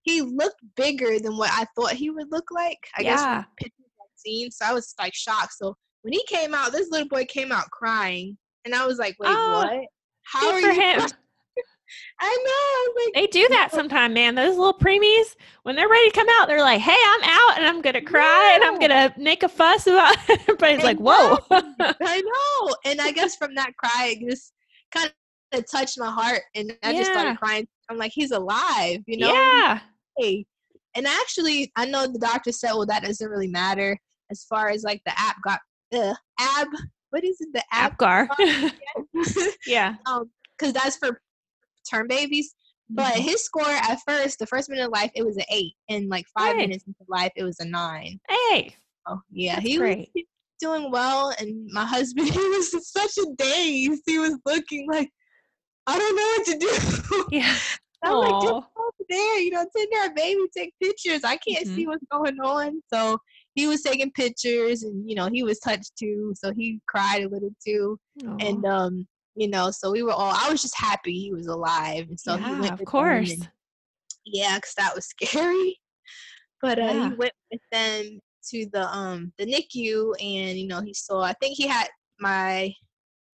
he 0.05 0.21
looked 0.21 0.61
bigger 0.77 1.19
than 1.19 1.35
what 1.35 1.49
I 1.51 1.65
thought 1.75 1.93
he 1.93 2.11
would 2.11 2.31
look 2.31 2.49
like. 2.51 2.77
I 2.95 3.01
yeah. 3.01 3.15
guess 3.15 3.45
pictures 3.57 3.85
I've 3.99 4.19
seen. 4.19 4.51
So 4.51 4.65
I 4.65 4.73
was 4.73 4.93
like 4.99 5.15
shocked. 5.15 5.53
So 5.53 5.75
when 6.03 6.13
he 6.13 6.23
came 6.27 6.53
out, 6.53 6.71
this 6.71 6.89
little 6.91 7.07
boy 7.07 7.25
came 7.25 7.51
out 7.51 7.69
crying, 7.71 8.37
and 8.63 8.75
I 8.75 8.85
was 8.85 8.99
like, 8.99 9.15
"Wait, 9.19 9.31
oh, 9.31 9.63
what? 9.63 9.85
How 10.23 10.51
are 10.51 10.61
for 10.61 10.67
you?" 10.67 10.73
Him. 10.73 11.01
I 12.19 12.43
know. 12.45 13.03
Like, 13.03 13.13
they 13.15 13.27
do 13.27 13.47
that 13.49 13.69
sometimes, 13.71 14.13
man. 14.13 14.35
Those 14.35 14.57
little 14.57 14.77
preemies, 14.77 15.35
when 15.63 15.75
they're 15.75 15.89
ready 15.89 16.09
to 16.09 16.15
come 16.15 16.27
out, 16.39 16.47
they're 16.47 16.61
like, 16.61 16.81
"Hey, 16.81 16.95
I'm 16.95 17.23
out, 17.23 17.57
and 17.57 17.65
I'm 17.65 17.81
gonna 17.81 18.01
cry, 18.01 18.49
yeah. 18.49 18.55
and 18.55 18.63
I'm 18.63 18.79
gonna 18.79 19.13
make 19.17 19.41
a 19.41 19.49
fuss 19.49 19.87
about." 19.87 20.15
It. 20.29 20.39
Everybody's 20.41 20.83
like, 20.83 20.99
"Whoa!" 20.99 21.39
I 21.51 22.21
know, 22.21 22.75
and 22.85 23.01
I 23.01 23.11
guess 23.11 23.35
from 23.35 23.55
that 23.55 23.75
cry, 23.77 24.15
it 24.15 24.29
just 24.29 24.53
kind 24.91 25.11
of 25.53 25.65
touched 25.71 25.97
my 25.97 26.11
heart, 26.11 26.41
and 26.53 26.77
I 26.83 26.91
yeah. 26.91 26.99
just 26.99 27.11
started 27.11 27.39
crying. 27.39 27.67
I'm 27.89 27.97
like, 27.97 28.11
"He's 28.13 28.31
alive," 28.31 28.99
you 29.07 29.17
know? 29.17 29.33
Yeah. 29.33 29.79
Hey, 30.17 30.45
and 30.95 31.05
actually, 31.07 31.71
I 31.75 31.85
know 31.85 32.07
the 32.07 32.19
doctor 32.19 32.51
said, 32.51 32.73
"Well, 32.73 32.85
that 32.85 33.03
doesn't 33.03 33.29
really 33.29 33.49
matter 33.49 33.97
as 34.31 34.43
far 34.45 34.69
as 34.69 34.83
like 34.83 35.01
the 35.05 35.13
app 35.17 35.37
got 35.43 35.59
uh, 35.93 36.13
ab." 36.39 36.67
What 37.15 37.23
is 37.23 37.37
it? 37.39 37.47
The 37.53 37.63
Apgar. 37.71 38.27
yeah. 39.67 39.95
Um, 40.05 40.29
because 40.57 40.73
that's 40.73 40.97
for 40.97 41.21
term 41.89 42.07
babies. 42.07 42.53
But 42.89 43.13
mm-hmm. 43.13 43.21
his 43.21 43.45
score 43.45 43.65
at 43.65 43.99
first, 44.05 44.37
the 44.39 44.45
first 44.45 44.69
minute 44.69 44.85
of 44.85 44.91
life, 44.91 45.11
it 45.15 45.25
was 45.25 45.37
an 45.37 45.45
eight, 45.49 45.73
and 45.89 46.09
like 46.09 46.25
five 46.37 46.55
hey. 46.55 46.63
minutes 46.63 46.83
into 46.85 46.99
life, 47.07 47.31
it 47.35 47.43
was 47.43 47.59
a 47.59 47.65
nine. 47.65 48.19
Hey, 48.29 48.75
oh 49.07 49.21
yeah, 49.31 49.55
That's 49.55 49.67
he 49.67 49.77
great. 49.77 50.09
was 50.13 50.23
doing 50.59 50.91
well, 50.91 51.33
and 51.39 51.67
my 51.71 51.85
husband, 51.85 52.29
he 52.33 52.37
was 52.37 52.91
such 52.91 53.17
a 53.17 53.25
daze. 53.37 54.01
He 54.05 54.19
was 54.19 54.37
looking 54.45 54.87
like, 54.91 55.09
I 55.87 55.97
don't 55.97 56.15
know 56.15 56.23
what 56.35 56.45
to 56.47 57.21
do. 57.21 57.25
Yeah. 57.37 57.55
I'm 58.03 58.13
Aww. 58.13 58.31
like, 58.31 58.43
just 58.43 58.67
over 58.77 59.05
there, 59.09 59.39
you 59.39 59.51
know, 59.51 59.65
take 59.75 59.89
there, 59.91 60.13
baby, 60.13 60.41
take 60.55 60.73
pictures. 60.81 61.23
I 61.23 61.37
can't 61.37 61.65
mm-hmm. 61.65 61.75
see 61.75 61.87
what's 61.87 62.05
going 62.11 62.39
on. 62.39 62.81
So 62.93 63.17
he 63.55 63.67
was 63.67 63.81
taking 63.81 64.11
pictures, 64.11 64.83
and 64.83 65.09
you 65.09 65.15
know, 65.15 65.29
he 65.31 65.43
was 65.43 65.59
touched 65.59 65.93
too, 65.97 66.33
so 66.35 66.51
he 66.53 66.81
cried 66.87 67.23
a 67.23 67.29
little 67.29 67.55
too. 67.65 67.97
Aww. 68.23 68.47
And 68.47 68.65
um, 68.65 69.07
you 69.35 69.49
know 69.49 69.69
so 69.69 69.91
we 69.91 70.01
were 70.01 70.11
all 70.11 70.33
i 70.33 70.49
was 70.49 70.61
just 70.61 70.77
happy 70.77 71.13
he 71.13 71.33
was 71.33 71.47
alive 71.47 72.07
and 72.09 72.19
so 72.19 72.35
yeah, 72.35 72.55
he 72.55 72.61
went 72.61 72.79
of 72.79 72.85
course 72.85 73.31
and, 73.31 73.49
yeah 74.25 74.55
because 74.55 74.73
that 74.77 74.95
was 74.95 75.05
scary 75.21 75.79
but 76.61 76.79
uh, 76.79 76.83
yeah. 76.83 77.09
he 77.09 77.15
went 77.15 77.33
with 77.51 77.61
them 77.71 78.19
to 78.49 78.65
the 78.71 78.87
um 78.95 79.31
the 79.37 79.45
nicu 79.45 80.13
and 80.21 80.57
you 80.57 80.67
know 80.67 80.81
he 80.81 80.93
saw 80.93 81.21
i 81.21 81.33
think 81.33 81.57
he 81.57 81.67
had 81.67 81.87
my 82.19 82.73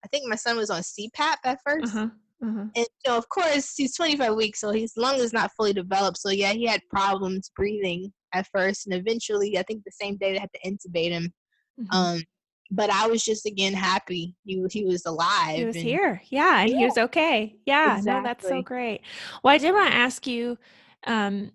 i 0.04 0.08
think 0.10 0.28
my 0.28 0.36
son 0.36 0.58
was 0.58 0.70
on 0.70 0.82
cpap 0.82 1.38
at 1.46 1.60
1st 1.68 1.86
uh-huh. 1.86 2.08
Uh-huh. 2.44 2.66
And 2.76 2.88
so, 3.06 3.18
of 3.18 3.30
course, 3.30 3.76
he's 3.76 3.96
25 3.96 4.36
weeks, 4.36 4.60
so 4.60 4.72
his 4.72 4.94
lung 4.98 5.16
is 5.20 5.34
not 5.34 5.52
fully 5.56 5.74
developed. 5.74 6.18
So, 6.18 6.30
yeah, 6.30 6.54
he 6.54 6.66
had 6.66 6.82
problems 6.90 7.52
breathing 7.56 8.12
at 8.34 8.48
first, 8.54 8.88
and 8.88 8.96
eventually, 8.96 9.58
I 9.58 9.64
think 9.64 9.84
the 9.84 9.92
same 9.92 10.18
day 10.18 10.34
they 10.34 10.40
had 10.40 10.50
to 10.54 10.70
intubate 10.70 11.12
him. 11.12 11.32
Mm-hmm. 11.80 11.96
Um, 11.96 12.24
but 12.72 12.90
I 12.90 13.06
was 13.08 13.24
just 13.24 13.46
again 13.46 13.74
happy 13.74 14.36
he 14.46 14.66
he 14.72 14.86
was 14.86 15.06
alive. 15.06 15.58
He 15.58 15.66
was 15.66 15.76
and, 15.76 15.86
here, 15.86 16.22
yeah, 16.30 16.62
and 16.62 16.70
yeah. 16.70 16.78
he 16.78 16.86
was 16.86 16.98
okay. 16.98 17.58
Yeah, 17.66 17.98
exactly. 17.98 18.22
no, 18.22 18.24
that's 18.24 18.48
so 18.48 18.62
great. 18.62 19.02
Well, 19.44 19.54
I 19.54 19.58
did 19.58 19.74
want 19.74 19.92
to 19.92 19.98
ask 19.98 20.26
you. 20.26 20.58
Um, 21.06 21.52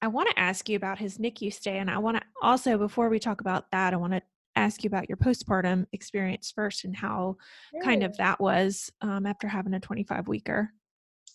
I 0.00 0.08
want 0.08 0.28
to 0.30 0.38
ask 0.38 0.68
you 0.68 0.76
about 0.76 0.98
his 0.98 1.18
NICU 1.18 1.52
stay, 1.52 1.78
and 1.78 1.90
I 1.90 1.98
want 1.98 2.16
to 2.16 2.22
also 2.42 2.78
before 2.78 3.08
we 3.08 3.18
talk 3.18 3.40
about 3.40 3.70
that, 3.70 3.92
I 3.92 3.96
want 3.96 4.12
to 4.14 4.22
ask 4.56 4.84
you 4.84 4.88
about 4.88 5.08
your 5.08 5.16
postpartum 5.16 5.86
experience 5.92 6.52
first 6.54 6.84
and 6.84 6.96
how 6.96 7.36
kind 7.82 8.02
of 8.02 8.16
that 8.18 8.40
was 8.40 8.90
um, 9.00 9.26
after 9.26 9.48
having 9.48 9.74
a 9.74 9.80
25 9.80 10.28
weeker. 10.28 10.70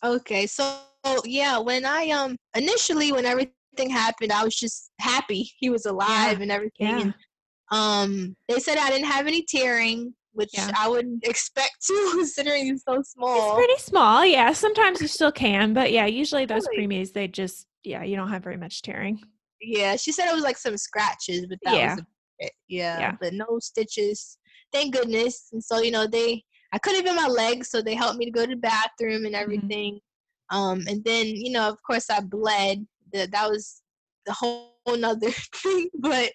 Okay, 0.03 0.45
so 0.45 0.77
yeah, 1.25 1.57
when 1.57 1.85
I 1.85 2.09
um 2.09 2.35
initially 2.55 3.11
when 3.11 3.25
everything 3.25 3.89
happened, 3.89 4.31
I 4.31 4.43
was 4.43 4.55
just 4.55 4.91
happy 4.99 5.49
he 5.57 5.69
was 5.69 5.85
alive 5.85 6.37
yeah. 6.37 6.43
and 6.43 6.51
everything, 6.51 6.87
yeah. 6.87 7.01
and 7.01 7.13
um, 7.71 8.35
they 8.47 8.59
said 8.59 8.77
I 8.77 8.89
didn't 8.89 9.07
have 9.07 9.27
any 9.27 9.43
tearing, 9.43 10.13
which 10.33 10.51
yeah. 10.53 10.71
I 10.77 10.87
wouldn't 10.87 11.23
expect 11.27 11.85
to, 11.87 12.11
considering 12.15 12.65
he's 12.65 12.83
so 12.87 13.01
small. 13.03 13.57
It's 13.57 13.65
pretty 13.65 13.81
small, 13.81 14.25
yeah. 14.25 14.53
Sometimes 14.53 15.01
you 15.01 15.07
still 15.07 15.31
can, 15.31 15.73
but 15.73 15.91
yeah, 15.91 16.05
usually 16.05 16.45
those 16.45 16.67
really? 16.69 16.87
preemies 16.87 17.13
they 17.13 17.27
just 17.27 17.65
yeah, 17.83 18.03
you 18.03 18.15
don't 18.15 18.29
have 18.29 18.43
very 18.43 18.57
much 18.57 18.81
tearing. 18.81 19.19
Yeah, 19.61 19.95
she 19.95 20.11
said 20.11 20.29
it 20.29 20.35
was 20.35 20.43
like 20.43 20.57
some 20.57 20.77
scratches, 20.77 21.47
but 21.47 21.57
that 21.63 21.75
yeah. 21.75 21.95
was 21.95 22.03
it. 22.39 22.51
Yeah, 22.67 22.99
yeah, 22.99 23.15
but 23.19 23.33
no 23.33 23.59
stitches. 23.59 24.37
Thank 24.73 24.93
goodness. 24.93 25.49
And 25.53 25.63
so 25.63 25.79
you 25.79 25.91
know 25.91 26.07
they, 26.07 26.43
I 26.73 26.77
couldn't 26.77 27.01
even 27.01 27.15
my 27.15 27.27
legs, 27.27 27.69
so 27.69 27.81
they 27.81 27.95
helped 27.95 28.17
me 28.17 28.25
to 28.25 28.31
go 28.31 28.45
to 28.45 28.55
the 28.55 28.57
bathroom 28.57 29.25
and 29.25 29.33
mm-hmm. 29.33 29.35
everything. 29.35 29.93
Mm-hmm. 29.95 30.57
Um, 30.57 30.83
and 30.87 31.03
then 31.03 31.27
you 31.27 31.51
know, 31.51 31.67
of 31.67 31.77
course, 31.83 32.09
I 32.09 32.21
bled. 32.21 32.85
That 33.13 33.31
that 33.31 33.49
was 33.49 33.81
the 34.25 34.33
whole 34.33 34.73
another 34.87 35.31
thing, 35.31 35.89
but 35.99 36.31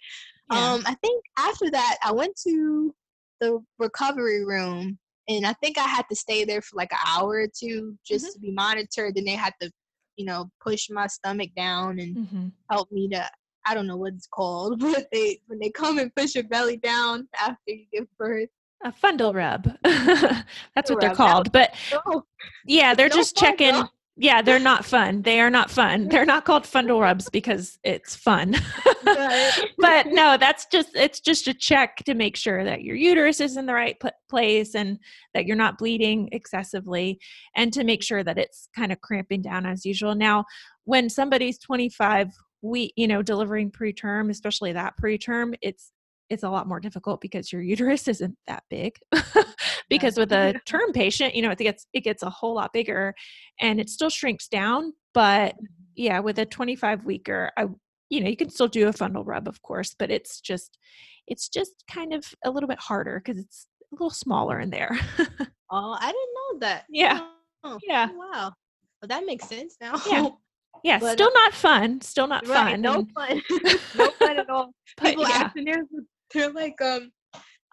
yeah. 0.50 0.72
Um, 0.72 0.82
I 0.86 0.94
think 1.02 1.24
after 1.38 1.70
that, 1.70 1.96
I 2.02 2.12
went 2.12 2.36
to 2.46 2.94
the 3.40 3.60
recovery 3.78 4.44
room, 4.44 4.98
and 5.28 5.46
I 5.46 5.52
think 5.54 5.78
I 5.78 5.86
had 5.86 6.04
to 6.10 6.16
stay 6.16 6.44
there 6.44 6.62
for 6.62 6.76
like 6.76 6.92
an 6.92 6.98
hour 7.06 7.42
or 7.42 7.46
two 7.46 7.96
just 8.04 8.26
mm-hmm. 8.26 8.32
to 8.32 8.38
be 8.40 8.52
monitored. 8.52 9.14
Then 9.14 9.24
they 9.24 9.32
had 9.32 9.54
to, 9.60 9.70
you 10.16 10.26
know, 10.26 10.50
push 10.62 10.88
my 10.90 11.06
stomach 11.06 11.50
down 11.56 11.98
and 11.98 12.16
mm-hmm. 12.16 12.48
help 12.70 12.90
me 12.90 13.08
to. 13.10 13.28
I 13.66 13.74
don't 13.74 13.86
know 13.86 13.96
what 13.96 14.14
it's 14.14 14.26
called, 14.26 14.80
but 14.80 15.08
they 15.12 15.40
when 15.46 15.58
they 15.58 15.70
come 15.70 15.98
and 15.98 16.14
push 16.14 16.34
your 16.34 16.44
belly 16.44 16.76
down 16.76 17.28
after 17.38 17.56
you 17.66 17.86
give 17.92 18.06
birth. 18.18 18.48
A 18.84 18.92
fundal 18.92 19.32
rub. 19.32 19.70
That's 20.74 20.90
what 20.90 21.00
they're 21.00 21.14
called. 21.14 21.52
But 21.52 21.74
yeah, 22.66 22.94
they're 22.94 23.08
just 23.08 23.36
checking 23.36 23.84
yeah, 24.16 24.42
they're 24.42 24.58
not 24.58 24.84
fun. 24.84 25.22
They 25.22 25.40
are 25.40 25.48
not 25.48 25.70
fun. 25.70 26.08
They're 26.08 26.26
not 26.26 26.44
called 26.44 26.64
fundal 26.64 27.00
rubs 27.00 27.30
because 27.30 27.78
it's 27.82 28.14
fun. 28.14 28.54
but 29.04 30.06
no, 30.08 30.36
that's 30.38 30.66
just 30.66 30.90
it's 30.94 31.18
just 31.18 31.48
a 31.48 31.54
check 31.54 31.96
to 32.04 32.12
make 32.12 32.36
sure 32.36 32.62
that 32.62 32.82
your 32.82 32.94
uterus 32.94 33.40
is 33.40 33.56
in 33.56 33.64
the 33.64 33.72
right 33.72 33.98
p- 34.00 34.10
place 34.28 34.74
and 34.74 34.98
that 35.32 35.46
you're 35.46 35.56
not 35.56 35.78
bleeding 35.78 36.28
excessively 36.32 37.18
and 37.56 37.72
to 37.72 37.84
make 37.84 38.02
sure 38.02 38.22
that 38.22 38.36
it's 38.36 38.68
kind 38.76 38.92
of 38.92 39.00
cramping 39.00 39.40
down 39.40 39.64
as 39.64 39.86
usual. 39.86 40.14
Now, 40.14 40.44
when 40.84 41.08
somebody's 41.08 41.58
25 41.58 42.28
week, 42.62 42.92
you 42.96 43.08
know, 43.08 43.22
delivering 43.22 43.70
preterm, 43.70 44.30
especially 44.30 44.72
that 44.72 44.94
preterm, 45.00 45.54
it's 45.60 45.92
it's 46.30 46.44
a 46.44 46.48
lot 46.48 46.66
more 46.66 46.80
difficult 46.80 47.20
because 47.20 47.52
your 47.52 47.60
uterus 47.60 48.08
isn't 48.08 48.36
that 48.46 48.64
big. 48.70 48.98
Because 49.88 50.16
with 50.16 50.32
a 50.32 50.58
term 50.64 50.92
patient 50.92 51.34
you 51.34 51.42
know 51.42 51.50
it 51.50 51.58
gets 51.58 51.86
it 51.92 52.00
gets 52.00 52.22
a 52.22 52.30
whole 52.30 52.54
lot 52.54 52.72
bigger 52.72 53.14
and 53.60 53.78
it 53.78 53.90
still 53.90 54.08
shrinks 54.08 54.48
down 54.48 54.94
but 55.12 55.54
mm-hmm. 55.54 55.64
yeah 55.96 56.18
with 56.18 56.38
a 56.38 56.46
25 56.46 57.04
weeker 57.04 57.50
i 57.58 57.66
you 58.08 58.20
know 58.22 58.28
you 58.30 58.36
can 58.36 58.48
still 58.48 58.68
do 58.68 58.88
a 58.88 58.92
fundal 58.92 59.22
rub 59.26 59.46
of 59.46 59.60
course 59.60 59.94
but 59.98 60.10
it's 60.10 60.40
just 60.40 60.78
it's 61.26 61.50
just 61.50 61.84
kind 61.90 62.14
of 62.14 62.24
a 62.44 62.50
little 62.50 62.68
bit 62.68 62.78
harder 62.78 63.20
because 63.22 63.38
it's 63.38 63.66
a 63.92 63.94
little 63.94 64.08
smaller 64.08 64.60
in 64.60 64.70
there. 64.70 64.98
Oh 65.70 65.96
i 66.00 66.06
didn't 66.06 66.34
know 66.34 66.58
that. 66.60 66.84
Yeah. 66.90 67.20
Oh, 67.64 67.78
yeah. 67.82 68.08
wow. 68.14 68.52
Well, 69.00 69.08
that 69.08 69.26
makes 69.26 69.46
sense 69.46 69.76
now. 69.80 69.94
Yeah 70.06 70.28
Yeah, 70.84 70.98
But, 70.98 71.12
still 71.12 71.28
uh, 71.28 71.38
not 71.44 71.52
fun. 71.54 72.00
Still 72.00 72.26
not 72.26 72.46
Right, 72.46 72.72
fun. 72.72 72.80
no 72.82 73.06
fun, 73.14 73.42
no 73.94 74.10
fun 74.12 74.38
at 74.38 74.50
all. 74.50 74.72
but 74.98 75.10
People 75.10 75.28
yeah. 75.28 75.44
asking, 75.44 75.64
they're, 75.64 75.84
they're 76.34 76.52
like, 76.52 76.80
um, 76.82 77.10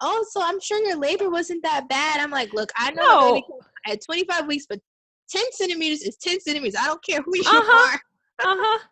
oh, 0.00 0.24
so 0.30 0.42
I'm 0.42 0.60
sure 0.60 0.84
your 0.86 0.96
labor 0.96 1.28
wasn't 1.30 1.62
that 1.64 1.88
bad. 1.88 2.20
I'm 2.20 2.30
like, 2.30 2.52
look, 2.54 2.70
I 2.76 2.90
know 2.92 3.02
No. 3.02 3.18
a 3.18 3.32
baby 3.34 3.44
came 3.86 3.92
at 3.94 4.04
25 4.04 4.46
weeks, 4.46 4.66
but 4.68 4.78
10 5.30 5.42
centimeters 5.52 6.02
is 6.02 6.16
10 6.18 6.40
centimeters. 6.40 6.76
I 6.78 6.86
don't 6.86 7.04
care 7.04 7.20
who 7.22 7.36
you 7.36 7.42
Uh-huh. 7.46 7.90
are. 7.92 8.00
Uh-huh. 8.46 8.78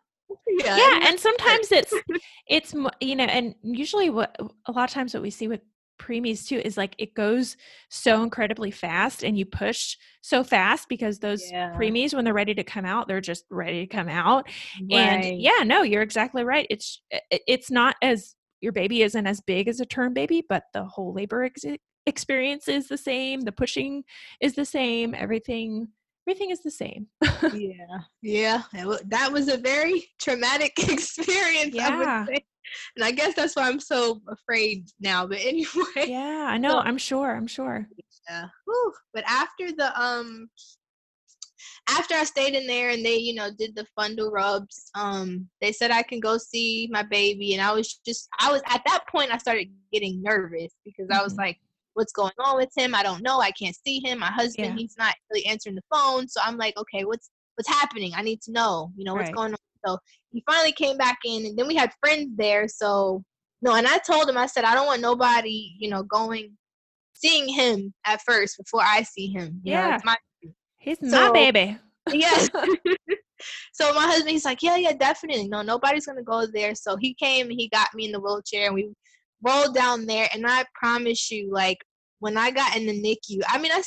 Yeah, 0.47 0.77
yeah 0.77 1.09
and 1.09 1.19
sometimes 1.19 1.73
it's 1.73 1.95
it's 2.49 2.75
you 3.01 3.17
know 3.17 3.25
and 3.25 3.55
usually 3.63 4.11
what 4.11 4.37
a 4.67 4.73
lot 4.73 4.85
of 4.85 4.91
times 4.93 5.15
what 5.15 5.23
we 5.23 5.31
see 5.31 5.49
with 5.49 5.61
preemies 5.99 6.47
too 6.47 6.59
is 6.65 6.77
like 6.77 6.95
it 6.99 7.15
goes 7.15 7.57
so 7.91 8.23
incredibly 8.23 8.71
fast 8.71 9.23
and 9.25 9.37
you 9.39 9.45
push 9.45 9.97
so 10.21 10.43
fast 10.45 10.89
because 10.89 11.19
those 11.19 11.43
Yeah. 11.51 11.75
preemies 11.77 12.15
when 12.15 12.25
they're 12.25 12.35
ready 12.35 12.55
to 12.55 12.65
come 12.65 12.85
out 12.85 13.09
they're 13.09 13.21
just 13.21 13.45
ready 13.51 13.87
to 13.87 13.97
come 13.97 14.09
out 14.09 14.49
Right. 14.91 15.01
and 15.01 15.41
yeah 15.41 15.63
no 15.65 15.83
you're 15.83 16.03
exactly 16.03 16.45
right 16.45 16.67
it's 16.71 17.01
it's 17.31 17.71
not 17.71 17.97
as 18.03 18.35
your 18.61 18.73
baby 18.73 19.03
isn't 19.03 19.27
as 19.27 19.41
big 19.41 19.69
as 19.69 19.81
a 19.81 19.87
term 19.87 20.15
baby 20.15 20.43
but 20.49 20.65
the 20.73 20.85
whole 20.85 21.13
labor 21.13 21.45
ex- 21.45 21.65
experience 22.07 22.69
is 22.69 22.89
the 22.89 22.97
same 22.99 23.43
the 23.43 23.53
pushing 23.53 24.03
is 24.41 24.55
the 24.55 24.65
same 24.65 25.15
everything 25.15 25.89
everything 26.29 26.51
is 26.51 26.63
the 26.63 26.71
same 26.71 27.07
yeah, 27.55 28.01
yeah. 28.23 28.63
That 29.07 29.33
was 29.33 29.49
a 29.49 29.57
very 29.57 30.05
traumatic 30.21 30.73
experience. 30.79 31.75
I 31.75 31.89
Yeah. 31.89 32.21
would 32.21 32.29
say. 32.37 32.45
And 32.97 33.05
I 33.05 33.13
guess 33.13 33.35
that's 33.35 33.57
why 33.57 33.67
I'm 33.69 33.81
so 33.81 34.21
afraid 34.29 34.89
now. 35.01 35.27
But 35.27 35.39
anyway, 35.53 36.05
yeah 36.07 36.47
i 36.51 36.59
know 36.59 36.71
So- 36.73 36.79
i'm 36.81 36.99
sure 36.99 37.35
i'm 37.35 37.47
sure 37.47 37.89
Yeah. 38.29 38.47
Whew. 38.67 38.93
But 39.15 39.25
after 39.27 39.73
the 39.73 39.89
um 40.01 40.51
after 41.91 42.15
I 42.15 42.25
stayed 42.25 42.55
in 42.55 42.67
there 42.67 42.91
and 42.91 43.03
they, 43.05 43.17
you 43.17 43.35
know, 43.35 43.49
did 43.59 43.75
the 43.75 43.87
fundal 43.99 44.31
rubs, 44.31 44.91
um, 44.95 45.49
they 45.63 45.73
said 45.73 45.91
I 45.91 46.03
can 46.03 46.21
go 46.21 46.37
see 46.37 46.87
my 46.93 47.03
baby 47.03 47.55
and 47.55 47.63
I 47.63 47.73
was 47.73 47.95
just 48.05 48.29
I 48.39 48.53
was 48.53 48.61
at 48.67 48.83
that 48.87 49.05
point 49.11 49.33
I 49.33 49.39
started 49.39 49.69
getting 49.93 50.23
nervous 50.23 50.73
because 50.85 51.09
I 51.11 51.23
was 51.23 51.33
Mhm. 51.35 51.39
like, 51.39 51.59
what's 51.99 52.13
going 52.13 52.33
on 52.39 52.57
with 52.57 52.71
him? 52.77 52.95
I 52.95 53.03
don't 53.03 53.23
know. 53.25 53.41
I 53.41 53.51
can't 53.51 53.77
see 53.85 54.01
him. 54.03 54.21
My 54.21 54.31
husband, 54.31 54.69
Yeah. 54.69 54.77
he's 54.77 54.95
not 54.97 55.15
really 55.31 55.45
answering 55.47 55.75
the 55.75 55.83
phone. 55.93 56.29
So 56.29 56.41
I'm 56.43 56.57
like, 56.57 56.77
okay, 56.79 57.05
what's 57.05 57.29
what's 57.57 57.69
happening? 57.69 58.13
I 58.15 58.23
need 58.23 58.41
to 58.43 58.53
know, 58.53 58.93
you 58.97 59.05
know, 59.05 59.15
what's 59.15 59.31
Right. 59.31 59.35
going 59.35 59.53
on. 59.53 59.59
So 59.85 59.99
he 60.31 60.43
finally 60.49 60.73
came 60.73 60.97
back 60.97 61.19
in 61.27 61.45
and 61.45 61.59
then 61.59 61.67
we 61.67 61.75
had 61.75 61.91
friends 62.01 62.31
there. 62.37 62.69
So 62.69 63.25
no, 63.63 63.75
and 63.75 63.87
I 63.87 63.99
told 63.99 64.29
him, 64.29 64.39
I 64.39 64.47
said, 64.47 64.65
I 64.65 64.75
don't 64.75 64.87
want 64.87 65.03
nobody, 65.03 65.75
you 65.79 65.91
know, 65.91 66.05
going 66.05 66.57
seeing 67.15 67.49
him 67.49 67.93
at 68.07 68.21
first 68.25 68.57
before 68.57 68.83
I 68.85 69.03
see 69.03 69.27
him. 69.27 69.61
You 69.65 69.73
know, 69.73 69.81
Yeah. 69.81 69.95
it's 69.97 70.05
my 70.05 70.17
He's 70.79 71.03
my 71.03 71.31
baby. 71.33 71.77
yes. 72.13 72.49
so 73.73 73.93
my 73.93 74.07
husband, 74.07 74.31
he's 74.31 74.45
like, 74.45 74.63
yeah, 74.63 74.77
yeah, 74.77 74.93
definitely. 74.93 75.49
No, 75.49 75.63
nobody's 75.63 76.07
gonna 76.07 76.23
go 76.23 76.47
there. 76.47 76.77
So 76.77 76.97
he 76.97 77.13
came 77.15 77.51
and 77.51 77.59
he 77.59 77.69
got 77.71 77.89
me 77.93 78.05
in 78.05 78.13
the 78.13 78.21
wheelchair 78.21 78.67
and 78.67 78.75
we 78.77 78.93
rolled 79.43 79.75
down 79.75 80.07
there. 80.07 80.29
And 80.33 80.47
I 80.47 80.65
promise 80.75 81.31
you, 81.31 81.51
like 81.53 81.79
when 82.21 82.37
I 82.37 82.51
got 82.51 82.77
in 82.77 82.87
the 82.87 82.93
NICU, 83.01 83.41
I 83.49 83.59
mean, 83.59 83.73
I 83.73 83.83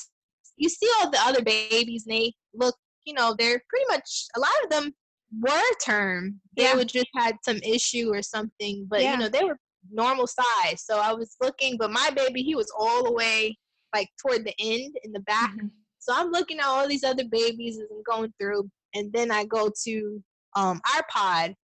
you 0.58 0.70
see 0.70 0.88
all 1.00 1.10
the 1.10 1.20
other 1.22 1.42
babies 1.44 2.06
and 2.08 2.16
they 2.16 2.34
look, 2.54 2.76
you 3.06 3.14
know, 3.14 3.36
they're 3.38 3.62
pretty 3.70 3.86
much 3.90 4.26
a 4.36 4.40
lot 4.40 4.50
of 4.64 4.70
them 4.70 4.94
were 5.40 5.76
term. 5.84 6.40
They 6.56 6.64
Yeah. 6.64 6.76
would 6.76 6.90
just 6.90 7.08
had 7.16 7.36
some 7.44 7.58
issue 7.58 8.14
or 8.14 8.22
something, 8.22 8.86
but 8.90 9.02
Yeah. 9.02 9.14
you 9.14 9.18
know, 9.20 9.30
they 9.30 9.44
were 9.44 9.58
normal 9.90 10.28
size. 10.28 10.84
So 10.84 11.00
I 11.00 11.14
was 11.14 11.36
looking, 11.42 11.78
but 11.78 11.92
my 11.92 12.12
baby, 12.12 12.44
he 12.44 12.56
was 12.56 12.72
all 12.78 13.04
the 13.04 13.12
way 13.12 13.58
like 13.94 14.10
toward 14.22 14.46
the 14.46 14.54
end 14.60 14.96
in 15.04 15.12
the 15.12 15.20
back. 15.22 15.54
Mhm. 15.56 15.72
So 16.00 16.14
I'm 16.16 16.32
looking 16.32 16.60
at 16.60 16.66
all 16.66 16.88
these 16.88 17.04
other 17.04 17.26
babies 17.26 17.80
as 17.80 17.88
I'm 17.92 18.04
going 18.04 18.34
through, 18.40 18.70
and 18.94 19.12
then 19.14 19.32
I 19.32 19.46
go 19.46 19.70
to 19.84 20.24
um, 20.56 20.82
our 20.94 21.04
pod, 21.10 21.56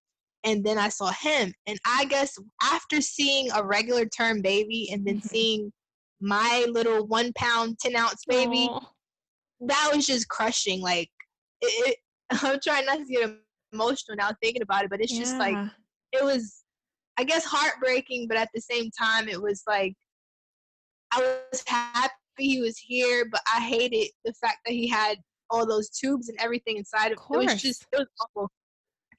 and 0.47 0.63
then 0.63 0.77
I 0.77 0.87
saw 0.87 1.11
him. 1.11 1.53
And 1.67 1.77
I 1.85 2.05
guess 2.05 2.37
after 2.63 3.01
seeing 3.01 3.51
a 3.51 3.63
regular 3.63 4.05
term 4.05 4.41
baby 4.41 4.89
and 4.91 5.05
then 5.05 5.17
Mhm. 5.17 5.23
seeing 5.29 5.73
my 6.21 6.65
little 6.69 7.05
one 7.05 7.33
pound, 7.33 7.77
10 7.79 7.95
ounce 7.97 8.23
baby, 8.25 8.69
Aw. 8.71 8.93
that 9.61 9.91
was 9.93 10.05
just 10.07 10.29
crushing. 10.29 10.81
Like, 10.81 11.11
it, 11.61 11.89
it, 11.89 11.97
I'm 12.43 12.59
trying 12.61 12.85
not 12.85 12.99
to 12.99 13.05
get 13.05 13.37
emotional 13.73 14.15
now 14.15 14.31
thinking 14.41 14.61
about 14.61 14.85
it, 14.85 14.89
but 14.89 15.01
it's 15.01 15.17
just 15.17 15.37
like, 15.37 15.57
it 16.13 16.23
was, 16.23 16.63
I 17.17 17.25
guess, 17.25 17.43
heartbreaking, 17.43 18.27
but 18.29 18.37
at 18.37 18.49
the 18.55 18.61
same 18.61 18.89
time, 18.97 19.27
it 19.27 19.41
was 19.41 19.63
like, 19.67 19.93
I 21.11 21.41
was 21.51 21.63
happy 21.67 22.11
he 22.37 22.61
was 22.61 22.77
here, 22.77 23.27
but 23.29 23.41
I 23.53 23.59
hated 23.59 24.11
the 24.23 24.33
fact 24.33 24.59
that 24.65 24.73
he 24.73 24.87
had 24.87 25.17
all 25.49 25.65
those 25.65 25.89
tubes 25.89 26.29
and 26.29 26.37
everything 26.39 26.77
inside 26.77 27.11
of 27.11 27.17
Of 27.19 27.25
it. 27.33 27.37
was 27.37 27.61
just, 27.61 27.85
it 27.91 27.97
was 27.99 28.07
awful. 28.21 28.49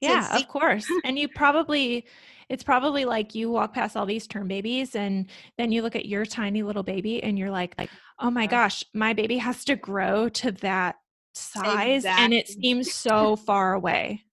Yeah, 0.01 0.35
of 0.35 0.47
course. 0.47 0.87
And 1.03 1.17
you 1.17 1.27
probably, 1.27 2.05
it's 2.49 2.63
probably 2.63 3.05
like 3.05 3.35
you 3.35 3.49
walk 3.49 3.73
past 3.73 3.95
all 3.97 4.05
these 4.05 4.27
term 4.27 4.47
babies 4.47 4.95
and 4.95 5.29
then 5.57 5.71
you 5.71 5.81
look 5.81 5.95
at 5.95 6.05
your 6.05 6.25
tiny 6.25 6.63
little 6.63 6.83
baby 6.83 7.21
and 7.23 7.37
you're 7.37 7.51
like, 7.51 7.75
like, 7.77 7.91
oh 8.19 8.31
my 8.31 8.47
gosh, 8.47 8.83
my 8.93 9.13
baby 9.13 9.37
has 9.37 9.63
to 9.65 9.75
grow 9.75 10.29
to 10.29 10.51
that 10.51 10.95
size 11.33 12.05
and 12.05 12.33
it 12.33 12.47
seems 12.47 12.93
so 12.93 13.35
far 13.35 13.73
away. 13.73 14.23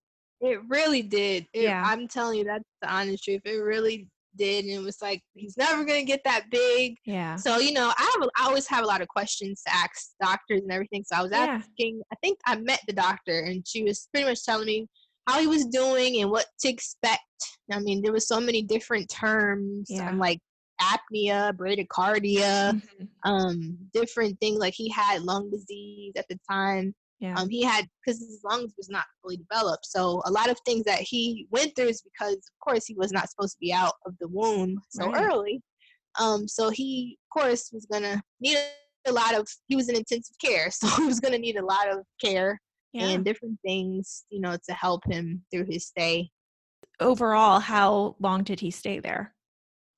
It 0.41 0.59
really 0.67 1.01
did. 1.01 1.47
It, 1.53 1.63
Yeah. 1.63 1.83
I'm 1.85 2.07
telling 2.07 2.39
you, 2.39 2.43
that's 2.45 2.63
the 2.81 2.93
honest 2.93 3.23
truth. 3.23 3.41
It 3.45 3.57
really 3.57 4.07
did. 4.35 4.65
And 4.65 4.73
it 4.73 4.83
was 4.83 5.01
like, 5.01 5.21
he's 5.33 5.57
never 5.57 5.83
going 5.83 6.01
to 6.01 6.05
get 6.05 6.21
that 6.25 6.45
big. 6.51 6.95
Yeah. 7.05 7.35
So, 7.37 7.57
you 7.57 7.73
know, 7.73 7.91
I 7.97 8.11
have 8.13 8.23
a, 8.27 8.29
I 8.39 8.47
always 8.47 8.67
have 8.67 8.83
a 8.83 8.87
lot 8.87 9.01
of 9.01 9.07
questions 9.07 9.63
to 9.63 9.73
ask 9.75 10.11
doctors 10.21 10.61
and 10.61 10.71
everything. 10.71 11.03
So 11.05 11.15
I 11.17 11.23
was 11.23 11.31
asking 11.31 11.47
Yeah. 11.47 11.57
asking, 11.57 12.01
I 12.11 12.15
think 12.23 12.39
I 12.45 12.55
met 12.57 12.81
the 12.87 12.93
doctor 12.93 13.39
and 13.39 13.67
she 13.67 13.83
was 13.83 14.07
pretty 14.13 14.27
much 14.29 14.43
telling 14.43 14.67
me 14.67 14.87
how 15.27 15.39
he 15.39 15.47
was 15.47 15.65
doing 15.65 16.21
and 16.21 16.31
what 16.31 16.45
to 16.61 16.69
expect. 16.69 17.21
I 17.71 17.79
mean, 17.79 18.01
there 18.01 18.13
was 18.13 18.27
so 18.27 18.39
many 18.39 18.61
different 18.63 19.09
terms. 19.09 19.87
Yeah. 19.89 20.09
um, 20.09 20.17
like 20.19 20.39
apnea, 20.81 21.53
bradycardia, 21.53 22.81
Mhm. 22.99 23.07
um, 23.25 23.77
different 23.93 24.39
things. 24.39 24.59
Like 24.59 24.73
he 24.73 24.89
had 24.89 25.23
lung 25.23 25.49
disease 25.49 26.13
at 26.17 26.25
the 26.29 26.39
time. 26.49 26.95
Yeah. 27.19 27.33
Um, 27.35 27.49
he 27.49 27.63
had 27.63 27.87
because 28.05 28.19
his 28.19 28.41
lungs 28.43 28.73
was 28.77 28.89
not 28.89 29.05
fully 29.21 29.37
developed. 29.37 29.85
So 29.87 30.21
a 30.25 30.31
lot 30.31 30.49
of 30.49 30.59
things 30.65 30.83
that 30.85 30.99
he 31.01 31.47
went 31.49 31.75
through 31.75 31.87
is 31.87 32.01
because, 32.03 32.35
of 32.35 32.59
course, 32.63 32.85
he 32.85 32.93
was 32.93 33.11
not 33.11 33.27
supposed 33.29 33.53
to 33.53 33.59
be 33.59 33.73
out 33.73 33.93
of 34.05 34.15
the 34.19 34.27
womb 34.27 34.79
so 34.89 35.07
Right. 35.11 35.23
early. 35.23 35.61
Um, 36.19 36.47
so 36.47 36.69
he, 36.69 37.17
of 37.25 37.41
course, 37.41 37.71
was 37.73 37.85
gonna 37.91 38.21
need 38.39 38.57
a 39.07 39.11
lot 39.11 39.33
of. 39.33 39.47
He 39.67 39.75
was 39.75 39.89
in 39.89 39.95
intensive 39.95 40.35
care, 40.39 40.69
so 40.71 40.87
he 41.01 41.05
was 41.05 41.19
gonna 41.19 41.39
need 41.39 41.57
a 41.57 41.65
lot 41.65 41.89
of 41.89 42.05
care 42.23 42.61
yeah. 42.93 43.05
and 43.07 43.25
different 43.25 43.59
things, 43.65 44.25
you 44.29 44.41
know, 44.41 44.57
to 44.67 44.73
help 44.73 45.03
him 45.05 45.43
through 45.51 45.65
his 45.65 45.85
stay. 45.87 46.29
Overall, 46.99 47.59
how 47.59 48.15
long 48.19 48.43
did 48.43 48.59
he 48.59 48.71
stay 48.71 48.99
there? 48.99 49.33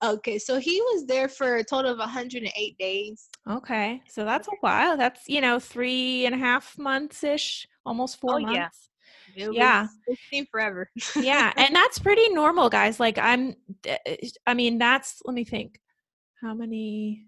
Okay, 0.03 0.39
so 0.39 0.59
he 0.59 0.81
was 0.81 1.05
there 1.07 1.27
for 1.27 1.57
a 1.57 1.63
total 1.63 1.91
of 1.91 1.97
108 1.97 2.77
days. 2.77 3.29
Okay. 3.49 4.01
So 4.07 4.23
that's 4.23 4.47
a 4.47 4.55
while. 4.61 4.95
That's, 4.95 5.27
you 5.27 5.41
know, 5.41 5.59
three 5.59 6.25
and 6.25 6.33
a 6.33 6.37
half 6.37 6.77
months 6.77 7.23
ish, 7.23 7.67
almost 7.85 8.19
four 8.19 8.35
Oh, 8.35 8.37
yeah. 8.37 8.61
months. 8.61 8.89
It 9.35 9.53
Yeah. 9.53 9.87
it 10.07 10.47
forever. 10.51 10.89
yeah 11.21 11.51
and 11.57 11.75
that's 11.75 11.99
pretty 11.99 12.29
normal 12.29 12.69
guys 12.69 12.99
like 12.99 13.17
i'm 13.17 13.55
eh, 13.85 13.97
eh, 14.05 14.17
i 14.47 14.53
mean 14.53 14.77
that's 14.77 15.21
let 15.25 15.33
me 15.33 15.43
think 15.43 15.79
how 16.41 16.53
many 16.53 17.25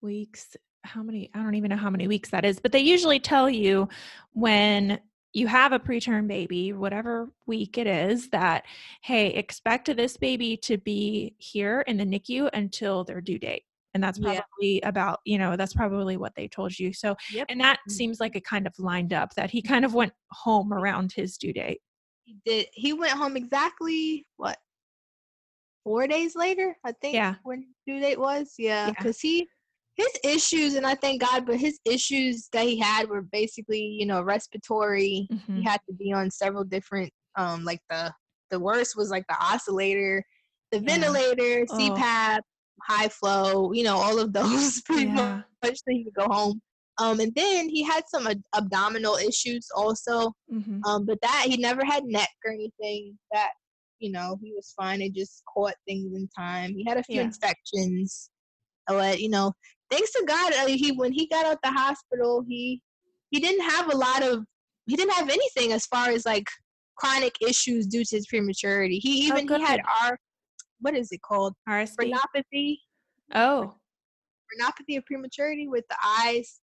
weeks 0.00 0.56
how 0.86 1.02
many 1.02 1.30
i 1.34 1.42
don't 1.42 1.54
even 1.54 1.68
know 1.70 1.76
how 1.76 1.90
many 1.90 2.08
weeks 2.08 2.30
that 2.30 2.44
is 2.44 2.58
but 2.60 2.72
they 2.72 2.80
usually 2.80 3.18
tell 3.20 3.48
you 3.50 3.88
when 4.32 4.98
you 5.32 5.46
have 5.46 5.72
a 5.72 5.78
preterm 5.78 6.26
baby 6.26 6.72
whatever 6.72 7.28
week 7.46 7.76
it 7.78 7.86
is 7.86 8.30
that 8.30 8.64
hey 9.02 9.28
expect 9.28 9.94
this 9.96 10.16
baby 10.16 10.56
to 10.56 10.78
be 10.78 11.34
here 11.38 11.82
in 11.82 11.96
the 11.96 12.04
nicu 12.04 12.48
until 12.54 13.04
their 13.04 13.20
due 13.20 13.38
date 13.38 13.64
and 13.94 14.02
that's 14.02 14.18
Yeah. 14.18 14.40
probably 14.40 14.80
about 14.82 15.20
you 15.24 15.38
know 15.38 15.56
that's 15.56 15.74
probably 15.74 16.16
what 16.16 16.34
they 16.36 16.48
told 16.48 16.78
you 16.78 16.92
so 16.92 17.16
Yep. 17.32 17.46
and 17.50 17.60
that 17.60 17.78
Mm. 17.88 17.92
seems 17.92 18.20
like 18.20 18.36
it 18.36 18.44
kind 18.44 18.66
of 18.66 18.78
lined 18.78 19.12
up 19.12 19.34
that 19.34 19.50
he 19.50 19.60
kind 19.62 19.84
of 19.84 19.94
went 19.94 20.12
home 20.30 20.72
around 20.72 21.12
his 21.12 21.36
due 21.36 21.52
date 21.52 21.80
he 22.24 22.36
did 22.44 22.66
he 22.72 22.92
went 22.92 23.12
home 23.12 23.36
exactly 23.36 24.26
what 24.36 24.58
four 25.84 26.06
days 26.06 26.34
later 26.34 26.76
i 26.84 26.92
think 26.92 27.14
Yeah. 27.14 27.34
when 27.42 27.66
due 27.86 28.00
date 28.00 28.18
was 28.18 28.54
yeah 28.58 28.86
Yeah. 28.86 28.92
because 28.92 29.20
he 29.20 29.48
his 29.96 30.08
issues 30.24 30.74
and 30.74 30.86
i 30.86 30.94
thank 30.94 31.20
god 31.20 31.46
but 31.46 31.56
his 31.56 31.78
issues 31.84 32.48
that 32.52 32.64
he 32.64 32.78
had 32.78 33.08
were 33.08 33.22
basically 33.22 33.80
you 33.80 34.06
know 34.06 34.22
respiratory 34.22 35.28
Mhm. 35.32 35.56
he 35.56 35.62
had 35.62 35.80
to 35.88 35.94
be 35.94 36.12
on 36.12 36.30
several 36.30 36.64
different 36.64 37.10
um 37.36 37.64
like 37.64 37.80
the 37.90 38.12
the 38.50 38.60
worst 38.60 38.96
was 38.96 39.10
like 39.10 39.24
the 39.28 39.36
oscillator 39.40 40.22
the 40.72 40.78
Yeah. 40.78 40.84
ventilator 40.86 41.66
Oh. 41.70 41.74
cpap 41.76 42.40
high 42.82 43.08
flow 43.08 43.72
you 43.72 43.84
know 43.84 43.96
all 43.96 44.18
of 44.18 44.32
those 44.38 44.82
pretty 44.82 45.06
Yeah. 45.06 45.42
much 45.64 45.76
so 45.76 45.82
he 45.88 46.04
could 46.04 46.14
go 46.14 46.26
home 46.28 46.60
um 46.98 47.20
and 47.20 47.32
then 47.34 47.68
he 47.68 47.82
had 47.82 48.04
some 48.08 48.26
ad- 48.26 48.42
abdominal 48.54 49.16
issues 49.16 49.68
also 49.74 50.32
Mhm. 50.52 50.80
um, 50.86 51.04
but 51.06 51.18
that 51.22 51.44
he 51.48 51.56
never 51.56 51.84
had 51.84 52.04
NEC 52.04 52.28
or 52.44 52.52
anything. 52.52 53.18
That 53.32 53.50
you 53.98 54.12
know 54.12 54.38
he 54.42 54.52
was 54.52 54.72
fine. 54.76 55.00
It 55.00 55.14
just 55.14 55.42
caught 55.52 55.74
things 55.88 56.14
in 56.14 56.28
time. 56.28 56.74
He 56.76 56.84
had 56.84 56.98
a 56.98 57.02
few 57.02 57.16
Yeah. 57.16 57.22
infections, 57.24 58.30
but 58.86 59.18
you 59.20 59.28
know, 59.30 59.52
thanks 59.90 60.12
to 60.12 60.24
God, 60.26 60.52
uh, 60.54 60.66
he 60.66 60.92
when 60.92 61.12
he 61.12 61.26
got 61.28 61.44
out 61.46 61.58
the 61.62 61.70
hospital, 61.70 62.44
he 62.48 62.82
he 63.30 63.40
didn't 63.40 63.68
have 63.68 63.92
a 63.92 63.96
lot 63.96 64.22
of 64.22 64.44
he 64.86 64.96
didn't 64.96 65.12
have 65.14 65.28
anything 65.28 65.72
as 65.72 65.86
far 65.86 66.10
as 66.10 66.24
like 66.26 66.46
chronic 66.96 67.34
issues 67.40 67.86
due 67.86 68.04
to 68.04 68.16
his 68.16 68.26
prematurity. 68.26 68.98
He 68.98 69.30
Oh, 69.32 69.36
even 69.38 69.48
he 69.48 69.62
had 69.64 69.80
our 70.02 70.18
what 70.80 70.94
is 70.94 71.10
it 71.10 71.20
called? 71.22 71.54
RSV. 71.68 71.96
Retinopathy. 72.12 72.78
Oh, 73.34 73.74
Retinopathy 74.60 74.98
of 74.98 75.04
prematurity 75.06 75.68
with 75.68 75.84
the 75.88 75.96
eyes. 76.04 76.60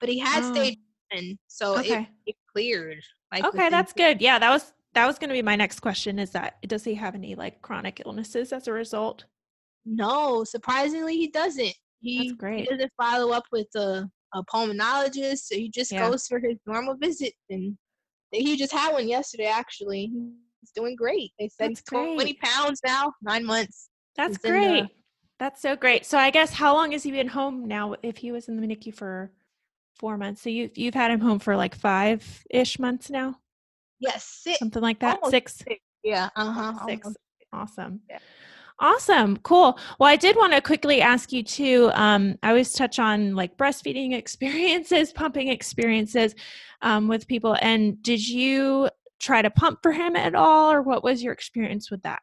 But 0.00 0.08
he 0.08 0.18
had 0.18 0.42
Oh. 0.44 0.52
stage 0.54 0.78
one, 1.12 1.38
so 1.46 1.74
it, 1.76 1.80
okay. 1.80 2.08
it 2.26 2.36
cleared. 2.52 3.00
Like 3.32 3.44
Okay, 3.44 3.68
that's 3.68 3.92
good. 3.92 4.20
Yeah, 4.20 4.38
that 4.38 4.50
was 4.50 4.72
that 4.94 5.06
was 5.06 5.18
going 5.18 5.28
to 5.28 5.34
be 5.34 5.42
my 5.42 5.54
next 5.54 5.80
question. 5.80 6.18
Is 6.18 6.30
that 6.30 6.56
does 6.66 6.82
he 6.84 6.94
have 6.94 7.14
any 7.14 7.34
like 7.34 7.62
chronic 7.62 8.02
illnesses 8.04 8.52
as 8.52 8.66
a 8.66 8.72
result? 8.72 9.24
No, 9.84 10.42
surprisingly, 10.44 11.16
he 11.16 11.28
doesn't. 11.28 11.74
He, 12.00 12.32
he 12.40 12.64
doesn't 12.64 12.92
follow 13.00 13.32
up 13.32 13.44
with 13.50 13.66
a, 13.76 14.08
a 14.34 14.44
pulmonologist. 14.44 15.38
So 15.38 15.54
he 15.56 15.68
just 15.68 15.90
Yeah. 15.92 16.08
goes 16.08 16.26
for 16.26 16.38
his 16.38 16.56
normal 16.66 16.96
visit, 16.96 17.32
and 17.50 17.76
he 18.32 18.56
just 18.56 18.72
had 18.72 18.92
one 18.92 19.08
yesterday. 19.08 19.46
Actually, 19.46 20.12
he's 20.60 20.70
doing 20.74 20.94
great. 20.96 21.32
They 21.38 21.48
said 21.48 21.70
That's 21.70 21.80
he's 21.80 21.84
twenty 22.16 22.34
pounds 22.42 22.80
now, 22.84 23.12
nine 23.22 23.44
months. 23.44 23.88
That's 24.16 24.36
He's 24.36 24.44
in 24.44 24.60
the- 24.60 24.66
great. 24.66 24.84
That's 25.38 25.62
so 25.62 25.76
great. 25.76 26.04
So 26.04 26.18
I 26.18 26.30
guess 26.30 26.52
how 26.52 26.74
long 26.74 26.90
has 26.92 27.04
he 27.04 27.12
been 27.12 27.28
home 27.28 27.66
now? 27.68 27.94
If 28.02 28.16
he 28.16 28.32
was 28.32 28.48
in 28.48 28.60
the 28.60 28.66
NICU 28.66 28.92
for 28.94 29.30
four 29.98 30.16
months, 30.18 30.42
so 30.42 30.50
you 30.50 30.68
you've 30.74 30.94
had 30.94 31.10
him 31.12 31.20
home 31.20 31.38
for 31.38 31.56
like 31.56 31.74
five 31.76 32.44
ish 32.50 32.78
months 32.80 33.08
now, 33.08 33.38
Yes, 34.00 34.24
six. 34.24 34.58
something 34.58 34.82
like 34.82 34.98
that. 35.00 35.18
Almost 35.22 35.30
Six. 35.58 35.62
Yeah, 36.02 36.28
uh 36.36 36.50
huh. 36.50 36.86
Six. 36.86 37.08
Awesome. 37.52 38.00
Yeah. 38.10 38.18
Awesome. 38.80 39.36
Cool. 39.38 39.78
Well, 39.98 40.08
I 40.08 40.16
did 40.16 40.36
want 40.36 40.52
to 40.52 40.60
quickly 40.60 41.00
ask 41.00 41.32
you 41.32 41.42
too. 41.42 41.90
Um, 41.94 42.38
I 42.42 42.50
always 42.50 42.72
touch 42.72 42.98
on 43.00 43.34
like 43.34 43.56
breastfeeding 43.56 44.14
experiences, 44.14 45.12
pumping 45.14 45.48
experiences 45.48 46.34
um, 46.82 47.08
with 47.08 47.26
people. 47.26 47.56
And 47.60 48.00
did 48.02 48.26
you 48.26 48.88
try 49.18 49.42
to 49.42 49.50
pump 49.50 49.80
for 49.82 49.90
him 49.92 50.14
at 50.14 50.36
all, 50.36 50.70
or 50.70 50.80
what 50.82 51.02
was 51.02 51.22
your 51.24 51.32
experience 51.32 51.90
with 51.90 52.02
that? 52.02 52.20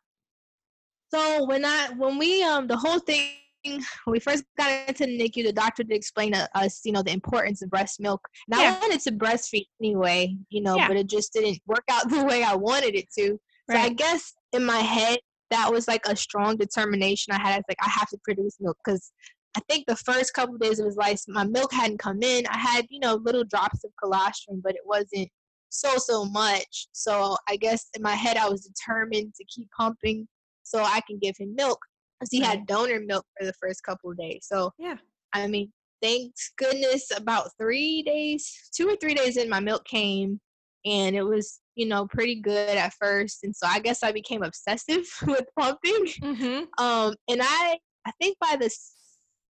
So 1.14 1.43
when 1.45 1.66
I 1.66 1.89
when 1.97 2.18
we 2.18 2.41
um 2.43 2.68
the 2.68 2.78
whole 2.78 2.99
thing 2.99 3.32
when 3.66 3.82
we 4.08 4.20
first 4.20 4.43
got 4.58 4.88
into 4.88 5.06
NICU, 5.06 5.43
the 5.43 5.51
doctor 5.53 5.84
did 5.84 5.95
explain 5.95 6.34
to 6.34 6.47
us, 6.56 6.82
you 6.86 6.91
know, 6.91 7.01
the 7.01 7.12
importance 7.12 7.62
of 7.62 7.70
breast 7.70 7.99
milk. 7.99 8.22
And 8.51 8.62
Yeah. 8.62 8.76
I 8.78 8.80
wanted 8.80 9.01
to 9.01 9.12
breastfeed 9.12 9.66
anyway, 9.82 10.36
you 10.49 10.62
know, 10.62 10.78
Yeah. 10.78 10.88
but 10.88 10.97
it 10.97 11.08
just 11.08 11.34
didn't 11.34 11.60
work 11.66 11.84
out 11.89 12.10
the 12.10 12.24
way 12.24 12.43
I 12.43 12.56
wanted 12.56 12.95
it 12.95 13.12
to. 13.18 13.39
So 13.70 13.76
I 13.76 13.89
guess 13.89 14.34
in 14.53 14.64
my 14.64 14.78
head, 14.80 15.20
that 15.56 15.72
was 15.72 15.88
like 15.88 16.06
a 16.06 16.16
strong 16.16 16.58
determination 16.58 17.34
I 17.34 17.39
had. 17.39 17.60
It's 17.60 17.70
like 17.70 17.78
I 17.82 17.89
have 17.89 18.10
to 18.10 18.18
produce 18.24 18.58
milk 18.60 18.78
because 18.84 19.12
I 19.58 19.62
think 19.70 19.86
the 19.88 19.95
first 19.95 20.34
couple 20.34 20.56
of 20.56 20.62
days 20.62 20.80
of 20.80 20.86
his 20.86 20.97
life, 20.97 21.22
my 21.28 21.45
milk 21.45 21.72
hadn't 21.72 21.99
come 21.99 22.22
in. 22.22 22.45
I 22.47 22.58
had, 22.58 22.86
you 22.89 22.99
know, 22.99 23.16
little 23.16 23.45
drops 23.45 23.86
of 23.86 23.91
colostrum, 24.01 24.62
but 24.62 24.74
it 24.76 24.82
wasn't 24.86 25.30
so 25.70 25.97
so 25.97 26.26
much. 26.26 26.88
So 26.91 27.38
I 27.47 27.56
guess 27.56 27.88
in 27.95 28.01
my 28.01 28.16
head, 28.16 28.38
I 28.38 28.49
was 28.49 28.66
determined 28.66 29.34
to 29.36 29.45
keep 29.45 29.70
pumping 29.78 30.28
so 30.64 30.84
I 30.84 30.99
can 31.08 31.20
give 31.22 31.36
him 31.38 31.56
milk 31.56 31.80
because 32.20 32.30
he 32.32 32.41
had 32.41 32.68
donor 32.68 32.99
milk 32.99 33.26
for 33.38 33.45
the 33.45 33.53
first 33.53 33.84
couple 33.84 34.12
of 34.12 34.18
days. 34.18 34.45
So 34.51 34.72
Yeah. 34.78 34.97
I 35.34 35.47
mean, 35.47 35.72
thank 36.01 36.34
goodness, 36.58 37.12
about 37.16 37.51
three 37.58 38.03
days, 38.03 38.70
two 38.76 38.88
or 38.89 38.95
three 38.97 39.14
days 39.14 39.38
in, 39.38 39.49
my 39.49 39.60
milk 39.60 39.86
came, 39.86 40.39
and 40.86 41.16
it 41.16 41.24
was 41.24 41.60
you 41.76 41.88
know 41.88 42.08
pretty 42.08 42.36
good 42.42 42.78
at 42.78 42.94
first. 42.94 43.44
And 43.44 43.56
so 43.56 43.68
I 43.68 43.80
guess 43.80 44.04
I 44.04 44.12
became 44.12 44.44
obsessive 44.44 45.06
with 45.28 45.46
pumping. 45.60 46.06
Mm-hmm. 46.22 46.84
Um, 46.84 47.16
and 47.30 47.42
I 47.42 47.78
I 48.06 48.12
think 48.22 48.38
by 48.40 48.56
the 48.60 48.70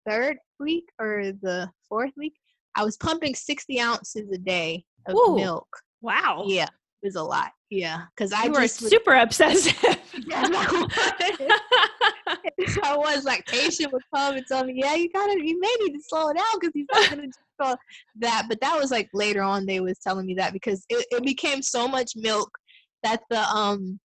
third 0.09 0.37
week 0.61 0.85
or 0.99 1.33
the 1.43 1.71
fourth 1.89 2.13
week, 2.17 2.35
I 2.77 2.85
was 2.85 2.97
pumping 2.97 3.35
sixty 3.35 3.81
ounces 3.81 4.31
a 4.33 4.39
day 4.39 4.85
of 5.07 5.15
Ooh. 5.15 5.37
milk. 5.37 5.69
Wow. 6.01 6.45
Yeah, 6.47 6.65
it 6.65 7.07
was 7.07 7.17
a 7.17 7.23
lot. 7.23 7.51
Yeah, 7.71 8.03
because 8.15 8.33
I 8.33 8.45
You 8.45 8.53
were 8.53 8.61
just 8.61 8.83
was- 8.83 8.91
super 8.91 9.15
obsessive. 9.15 9.99
Yeah, 10.27 10.43
I 10.47 10.89
was. 11.49 12.79
I 12.83 12.97
was 12.97 13.25
like 13.25 13.47
patient 13.47 13.93
would 13.93 14.03
come 14.15 14.37
and 14.37 14.47
tell 14.47 14.63
me, 14.65 14.75
yeah, 14.77 14.95
you 14.95 15.11
gotta, 15.11 15.33
you 15.43 15.59
may 15.59 15.75
need 15.81 15.95
to 15.95 16.03
slow 16.07 16.29
it 16.29 16.37
down 16.37 16.45
because 16.61 16.73
you're 16.75 16.87
not 16.93 17.11
gonna 17.11 17.29
that. 18.21 18.47
But 18.49 18.61
that 18.61 18.79
was 18.79 18.91
like 18.91 19.09
later 19.13 19.43
on 19.43 19.67
they 19.67 19.81
was 19.81 19.99
telling 19.99 20.27
me 20.27 20.35
that 20.35 20.53
because 20.53 20.85
it, 20.89 21.05
it 21.11 21.23
became 21.25 21.63
so 21.63 21.87
much 21.89 22.13
milk 22.17 22.51
that 23.03 23.21
the 23.31 23.41
um, 23.41 23.99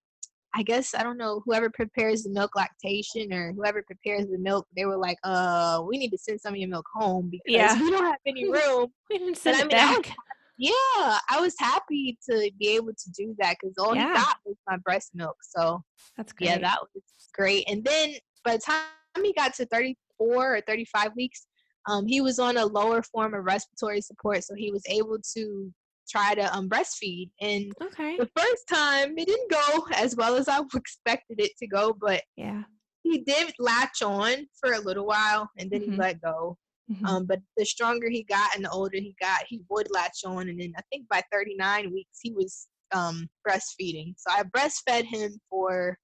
I 0.55 0.63
guess 0.63 0.95
I 0.95 1.03
don't 1.03 1.17
know 1.17 1.41
whoever 1.45 1.69
prepares 1.69 2.23
the 2.23 2.31
milk 2.31 2.55
lactation 2.55 3.31
or 3.31 3.53
whoever 3.53 3.83
prepares 3.83 4.25
the 4.27 4.39
milk, 4.39 4.65
they 4.75 4.85
were 4.85 4.97
like, 4.97 5.17
uh, 5.23 5.81
we 5.87 5.97
need 5.97 6.09
to 6.09 6.17
send 6.17 6.41
some 6.41 6.53
of 6.53 6.59
your 6.59 6.69
milk 6.69 6.85
home 6.95 7.29
because 7.29 7.43
Yeah. 7.53 7.79
we 7.79 7.89
don't 7.91 8.05
have 8.05 8.15
any 8.25 8.45
room. 8.49 8.87
we 9.09 9.17
didn't 9.19 9.37
send 9.37 9.57
I 9.57 9.59
it 9.61 9.67
mean, 9.67 9.77
I 9.77 9.85
was 9.87 9.97
back. 9.97 10.15
Yeah, 10.57 11.19
I 11.29 11.39
was 11.39 11.53
happy 11.59 12.17
to 12.29 12.49
be 12.59 12.69
able 12.69 12.93
to 12.93 13.11
do 13.15 13.35
that 13.39 13.57
because 13.61 13.75
all 13.77 13.95
Yeah. 13.95 14.07
he 14.07 14.13
got 14.19 14.37
was 14.45 14.55
my 14.67 14.77
breast 14.77 15.11
milk. 15.13 15.35
So 15.43 15.83
That's 16.15 16.33
great. 16.33 16.47
yeah, 16.49 16.57
that 16.57 16.79
was 16.95 17.03
great. 17.35 17.69
And 17.69 17.83
then 17.85 18.13
by 18.43 18.53
the 18.53 18.61
time 18.65 19.23
he 19.23 19.33
got 19.33 19.53
to 19.55 19.65
34 19.67 20.55
or 20.55 20.61
35 20.61 21.11
weeks, 21.15 21.45
um, 21.87 22.05
he 22.05 22.21
was 22.21 22.39
on 22.39 22.57
a 22.57 22.65
lower 22.65 23.01
form 23.01 23.33
of 23.33 23.45
respiratory 23.45 24.01
support, 24.01 24.43
so 24.43 24.53
he 24.55 24.71
was 24.71 24.83
able 24.89 25.17
to 25.35 25.73
try 26.09 26.35
to 26.35 26.53
um, 26.55 26.69
breastfeed. 26.69 27.29
And 27.41 27.71
okay. 27.81 28.17
the 28.17 28.29
first 28.35 28.67
time, 28.69 29.17
it 29.17 29.27
didn't 29.27 29.51
go 29.51 29.87
as 29.95 30.15
well 30.15 30.35
as 30.35 30.47
I 30.47 30.59
expected 30.75 31.39
it 31.39 31.51
to 31.59 31.67
go, 31.67 31.95
but 31.99 32.23
Yeah. 32.35 32.63
he 33.03 33.19
did 33.19 33.53
latch 33.59 34.01
on 34.01 34.47
for 34.59 34.73
a 34.73 34.79
little 34.79 35.05
while, 35.05 35.49
and 35.57 35.71
then 35.71 35.81
Mhm. 35.81 35.91
he 35.91 35.97
let 35.97 36.21
go. 36.21 36.57
Mhm. 36.91 37.05
Um, 37.07 37.25
but 37.25 37.39
the 37.57 37.65
stronger 37.65 38.09
he 38.09 38.23
got 38.23 38.55
and 38.55 38.63
the 38.63 38.69
older 38.69 38.97
he 38.97 39.15
got, 39.19 39.45
he 39.47 39.61
would 39.69 39.87
latch 39.91 40.19
on. 40.25 40.47
And 40.49 40.59
then 40.59 40.73
I 40.77 40.81
think 40.89 41.07
by 41.09 41.21
39 41.31 41.91
weeks, 41.91 42.19
he 42.21 42.31
was 42.31 42.67
um, 42.93 43.27
breastfeeding. 43.45 44.13
So 44.17 44.31
I 44.31 44.43
breastfed 44.43 45.03
him 45.03 45.37
for 45.49 45.97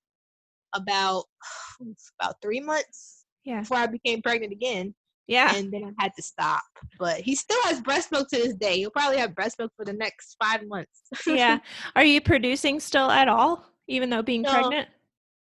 about 0.74 1.26
about 2.20 2.36
three 2.42 2.60
months 2.60 3.26
yeah. 3.46 3.62
before 3.62 3.78
I 3.78 3.88
became 3.88 4.22
pregnant 4.22 4.52
again, 4.52 4.94
Yeah. 5.28 5.56
and 5.56 5.72
then 5.72 5.84
I 5.98 6.04
had 6.04 6.12
to 6.18 6.22
stop. 6.22 6.62
But 7.00 7.22
he 7.22 7.36
still 7.36 7.62
has 7.64 7.82
breast 7.82 8.12
milk 8.12 8.28
to 8.30 8.38
this 8.38 8.56
day. 8.56 8.78
He'll 8.78 8.92
probably 8.92 9.18
have 9.18 9.34
breast 9.34 9.58
milk 9.60 9.72
for 9.76 9.86
the 9.86 9.94
next 9.94 10.36
five 10.42 10.68
months. 10.68 11.02
yeah. 11.28 11.60
Are 11.96 12.04
you 12.04 12.20
producing 12.22 12.80
still 12.80 13.10
at 13.10 13.28
all, 13.28 13.66
even 13.88 14.10
though 14.10 14.22
being 14.22 14.42
No. 14.42 14.52
pregnant? 14.52 14.90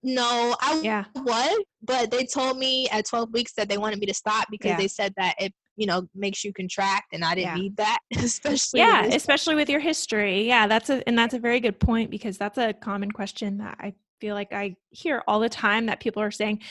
no, 0.01 0.55
I 0.61 0.79
Yeah. 0.81 1.03
was, 1.15 1.59
but 1.83 2.09
they 2.09 2.25
told 2.25 2.57
me 2.57 2.87
at 2.89 3.05
12 3.05 3.33
weeks 3.33 3.51
that 3.57 3.67
they 3.67 3.77
wanted 3.77 3.99
me 3.99 4.05
to 4.07 4.13
stop 4.13 4.47
because 4.49 4.69
Yeah. 4.69 4.77
they 4.77 4.87
said 4.87 5.13
that 5.17 5.35
it 5.39 5.53
you 5.75 5.85
know 5.85 6.07
makes 6.13 6.43
you 6.43 6.51
contract, 6.51 7.13
and 7.13 7.23
I 7.23 7.35
didn't 7.35 7.55
Yeah. 7.55 7.55
need 7.55 7.77
that, 7.77 7.99
especially 8.17 8.79
Yeah, 8.79 9.03
this 9.03 9.15
especially 9.15 9.55
with 9.55 9.69
your 9.69 9.79
history. 9.79 10.45
Yeah, 10.47 10.67
that's 10.67 10.89
a 10.89 11.07
and 11.07 11.17
that's 11.17 11.33
a 11.33 11.39
very 11.39 11.59
good 11.59 11.79
point 11.79 12.09
because 12.11 12.37
that's 12.37 12.57
a 12.57 12.73
common 12.73 13.11
question 13.11 13.57
that 13.59 13.77
I 13.79 13.93
feel 14.19 14.35
like 14.35 14.51
I 14.51 14.75
hear 14.89 15.23
all 15.27 15.39
the 15.39 15.47
time 15.49 15.85
that 15.85 15.99
people 16.01 16.21
are 16.21 16.31
saying, 16.31 16.61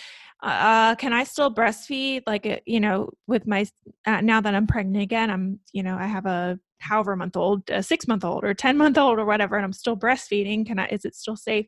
uh, 0.43 0.95
can 0.97 1.13
I 1.13 1.25
still 1.25 1.53
breastfeed? 1.53 2.23
Like, 2.27 2.47
uh, 2.47 2.59
you 2.67 2.81
know, 2.81 3.11
with 3.27 3.47
my 3.47 3.67
uh, 4.07 4.21
now 4.21 4.41
that 4.41 4.55
I'm 4.55 4.67
pregnant 4.67 5.03
again, 5.03 5.31
I'm, 5.31 5.61
you 5.73 5.83
know, 5.83 5.97
I 5.97 6.07
have 6.07 6.27
a 6.27 6.59
however 6.79 7.17
month 7.17 7.37
old, 7.37 7.69
a 7.71 7.83
six 7.83 8.07
month 8.07 8.25
old, 8.25 8.45
or 8.45 8.55
ten 8.55 8.77
month 8.77 8.99
old, 8.99 9.19
or 9.19 9.25
whatever, 9.25 9.57
and 9.57 9.65
I'm 9.65 9.73
still 9.73 9.97
breastfeeding. 9.97 10.65
Can 10.67 10.79
I? 10.79 10.87
Is 10.89 11.05
it 11.05 11.17
still 11.17 11.37
safe? 11.37 11.67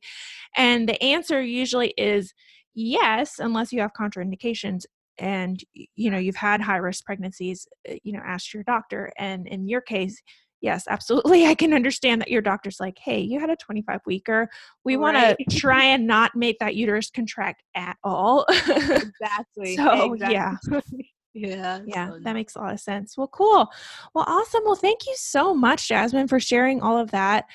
And 0.57 0.89
the 0.89 1.03
answer 1.03 1.43
usually 1.43 1.95
is 1.97 2.33
yes, 2.75 3.39
unless 3.39 3.73
you 3.73 3.81
have 3.81 3.93
contraindications 3.93 4.85
and 5.19 5.63
you 5.97 6.11
know 6.11 6.19
you've 6.19 6.37
had 6.37 6.61
high 6.61 6.77
risk 6.77 7.05
pregnancies. 7.05 7.67
uh, 7.89 7.95
You 8.05 8.13
know, 8.13 8.23
ask 8.25 8.55
your 8.55 8.63
doctor. 8.63 9.13
And 9.19 9.49
in 9.49 9.69
your 9.69 9.81
case, 9.81 10.21
yes, 10.61 10.85
absolutely, 10.89 11.47
I 11.49 11.55
can 11.55 11.73
understand 11.73 12.21
that 12.21 12.31
your 12.31 12.43
doctor's 12.43 12.81
like, 12.81 12.99
hey, 12.99 13.21
you 13.21 13.41
had 13.41 13.51
a 13.51 13.57
25 13.57 14.01
weeker. 14.07 14.49
We 14.85 14.97
want 14.97 15.17
to 15.17 15.37
try 15.57 15.85
and 15.85 16.07
not 16.07 16.35
make 16.35 16.59
that 16.61 16.75
uterus 16.75 17.11
contract 17.11 17.63
at 17.75 17.97
all. 18.05 18.45
exactly. 18.51 19.77
So, 19.77 20.15
exactly. 20.15 20.19
yeah. 20.35 20.57
yeah. 21.33 21.81
Yeah, 21.87 22.11
that 22.23 22.33
makes 22.33 22.57
a 22.57 22.59
lot 22.61 22.73
of 22.73 22.81
sense. 22.81 23.17
Well, 23.17 23.29
cool. 23.29 23.69
Well, 24.15 24.25
awesome. 24.27 24.63
Well, 24.65 24.77
thank 24.77 25.07
you 25.07 25.15
so 25.17 25.55
much, 25.55 25.89
Jasmine, 25.89 26.29
for 26.29 26.41
sharing 26.41 26.81
all 26.83 26.99
of 26.99 27.11
that. 27.13 27.47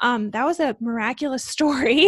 Um, 0.00 0.30
that 0.32 0.44
was 0.44 0.60
a 0.60 0.76
miraculous 0.80 1.44
story. 1.44 2.06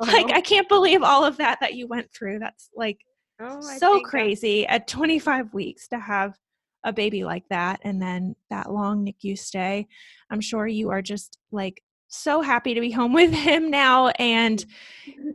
like, 0.00 0.24
Uh-huh. 0.26 0.28
I 0.34 0.40
can't 0.40 0.68
believe 0.68 1.02
all 1.02 1.24
of 1.24 1.36
that 1.38 1.58
that 1.60 1.74
you 1.74 1.86
went 1.86 2.10
through. 2.12 2.40
That's 2.40 2.68
like 2.74 2.98
Oh, 3.40 3.60
so 3.60 4.00
crazy 4.00 4.66
at 4.66 4.86
25 4.86 5.52
weeks 5.54 5.88
to 5.88 5.98
have 5.98 6.36
a 6.84 6.92
baby 6.92 7.24
like 7.24 7.44
that 7.50 7.80
and 7.82 8.00
then 8.00 8.36
that 8.50 8.70
long 8.70 9.04
NICU 9.04 9.38
stay. 9.38 9.88
I'm 10.30 10.40
sure 10.40 10.66
you 10.66 10.90
are 10.90 11.02
just 11.02 11.38
like 11.50 11.82
so 12.08 12.42
happy 12.42 12.74
to 12.74 12.80
be 12.80 12.90
home 12.90 13.12
with 13.20 13.32
him 13.32 13.70
now 13.70 14.08
and 14.18 14.64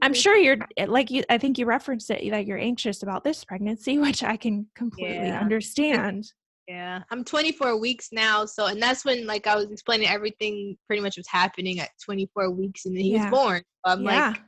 I'm 0.01 0.13
sure 0.13 0.37
you're 0.37 0.57
eh, 0.77 0.85
like 0.87 1.11
you 1.11 1.23
I 1.29 1.37
think 1.37 1.57
you 1.57 1.65
referenced 1.65 2.09
it 2.11 2.29
that 2.31 2.45
you're 2.45 2.57
anxious 2.57 3.03
about 3.03 3.23
this 3.23 3.43
pregnancy, 3.43 3.97
which 3.99 4.23
I 4.23 4.37
can 4.37 4.67
completely 4.75 5.27
Yeah. 5.27 5.39
understand. 5.39 6.31
Yeah, 6.67 7.01
I'm 7.09 7.23
24 7.23 7.79
weeks 7.79 8.09
now, 8.11 8.45
so 8.45 8.67
and 8.67 8.79
that's 8.79 9.03
when 9.03 9.25
like 9.25 9.47
I 9.47 9.55
was 9.55 9.71
explaining 9.71 10.07
everything 10.07 10.77
pretty 10.85 11.01
much 11.01 11.17
was 11.17 11.25
happening 11.27 11.79
at 11.79 11.89
24 12.05 12.51
weeks, 12.51 12.85
and 12.85 12.95
then 12.95 13.03
he 13.05 13.13
Yeah. 13.13 13.31
was 13.31 13.39
born. 13.39 13.63
So 13.83 13.91
I'm 13.91 14.03
yeah. 14.03 14.27
like, 14.29 14.41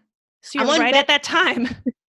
so 0.44 0.60
you're 0.60 0.70
on 0.72 0.80
right 0.80 0.94
at 0.94 1.08
that 1.08 1.24
time. 1.24 1.68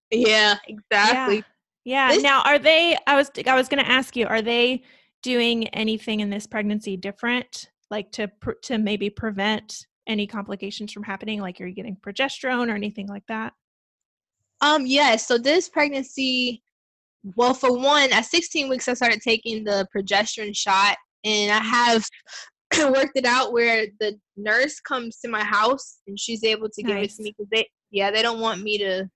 yeah, 0.10 0.56
exactly. 0.68 1.44
Yeah. 1.90 2.10
This- 2.12 2.22
Now, 2.22 2.44
are 2.44 2.60
they? 2.60 2.96
I 3.08 3.16
was 3.16 3.32
I 3.48 3.56
was 3.56 3.68
going 3.68 3.84
to 3.84 3.92
ask 3.92 4.16
you, 4.16 4.28
are 4.28 4.44
they 4.44 4.84
doing 5.24 5.68
anything 5.70 6.20
in 6.20 6.30
this 6.30 6.46
pregnancy 6.46 6.96
different 6.96 7.72
like 7.90 8.12
to 8.12 8.28
pr- 8.28 8.60
to 8.64 8.78
maybe 8.78 9.10
prevent 9.10 9.88
any 10.06 10.28
complications 10.28 10.92
from 10.92 11.02
happening? 11.02 11.42
Like, 11.42 11.60
are 11.60 11.66
you 11.66 11.74
getting 11.74 11.96
progesterone 11.98 12.72
or 12.72 12.76
anything 12.76 13.08
like 13.08 13.24
that? 13.28 13.54
Um, 14.62 14.86
yes. 14.86 15.26
So 15.26 15.40
this 15.40 15.68
pregnancy, 15.68 16.62
well, 17.36 17.56
for 17.56 17.76
one, 17.76 18.14
at 18.14 18.26
16 18.26 18.70
weeks, 18.70 18.88
I 18.88 18.94
started 18.94 19.22
taking 19.22 19.64
the 19.64 19.88
progesterone 19.96 20.56
shot, 20.56 20.96
and 21.24 21.52
I 21.52 21.58
have 21.64 22.06
worked 22.94 23.16
it 23.18 23.26
out 23.26 23.52
where 23.52 23.88
the 24.00 24.16
nurse 24.38 24.80
comes 24.80 25.18
to 25.22 25.28
my 25.28 25.44
house 25.44 26.02
and 26.06 26.20
she's 26.20 26.44
able 26.44 26.70
to 26.70 26.84
give 26.84 26.98
it 26.98 27.10
to 27.16 27.24
me 27.24 27.34
because 27.36 27.50
they, 27.52 27.68
yeah, 27.90 28.12
they 28.12 28.22
don't 28.22 28.42
want 28.42 28.62
me 28.62 28.78
to. 28.78 29.10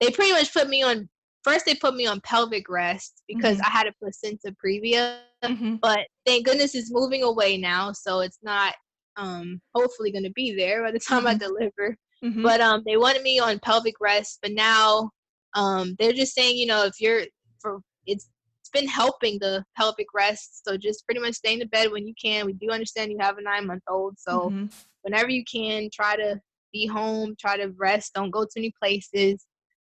They 0.00 0.10
pretty 0.10 0.32
much 0.32 0.54
put 0.54 0.68
me 0.70 0.82
on. 0.82 1.10
First, 1.46 1.64
they 1.64 1.76
put 1.76 1.94
me 1.94 2.06
on 2.06 2.20
pelvic 2.22 2.68
rest 2.68 3.22
because 3.28 3.58
Mhm. 3.58 3.66
I 3.66 3.70
had 3.70 3.86
a 3.86 3.92
placenta 4.00 4.52
previa, 4.62 5.20
Mhm. 5.44 5.78
but 5.80 6.00
thank 6.26 6.44
goodness 6.44 6.74
it's 6.74 6.90
moving 6.90 7.22
away 7.22 7.56
now, 7.56 7.92
so 7.92 8.20
it's 8.20 8.40
not 8.42 8.74
um 9.16 9.62
hopefully 9.74 10.10
going 10.10 10.24
to 10.24 10.32
be 10.32 10.54
there 10.54 10.82
by 10.82 10.90
the 10.90 10.98
time 10.98 11.26
I 11.26 11.34
Mhm. 11.34 11.38
deliver 11.38 11.96
Mhm. 12.22 12.42
but 12.42 12.60
um 12.60 12.82
they 12.84 12.96
wanted 12.98 13.22
me 13.22 13.38
on 13.38 13.58
pelvic 13.60 13.94
rest 13.98 14.40
but 14.42 14.52
now 14.52 15.10
um 15.54 15.94
they're 15.98 16.12
just 16.12 16.34
saying 16.34 16.56
you 16.58 16.66
know 16.66 16.84
if 16.84 17.00
you're 17.00 17.22
for 17.60 17.80
it's 18.06 18.28
it's 18.60 18.68
been 18.70 18.86
helping 18.86 19.38
the 19.38 19.64
pelvic 19.74 20.08
rest 20.14 20.62
so 20.66 20.76
just 20.76 21.06
pretty 21.06 21.20
much 21.20 21.34
stay 21.34 21.54
in 21.54 21.60
the 21.60 21.66
bed 21.66 21.90
when 21.90 22.06
you 22.06 22.12
can 22.22 22.44
we 22.44 22.52
do 22.54 22.70
understand 22.70 23.10
you 23.10 23.16
have 23.18 23.38
a 23.38 23.42
nine 23.42 23.66
month 23.66 23.82
old 23.88 24.18
so 24.18 24.50
Mhm. 24.50 24.68
whenever 25.00 25.30
you 25.30 25.44
can 25.50 25.88
try 25.90 26.14
to 26.16 26.38
be 26.74 26.86
home 26.86 27.34
try 27.40 27.56
to 27.56 27.68
rest 27.78 28.12
don't 28.14 28.30
go 28.30 28.44
to 28.44 28.50
any 28.58 28.72
places 28.82 29.46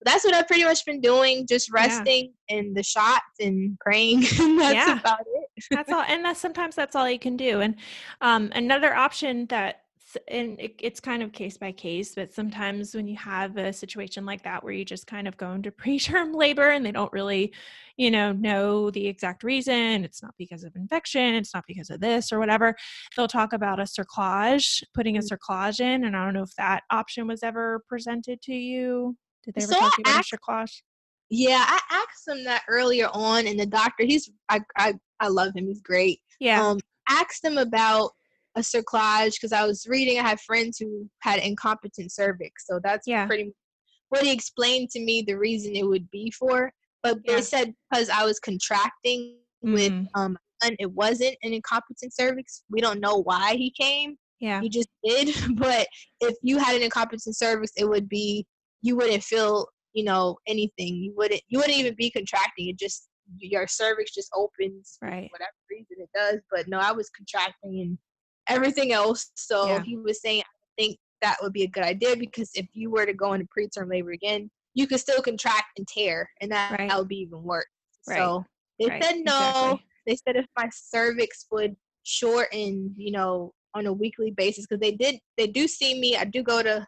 that's 0.04 0.24
what 0.24 0.34
i've 0.34 0.46
pretty 0.46 0.64
much 0.64 0.84
been 0.84 1.00
doing 1.00 1.46
just 1.46 1.68
Yeah. 1.68 1.82
resting 1.82 2.32
and 2.48 2.76
the 2.76 2.82
shots 2.82 3.22
and 3.40 3.78
praying 3.80 4.24
and 4.40 4.58
that's 4.58 4.74
Yeah. 4.74 4.98
about 4.98 5.20
it 5.20 5.64
that's 5.70 5.92
all 5.92 6.02
and 6.06 6.24
that's 6.24 6.40
sometimes 6.40 6.74
that's 6.74 6.96
all 6.96 7.08
you 7.08 7.18
can 7.18 7.36
do 7.36 7.60
and 7.60 7.76
um, 8.20 8.50
another 8.54 8.94
option 8.94 9.46
that 9.46 9.80
and 10.28 10.60
it, 10.60 10.74
it's 10.80 11.00
kind 11.00 11.22
of 11.24 11.32
case 11.32 11.56
by 11.56 11.72
case 11.72 12.14
but 12.14 12.32
sometimes 12.32 12.94
when 12.94 13.08
you 13.08 13.16
have 13.16 13.56
a 13.56 13.72
situation 13.72 14.24
like 14.24 14.42
that 14.44 14.62
where 14.62 14.72
you 14.72 14.84
just 14.84 15.06
kind 15.08 15.26
of 15.26 15.36
go 15.36 15.50
into 15.52 15.70
preterm 15.84 16.34
labor 16.34 16.70
and 16.70 16.84
they 16.86 16.92
don't 16.92 17.12
really 17.12 17.52
you 17.96 18.10
know 18.10 18.30
know 18.32 18.90
the 18.90 19.06
exact 19.06 19.42
reason 19.42 20.04
it's 20.04 20.22
not 20.22 20.34
because 20.38 20.62
of 20.62 20.74
infection 20.76 21.34
it's 21.34 21.54
not 21.54 21.64
because 21.66 21.90
of 21.90 22.00
this 22.00 22.32
or 22.32 22.38
whatever 22.38 22.76
they'll 23.16 23.26
talk 23.26 23.52
about 23.52 23.80
a 23.80 23.84
cerclage 23.84 24.82
putting 24.94 25.16
a 25.16 25.20
Mm. 25.20 25.28
cerclage 25.32 25.80
in 25.80 26.04
and 26.04 26.16
i 26.16 26.24
don't 26.24 26.34
know 26.34 26.42
if 26.42 26.54
that 26.56 26.82
option 26.90 27.26
was 27.26 27.42
ever 27.42 27.82
presented 27.88 28.40
to 28.42 28.54
you 28.54 29.16
did 29.44 29.54
they 29.54 29.62
ever 29.62 29.72
So 29.72 29.78
talk 29.78 29.92
I 29.92 29.96
to 29.96 30.00
you 30.00 30.02
about 30.02 30.18
act- 30.20 30.32
a 30.32 30.66
yeah 31.30 31.64
i 31.66 31.80
asked 31.90 32.28
him 32.28 32.44
that 32.44 32.62
earlier 32.68 33.08
on 33.12 33.46
and 33.46 33.58
the 33.58 33.64
doctor 33.66 34.04
he's 34.04 34.30
i 34.50 34.60
i, 34.76 34.92
I 35.20 35.28
love 35.28 35.52
him 35.56 35.66
he's 35.66 35.80
great 35.80 36.20
yeah 36.38 36.60
um 36.60 36.78
asked 37.08 37.42
them 37.42 37.56
about 37.58 38.10
a 38.56 38.60
cerclage 38.60 39.32
because 39.32 39.52
I 39.52 39.66
was 39.66 39.86
reading. 39.88 40.18
I 40.18 40.22
had 40.28 40.40
friends 40.40 40.78
who 40.78 41.08
had 41.20 41.40
incompetent 41.40 42.12
cervix, 42.12 42.66
so 42.66 42.80
that's 42.82 43.06
Yeah. 43.06 43.26
pretty 43.26 43.52
what 44.10 44.22
he 44.22 44.32
explained 44.32 44.90
to 44.90 45.00
me 45.00 45.22
the 45.22 45.34
reason 45.34 45.74
it 45.74 45.86
would 45.86 46.08
be 46.10 46.30
for. 46.30 46.72
But 47.02 47.18
Yeah. 47.24 47.36
they 47.36 47.42
said 47.42 47.74
because 47.90 48.08
I 48.08 48.24
was 48.24 48.38
contracting 48.38 49.38
with 49.62 49.92
Mhm. 49.92 50.08
um, 50.14 50.38
and 50.62 50.76
it 50.78 50.90
wasn't 50.92 51.36
an 51.42 51.52
incompetent 51.52 52.14
cervix. 52.14 52.62
We 52.70 52.80
don't 52.80 53.00
know 53.00 53.16
why 53.22 53.56
he 53.56 53.70
came. 53.70 54.16
yeah 54.40 54.60
He 54.60 54.68
just 54.68 54.88
did. 55.02 55.34
But 55.58 55.88
if 56.20 56.36
you 56.42 56.58
had 56.58 56.76
an 56.76 56.82
incompetent 56.82 57.36
cervix, 57.36 57.72
it 57.76 57.88
would 57.88 58.08
be 58.08 58.46
you 58.84 58.96
wouldn't 58.96 59.24
feel 59.24 59.66
you 59.94 60.04
know 60.04 60.36
anything. 60.46 60.94
You 60.96 61.14
wouldn't 61.16 61.40
you 61.48 61.58
wouldn't 61.58 61.78
even 61.78 61.94
be 61.96 62.10
contracting. 62.10 62.68
It 62.68 62.78
just 62.78 63.08
your 63.38 63.66
cervix 63.66 64.12
just 64.12 64.30
opens 64.36 64.96
for 65.00 65.08
Right. 65.08 65.30
whatever 65.32 65.50
reason 65.70 65.96
it 65.98 66.10
does. 66.14 66.40
But 66.50 66.68
no, 66.68 66.78
I 66.78 66.92
was 66.92 67.08
contracting 67.10 67.80
and 67.80 67.98
everything 68.48 68.92
else. 68.92 69.30
So 69.34 69.66
Yeah. 69.66 69.82
he 69.82 69.96
was 69.96 70.20
saying 70.20 70.42
I 70.42 70.82
think 70.82 70.98
that 71.22 71.38
would 71.42 71.54
be 71.54 71.62
a 71.62 71.68
good 71.68 71.82
idea 71.84 72.14
because 72.16 72.50
if 72.54 72.66
you 72.74 72.90
were 72.90 73.06
to 73.06 73.14
go 73.14 73.32
into 73.32 73.46
preterm 73.56 73.88
labor 73.90 74.10
again, 74.10 74.50
you 74.74 74.86
could 74.86 75.00
still 75.00 75.22
contract 75.22 75.78
and 75.78 75.88
tear, 75.88 76.28
and 76.42 76.52
that, 76.52 76.76
Right. 76.78 76.88
that 76.90 76.98
would 76.98 77.08
be 77.08 77.20
even 77.20 77.42
worse. 77.42 77.64
Right. 78.06 78.16
So 78.18 78.44
they 78.78 78.88
Right, 78.88 79.02
said 79.02 79.16
no. 79.24 79.32
exactly. 79.32 79.86
They 80.06 80.16
said 80.16 80.36
if 80.36 80.46
my 80.58 80.68
cervix 80.70 81.46
would 81.50 81.74
shorten, 82.02 82.92
you 82.98 83.12
know, 83.12 83.54
on 83.74 83.86
a 83.86 83.92
weekly 83.92 84.32
basis, 84.32 84.66
because 84.66 84.80
they 84.80 84.92
did, 84.92 85.18
they 85.38 85.46
do 85.46 85.66
see 85.66 85.98
me. 85.98 86.16
I 86.16 86.24
do 86.24 86.42
go 86.42 86.62
to 86.62 86.86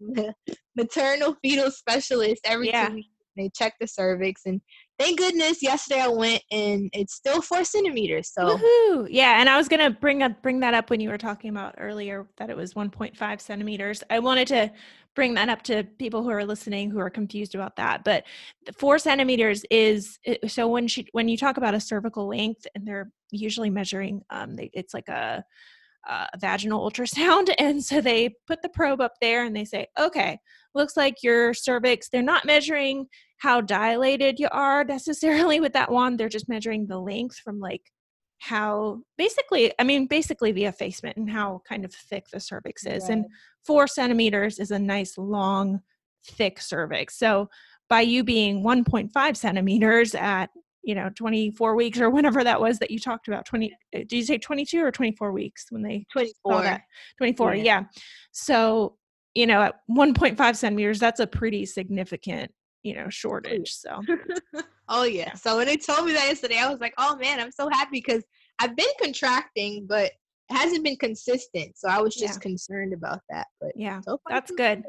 maternal 0.76 1.36
fetal 1.42 1.70
specialist 1.70 2.40
every 2.44 2.68
Yeah. 2.68 2.88
two 2.88 2.94
weeks. 2.94 3.08
They 3.36 3.48
check 3.54 3.74
the 3.80 3.86
cervix, 3.86 4.42
and 4.44 4.60
thank 4.98 5.18
goodness 5.18 5.62
yesterday 5.62 6.00
I 6.00 6.08
went, 6.08 6.42
and 6.50 6.90
it's 6.92 7.14
still 7.14 7.40
four 7.40 7.62
centimeters. 7.64 8.32
So 8.34 8.44
Woohoo! 8.44 9.06
Yeah, 9.08 9.40
and 9.40 9.48
I 9.48 9.56
was 9.56 9.68
gonna 9.68 9.88
bring 9.88 10.22
up 10.24 10.42
bring 10.42 10.60
that 10.60 10.74
up 10.74 10.90
when 10.90 11.00
you 11.00 11.08
were 11.08 11.16
talking 11.16 11.48
about 11.48 11.76
earlier 11.78 12.26
that 12.38 12.50
it 12.50 12.56
was 12.56 12.74
1.5 12.74 13.40
centimeters. 13.40 14.02
I 14.10 14.18
wanted 14.18 14.48
to 14.48 14.72
bring 15.14 15.34
that 15.34 15.48
up 15.48 15.62
to 15.62 15.84
people 15.98 16.22
who 16.24 16.30
are 16.30 16.44
listening 16.44 16.90
who 16.90 16.98
are 16.98 17.08
confused 17.08 17.54
about 17.54 17.76
that. 17.76 18.02
But 18.04 18.24
the 18.66 18.72
four 18.72 18.98
centimeters 18.98 19.64
is 19.70 20.18
so 20.48 20.66
when 20.68 20.88
she 20.88 21.06
when 21.12 21.28
you 21.28 21.36
talk 21.36 21.56
about 21.56 21.74
a 21.74 21.80
cervical 21.80 22.26
length, 22.26 22.66
and 22.74 22.86
they're 22.86 23.12
usually 23.30 23.70
measuring, 23.70 24.22
um, 24.30 24.56
it's 24.58 24.92
like 24.92 25.08
a, 25.08 25.44
a 26.08 26.28
vaginal 26.38 26.88
ultrasound, 26.88 27.52
and 27.58 27.82
so 27.82 28.00
they 28.00 28.34
put 28.46 28.62
the 28.62 28.68
probe 28.68 29.00
up 29.00 29.12
there 29.20 29.44
and 29.44 29.54
they 29.54 29.64
say, 29.64 29.86
okay, 29.98 30.38
looks 30.74 30.96
like 30.96 31.22
your 31.22 31.54
cervix. 31.54 32.08
They're 32.08 32.22
not 32.22 32.44
measuring 32.44 33.06
how 33.38 33.60
dilated 33.60 34.38
you 34.38 34.48
are 34.52 34.84
necessarily 34.84 35.60
with 35.60 35.72
that 35.72 35.90
wand. 35.90 36.18
They're 36.18 36.28
just 36.28 36.48
measuring 36.48 36.86
the 36.86 36.98
length 36.98 37.38
from 37.38 37.58
like 37.58 37.82
how 38.38 39.00
basically, 39.18 39.72
I 39.78 39.84
mean, 39.84 40.06
basically 40.06 40.52
the 40.52 40.64
effacement 40.64 41.16
and 41.16 41.30
how 41.30 41.62
kind 41.68 41.84
of 41.84 41.92
thick 41.92 42.24
the 42.32 42.40
cervix 42.40 42.86
is. 42.86 43.08
And 43.08 43.26
four 43.66 43.86
centimeters 43.86 44.58
is 44.58 44.70
a 44.70 44.78
nice 44.78 45.18
long, 45.18 45.80
thick 46.26 46.60
cervix. 46.60 47.18
So 47.18 47.48
by 47.88 48.00
you 48.00 48.24
being 48.24 48.62
1.5 48.62 49.36
centimeters 49.36 50.14
at 50.14 50.48
you 50.82 50.94
know 50.94 51.10
24 51.14 51.74
weeks 51.74 52.00
or 52.00 52.10
whenever 52.10 52.42
that 52.42 52.60
was 52.60 52.78
that 52.78 52.90
you 52.90 52.98
talked 52.98 53.28
about 53.28 53.44
20 53.44 53.70
uh, 53.72 53.98
did 53.98 54.12
you 54.12 54.24
say 54.24 54.38
22 54.38 54.82
or 54.82 54.90
24 54.90 55.32
weeks 55.32 55.66
when 55.70 55.82
they 55.82 56.04
saw 56.12 56.20
24. 56.50 56.62
that 56.62 56.82
24 57.18 57.54
Yeah. 57.56 57.62
yeah. 57.62 57.82
so 58.32 58.96
you 59.34 59.46
know 59.46 59.62
at 59.62 59.74
1.5 59.90 60.56
centimeters 60.56 60.98
that's 60.98 61.20
a 61.20 61.26
pretty 61.26 61.66
significant 61.66 62.50
you 62.82 62.94
know 62.94 63.08
shortage 63.10 63.72
so 63.72 64.00
oh 64.90 65.04
yeah. 65.04 65.32
So 65.34 65.56
when 65.56 65.66
they 65.66 65.76
told 65.76 66.04
me 66.04 66.12
that 66.12 66.26
yesterday, 66.26 66.58
I 66.58 66.68
was 66.68 66.80
like, 66.80 66.94
oh 66.98 67.16
man, 67.16 67.40
I'm 67.40 67.52
so 67.52 67.68
happy 67.70 68.02
because 68.04 68.24
I've 68.58 68.76
been 68.76 68.86
contracting, 69.02 69.86
but 69.88 70.12
hasn't 70.50 70.84
been 70.84 70.96
consistent. 70.96 71.76
So 71.78 71.88
I 71.88 72.00
was 72.00 72.14
just 72.14 72.34
Yeah. 72.34 72.40
concerned 72.40 72.92
about 72.92 73.20
that. 73.30 73.46
But 73.60 73.72
yeah 73.76 74.00
so 74.02 74.18
far, 74.22 74.32
that's 74.32 74.50
good 74.50 74.84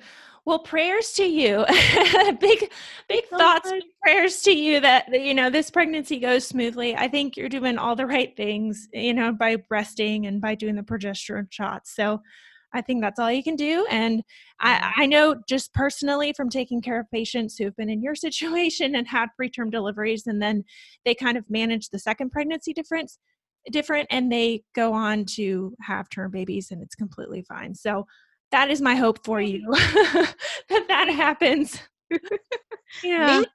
well 0.45 0.59
prayers 0.59 1.11
to 1.13 1.23
you 1.23 1.65
big 2.39 2.71
big 3.07 3.23
so 3.29 3.37
thoughts 3.37 3.71
big 3.71 3.83
prayers 4.01 4.41
to 4.41 4.51
you 4.51 4.79
that 4.79 5.07
you 5.09 5.33
know 5.33 5.49
this 5.49 5.69
pregnancy 5.69 6.19
goes 6.19 6.45
smoothly 6.45 6.95
i 6.95 7.07
think 7.07 7.37
you're 7.37 7.49
doing 7.49 7.77
all 7.77 7.95
the 7.95 8.05
right 8.05 8.35
things 8.35 8.87
you 8.93 9.13
know 9.13 9.31
by 9.31 9.57
resting 9.69 10.25
and 10.25 10.41
by 10.41 10.55
doing 10.55 10.75
the 10.75 10.81
progesterone 10.81 11.47
shots 11.51 11.95
so 11.95 12.19
i 12.73 12.81
think 12.81 13.01
that's 13.01 13.19
all 13.19 13.31
you 13.31 13.43
can 13.43 13.55
do 13.55 13.85
and 13.89 14.23
I, 14.59 14.93
I 14.97 15.05
know 15.05 15.35
just 15.47 15.73
personally 15.73 16.33
from 16.33 16.49
taking 16.49 16.81
care 16.81 16.99
of 16.99 17.09
patients 17.11 17.57
who've 17.57 17.75
been 17.75 17.89
in 17.89 18.01
your 18.01 18.15
situation 18.27 18.95
and 18.95 19.07
had 19.07 19.29
preterm 19.39 19.71
deliveries 19.71 20.27
and 20.27 20.41
then 20.41 20.63
they 21.05 21.15
kind 21.15 21.37
of 21.37 21.49
manage 21.49 21.89
the 21.89 21.99
second 21.99 22.31
pregnancy 22.31 22.73
difference 22.73 23.19
different 23.71 24.07
and 24.09 24.31
they 24.31 24.63
go 24.73 24.93
on 24.93 25.25
to 25.25 25.75
have 25.81 26.09
term 26.09 26.31
babies 26.31 26.71
and 26.71 26.81
it's 26.81 26.95
completely 26.95 27.43
fine. 27.43 27.75
So 27.75 28.07
that 28.51 28.69
is 28.69 28.81
my 28.81 28.95
hope 28.95 29.23
for 29.23 29.41
you 29.41 29.65
that 29.71 30.85
that 30.87 31.09
happens. 31.09 31.79
Yeah. 33.03 33.43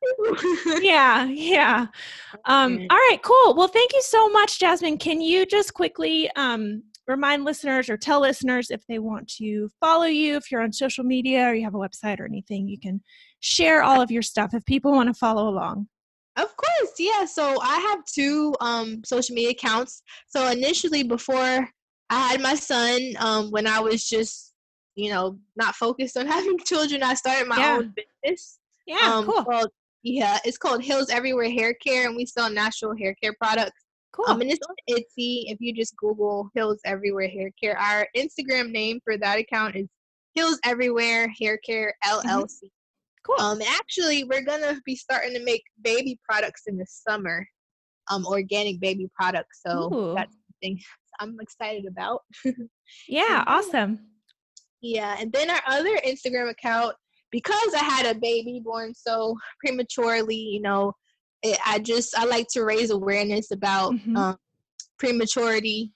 Yeah 0.80 1.24
yeah. 1.26 1.86
Um 2.46 2.86
all 2.90 2.96
right 2.96 3.18
cool. 3.22 3.54
Well 3.54 3.68
thank 3.68 3.92
you 3.92 4.02
so 4.02 4.28
much 4.30 4.58
jasmine. 4.58 4.98
Can 4.98 5.20
you 5.20 5.44
just 5.46 5.74
quickly 5.74 6.30
um 6.36 6.82
remind 7.06 7.44
listeners 7.44 7.88
or 7.88 7.96
tell 7.96 8.20
listeners 8.20 8.70
if 8.70 8.84
they 8.86 8.98
want 8.98 9.28
to 9.28 9.68
follow 9.80 10.06
you 10.06 10.36
if 10.36 10.50
you're 10.50 10.62
on 10.62 10.72
social 10.72 11.04
media 11.04 11.46
or 11.46 11.54
you 11.54 11.64
have 11.64 11.74
a 11.74 11.78
website 11.78 12.18
or 12.18 12.24
anything 12.24 12.66
you 12.66 12.78
can 12.78 13.00
share 13.40 13.82
all 13.82 14.00
of 14.00 14.10
your 14.10 14.22
stuff 14.22 14.54
if 14.54 14.64
people 14.64 14.90
want 14.90 15.08
to 15.08 15.14
follow 15.14 15.48
along 15.48 15.86
Of 16.36 16.54
course, 16.56 16.92
yeah. 16.98 17.24
So 17.24 17.58
I 17.62 17.78
have 17.78 18.04
two 18.04 18.54
um 18.60 19.02
social 19.04 19.34
media 19.34 19.50
accounts. 19.52 20.02
So 20.28 20.46
initially 20.50 21.02
before 21.02 21.68
I 22.10 22.28
had 22.28 22.40
my 22.42 22.54
son, 22.54 23.00
um, 23.18 23.50
when 23.50 23.66
I 23.66 23.80
was 23.80 24.06
just, 24.08 24.52
you 24.94 25.10
know, 25.10 25.38
not 25.56 25.74
focused 25.74 26.16
on 26.16 26.26
having 26.36 26.58
children, 26.58 27.02
I 27.02 27.14
started 27.14 27.48
my 27.48 27.58
Yeah. 27.58 27.76
own 27.78 27.94
business. 27.96 28.58
yeah 28.86 29.16
um 29.16 29.24
cool 29.26 29.44
called 29.44 29.70
yeah, 30.02 30.38
it's 30.44 30.58
called 30.58 30.84
Hills 30.84 31.08
Everywhere 31.10 31.50
Hair 31.50 31.74
Care 31.84 32.06
and 32.06 32.14
we 32.16 32.26
sell 32.26 32.48
natural 32.50 32.94
hair 32.96 33.14
care 33.20 33.34
products. 33.40 33.82
cool 34.12 34.26
Um 34.28 34.40
and 34.40 34.50
it's 34.50 34.60
on 34.68 34.76
Etsy. 34.94 35.44
If 35.50 35.56
you 35.60 35.74
just 35.74 35.96
Google 35.96 36.48
Hills 36.54 36.78
Everywhere 36.84 37.28
Hair 37.28 37.50
Care. 37.60 37.76
Our 37.78 38.06
Instagram 38.16 38.70
name 38.70 39.00
for 39.04 39.16
that 39.18 39.38
account 39.38 39.74
is 39.74 39.88
Hills 40.34 40.60
Everywhere 40.64 41.32
Hair 41.40 41.58
Care 41.66 41.94
LLC. 42.04 42.70
Cool 43.26 43.40
Um, 43.44 43.60
actually, 43.62 44.24
we're 44.24 44.44
gonna 44.44 44.80
be 44.84 44.96
starting 44.96 45.34
to 45.34 45.44
make 45.44 45.62
baby 45.82 46.18
products 46.28 46.62
in 46.66 46.76
the 46.76 46.86
summer, 46.88 47.46
um, 48.10 48.26
organic 48.26 48.80
baby 48.80 49.08
products. 49.18 49.60
So 49.66 49.92
Ooh. 49.92 50.14
that's 50.14 50.34
something 50.34 50.80
I'm 51.20 51.36
excited 51.40 51.86
about. 51.86 52.22
yeah, 53.08 53.44
awesome. 53.46 54.00
Yeah, 54.82 55.16
and 55.18 55.32
then 55.32 55.50
our 55.50 55.62
other 55.66 55.96
Instagram 56.06 56.50
account 56.50 56.94
because 57.30 57.74
I 57.74 57.82
had 57.82 58.06
a 58.06 58.18
baby 58.18 58.60
born 58.64 58.94
so 58.94 59.36
prematurely, 59.64 60.36
you 60.36 60.60
know, 60.60 60.92
it, 61.42 61.58
I 61.66 61.78
just 61.78 62.16
I 62.16 62.24
like 62.24 62.46
to 62.52 62.64
raise 62.64 62.90
awareness 62.90 63.50
about 63.50 63.94
mm-hmm. 63.94 64.16
um, 64.16 64.36
prematurity, 64.98 65.92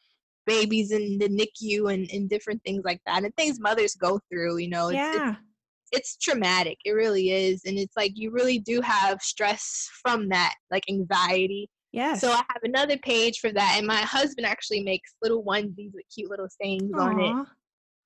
babies 0.47 0.91
in 0.93 1.19
the 1.19 1.29
NICU, 1.29 1.93
and, 1.93 2.11
and 2.11 2.29
different 2.29 2.63
things 2.65 2.83
like 2.85 3.01
that, 3.07 3.25
and 3.25 3.35
things 3.37 3.61
mothers 3.61 3.95
go 3.95 4.21
through. 4.31 4.59
You 4.59 4.69
know, 4.69 4.91
yeah. 4.91 5.11
It's, 5.11 5.39
it's 5.39 5.39
traumatic. 6.21 6.79
It 6.85 6.93
really 6.93 7.31
is, 7.31 7.63
and 7.65 7.79
it's 7.79 7.97
like 7.97 8.13
you 8.15 8.31
really 8.31 8.59
do 8.59 8.81
have 8.81 9.21
stress 9.23 9.89
from 10.03 10.29
that, 10.29 10.55
like 10.71 10.85
anxiety. 10.89 11.69
Yeah. 11.93 12.15
So 12.15 12.31
I 12.31 12.37
have 12.37 12.63
another 12.63 12.97
page 12.99 13.41
for 13.41 13.53
that, 13.53 13.75
and 13.77 13.87
my 13.87 14.01
husband 14.03 14.47
actually 14.47 14.83
makes 14.83 15.15
little 15.23 15.43
onesies 15.45 15.93
with 15.93 16.05
cute 16.15 16.31
little 16.31 16.49
sayings 16.61 16.93
Aww. 16.93 17.01
on 17.01 17.21
it. 17.21 17.47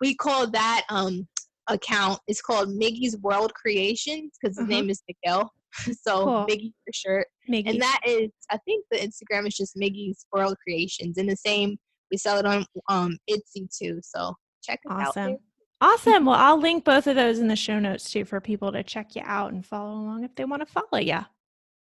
We 0.00 0.14
call 0.14 0.50
that 0.50 0.84
um 0.90 1.26
account 1.68 2.20
It's 2.26 2.42
called 2.42 2.68
Miggy's 2.68 3.16
World 3.18 3.54
Creations 3.54 4.32
because 4.40 4.56
his 4.56 4.64
uh-huh. 4.64 4.68
name 4.70 4.90
is 4.90 5.02
Miguel. 5.08 5.50
so 6.02 6.24
cool. 6.24 6.46
Miggy 6.48 6.72
for 6.84 6.92
sure. 6.92 7.26
Miggy. 7.50 7.70
And 7.70 7.82
that 7.82 8.00
is, 8.06 8.30
I 8.50 8.58
think 8.58 8.84
the 8.90 8.98
Instagram 8.98 9.46
is 9.46 9.56
just 9.56 9.76
Miggy's 9.76 10.26
World 10.32 10.56
Creations. 10.62 11.18
And 11.18 11.28
the 11.28 11.36
same, 11.36 11.76
we 12.10 12.16
sell 12.16 12.38
it 12.38 12.46
on 12.46 12.66
um 12.88 13.18
Etsy 13.30 13.68
too. 13.76 14.00
So 14.02 14.34
check 14.62 14.80
it 14.84 14.92
awesome. 14.92 15.32
out. 15.32 15.40
Awesome. 15.84 16.24
Well, 16.24 16.36
I'll 16.38 16.58
link 16.58 16.82
both 16.82 17.06
of 17.06 17.14
those 17.14 17.38
in 17.38 17.48
the 17.48 17.56
show 17.56 17.78
notes 17.78 18.10
too 18.10 18.24
for 18.24 18.40
people 18.40 18.72
to 18.72 18.82
check 18.82 19.14
you 19.14 19.22
out 19.22 19.52
and 19.52 19.66
follow 19.66 19.92
along 19.92 20.24
if 20.24 20.34
they 20.34 20.46
want 20.46 20.62
to 20.62 20.66
follow 20.66 20.98
you. 20.98 21.18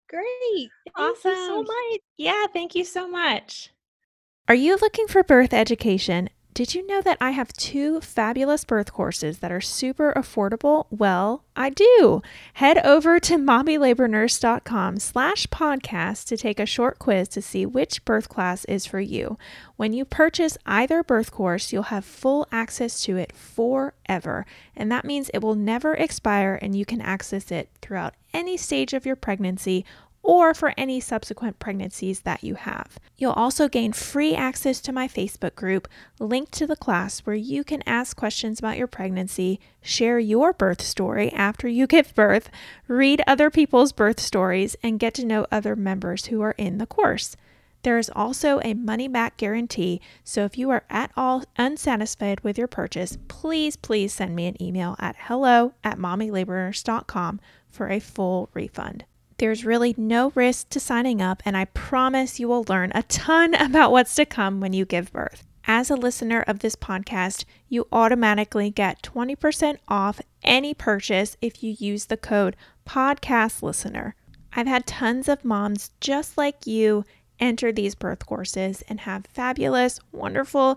Great. 0.08 0.70
Thank 0.84 0.96
awesome. 0.96 1.34
so 1.34 1.62
much. 1.64 2.00
Yeah, 2.16 2.46
thank 2.52 2.76
you 2.76 2.84
so 2.84 3.08
much. 3.08 3.70
Are 4.46 4.54
you 4.54 4.76
looking 4.80 5.08
for 5.08 5.24
birth 5.24 5.52
education 5.52 6.30
did 6.52 6.74
you 6.74 6.84
know 6.86 7.00
that 7.02 7.18
I 7.20 7.30
have 7.30 7.52
two 7.52 8.00
fabulous 8.00 8.64
birth 8.64 8.92
courses 8.92 9.38
that 9.38 9.52
are 9.52 9.60
super 9.60 10.12
affordable? 10.16 10.86
Well, 10.90 11.44
I 11.54 11.70
do. 11.70 12.22
Head 12.54 12.78
over 12.84 13.20
to 13.20 13.36
mommylabornurse.com 13.36 14.98
slash 14.98 15.46
podcast 15.46 16.26
to 16.26 16.36
take 16.36 16.58
a 16.58 16.66
short 16.66 16.98
quiz 16.98 17.28
to 17.28 17.42
see 17.42 17.64
which 17.66 18.04
birth 18.04 18.28
class 18.28 18.64
is 18.64 18.84
for 18.84 19.00
you. 19.00 19.38
When 19.76 19.92
you 19.92 20.04
purchase 20.04 20.58
either 20.66 21.04
birth 21.04 21.30
course, 21.30 21.72
you'll 21.72 21.84
have 21.84 22.04
full 22.04 22.48
access 22.50 23.00
to 23.02 23.16
it 23.16 23.32
forever. 23.32 24.44
And 24.74 24.90
that 24.90 25.04
means 25.04 25.30
it 25.32 25.42
will 25.42 25.54
never 25.54 25.94
expire 25.94 26.58
and 26.60 26.74
you 26.74 26.84
can 26.84 27.00
access 27.00 27.52
it 27.52 27.68
throughout 27.80 28.14
any 28.34 28.56
stage 28.56 28.92
of 28.92 29.06
your 29.06 29.16
pregnancy 29.16 29.84
or 30.22 30.54
for 30.54 30.74
any 30.76 31.00
subsequent 31.00 31.58
pregnancies 31.58 32.20
that 32.20 32.44
you 32.44 32.54
have. 32.54 32.98
You'll 33.16 33.32
also 33.32 33.68
gain 33.68 33.92
free 33.92 34.34
access 34.34 34.80
to 34.82 34.92
my 34.92 35.08
Facebook 35.08 35.54
group 35.54 35.88
linked 36.18 36.52
to 36.52 36.66
the 36.66 36.76
class 36.76 37.20
where 37.20 37.36
you 37.36 37.64
can 37.64 37.82
ask 37.86 38.16
questions 38.16 38.58
about 38.58 38.76
your 38.76 38.86
pregnancy, 38.86 39.60
share 39.80 40.18
your 40.18 40.52
birth 40.52 40.82
story 40.82 41.32
after 41.32 41.68
you 41.68 41.86
give 41.86 42.14
birth, 42.14 42.50
read 42.86 43.22
other 43.26 43.50
people's 43.50 43.92
birth 43.92 44.20
stories, 44.20 44.76
and 44.82 45.00
get 45.00 45.14
to 45.14 45.24
know 45.24 45.46
other 45.50 45.74
members 45.74 46.26
who 46.26 46.40
are 46.42 46.54
in 46.58 46.78
the 46.78 46.86
course. 46.86 47.36
There 47.82 47.96
is 47.96 48.10
also 48.14 48.60
a 48.62 48.74
money 48.74 49.08
back 49.08 49.38
guarantee, 49.38 50.02
so 50.22 50.44
if 50.44 50.58
you 50.58 50.68
are 50.68 50.84
at 50.90 51.10
all 51.16 51.44
unsatisfied 51.56 52.40
with 52.40 52.58
your 52.58 52.68
purchase, 52.68 53.16
please, 53.28 53.76
please 53.76 54.12
send 54.12 54.36
me 54.36 54.46
an 54.46 54.62
email 54.62 54.96
at 54.98 55.16
hello 55.18 55.72
at 55.82 55.98
mommylabornurse.com 55.98 57.40
for 57.70 57.88
a 57.88 57.98
full 57.98 58.50
refund. 58.52 59.04
There's 59.40 59.64
really 59.64 59.94
no 59.96 60.32
risk 60.34 60.68
to 60.68 60.78
signing 60.78 61.22
up, 61.22 61.40
and 61.46 61.56
I 61.56 61.64
promise 61.64 62.38
you 62.38 62.46
will 62.46 62.66
learn 62.68 62.92
a 62.94 63.04
ton 63.04 63.54
about 63.58 63.90
what's 63.90 64.14
to 64.16 64.26
come 64.26 64.60
when 64.60 64.74
you 64.74 64.84
give 64.84 65.14
birth. 65.14 65.46
As 65.66 65.88
a 65.88 65.96
listener 65.96 66.42
of 66.42 66.58
this 66.58 66.76
podcast, 66.76 67.46
you 67.66 67.88
automatically 67.90 68.68
get 68.68 69.00
20% 69.00 69.78
off 69.88 70.20
any 70.42 70.74
purchase 70.74 71.38
if 71.40 71.62
you 71.62 71.74
use 71.78 72.04
the 72.04 72.18
code 72.18 72.54
podcast 72.86 73.62
listener. 73.62 74.14
I've 74.52 74.66
had 74.66 74.86
tons 74.86 75.26
of 75.26 75.42
moms 75.42 75.90
just 76.02 76.36
like 76.36 76.66
you 76.66 77.06
enter 77.38 77.72
these 77.72 77.94
birth 77.94 78.26
courses 78.26 78.82
and 78.90 79.00
have 79.00 79.24
fabulous, 79.32 80.00
wonderful, 80.12 80.76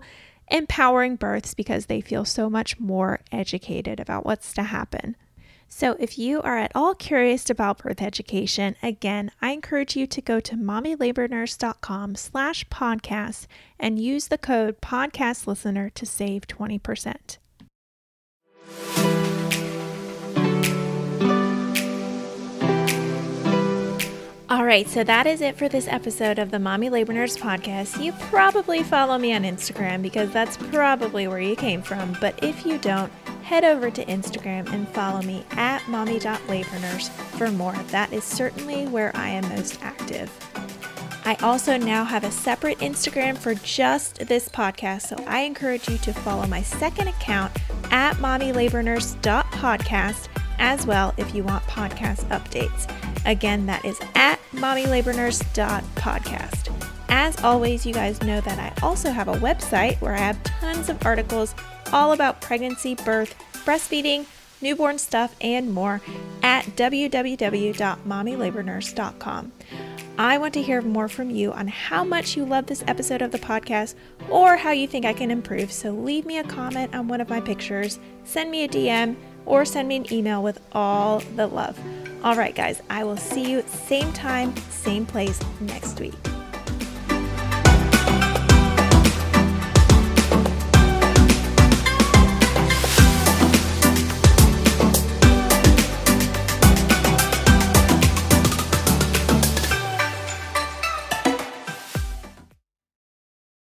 empowering 0.50 1.16
births 1.16 1.52
because 1.52 1.84
they 1.84 2.00
feel 2.00 2.24
so 2.24 2.48
much 2.48 2.80
more 2.80 3.20
educated 3.30 4.00
about 4.00 4.24
what's 4.24 4.54
to 4.54 4.62
happen. 4.62 5.16
So, 5.76 5.96
if 5.98 6.16
you 6.20 6.40
are 6.40 6.56
at 6.56 6.70
all 6.76 6.94
curious 6.94 7.50
about 7.50 7.78
birth 7.78 8.00
education, 8.00 8.76
again, 8.80 9.32
I 9.42 9.50
encourage 9.50 9.96
you 9.96 10.06
to 10.06 10.22
go 10.22 10.38
to 10.38 10.54
mommylabornurse.com 10.54 12.14
slash 12.14 12.64
podcast 12.68 13.48
and 13.76 13.98
use 13.98 14.28
the 14.28 14.38
code 14.38 14.80
podcast 14.80 15.48
listener 15.48 15.90
to 15.90 16.06
save 16.06 16.46
20%. 16.46 17.38
All 24.54 24.64
right, 24.64 24.88
so 24.88 25.02
that 25.02 25.26
is 25.26 25.40
it 25.40 25.56
for 25.56 25.68
this 25.68 25.88
episode 25.88 26.38
of 26.38 26.52
the 26.52 26.60
Mommy 26.60 26.88
Labor 26.88 27.12
Nurse 27.12 27.36
podcast. 27.36 28.00
You 28.00 28.12
probably 28.30 28.84
follow 28.84 29.18
me 29.18 29.34
on 29.34 29.42
Instagram 29.42 30.00
because 30.00 30.30
that's 30.30 30.56
probably 30.56 31.26
where 31.26 31.40
you 31.40 31.56
came 31.56 31.82
from, 31.82 32.16
but 32.20 32.38
if 32.40 32.64
you 32.64 32.78
don't, 32.78 33.10
head 33.42 33.64
over 33.64 33.90
to 33.90 34.04
Instagram 34.04 34.72
and 34.72 34.88
follow 34.90 35.22
me 35.22 35.44
at 35.56 35.82
mommy.labornurse 35.88 37.08
for 37.36 37.50
more. 37.50 37.72
That 37.88 38.12
is 38.12 38.22
certainly 38.22 38.86
where 38.86 39.10
I 39.16 39.30
am 39.30 39.48
most 39.48 39.82
active. 39.82 40.30
I 41.24 41.34
also 41.42 41.76
now 41.76 42.04
have 42.04 42.22
a 42.22 42.30
separate 42.30 42.78
Instagram 42.78 43.36
for 43.36 43.56
just 43.56 44.20
this 44.28 44.48
podcast, 44.48 45.08
so 45.08 45.16
I 45.26 45.40
encourage 45.40 45.88
you 45.88 45.98
to 45.98 46.12
follow 46.12 46.46
my 46.46 46.62
second 46.62 47.08
account 47.08 47.50
at 47.90 48.14
mommylabornurse.podcast 48.18 50.28
as 50.58 50.86
well 50.86 51.14
if 51.16 51.34
you 51.34 51.42
want 51.42 51.64
podcast 51.64 52.28
updates. 52.28 52.86
Again, 53.26 53.66
that 53.66 53.84
is 53.84 53.98
at 54.14 54.38
mommylabornurse.podcast. 54.52 56.70
As 57.08 57.42
always, 57.44 57.84
you 57.86 57.94
guys 57.94 58.20
know 58.22 58.40
that 58.40 58.58
I 58.58 58.72
also 58.84 59.10
have 59.10 59.28
a 59.28 59.34
website 59.34 60.00
where 60.00 60.14
I 60.14 60.18
have 60.18 60.42
tons 60.42 60.88
of 60.88 61.06
articles 61.06 61.54
all 61.92 62.10
about 62.12 62.40
pregnancy, 62.40 62.96
birth, 62.96 63.36
breastfeeding, 63.64 64.26
newborn 64.60 64.98
stuff, 64.98 65.36
and 65.40 65.72
more 65.72 66.00
at 66.42 66.64
www.mommylabornurse.com. 66.64 69.52
I 70.16 70.38
want 70.38 70.54
to 70.54 70.62
hear 70.62 70.80
more 70.80 71.08
from 71.08 71.30
you 71.30 71.52
on 71.52 71.66
how 71.66 72.04
much 72.04 72.36
you 72.36 72.44
love 72.44 72.66
this 72.66 72.84
episode 72.86 73.20
of 73.20 73.32
the 73.32 73.38
podcast 73.38 73.94
or 74.30 74.56
how 74.56 74.70
you 74.70 74.86
think 74.86 75.04
I 75.04 75.12
can 75.12 75.30
improve. 75.30 75.72
So 75.72 75.90
leave 75.90 76.24
me 76.24 76.38
a 76.38 76.44
comment 76.44 76.94
on 76.94 77.08
one 77.08 77.20
of 77.20 77.28
my 77.28 77.40
pictures, 77.40 77.98
send 78.22 78.50
me 78.50 78.64
a 78.64 78.68
DM, 78.68 79.16
or 79.46 79.64
send 79.64 79.88
me 79.88 79.96
an 79.96 80.12
email 80.12 80.42
with 80.42 80.60
all 80.72 81.20
the 81.20 81.46
love. 81.46 81.78
All 82.22 82.36
right, 82.36 82.54
guys, 82.54 82.80
I 82.88 83.04
will 83.04 83.18
see 83.18 83.50
you 83.50 83.62
same 83.66 84.12
time, 84.12 84.56
same 84.70 85.04
place 85.04 85.38
next 85.60 86.00
week. 86.00 86.14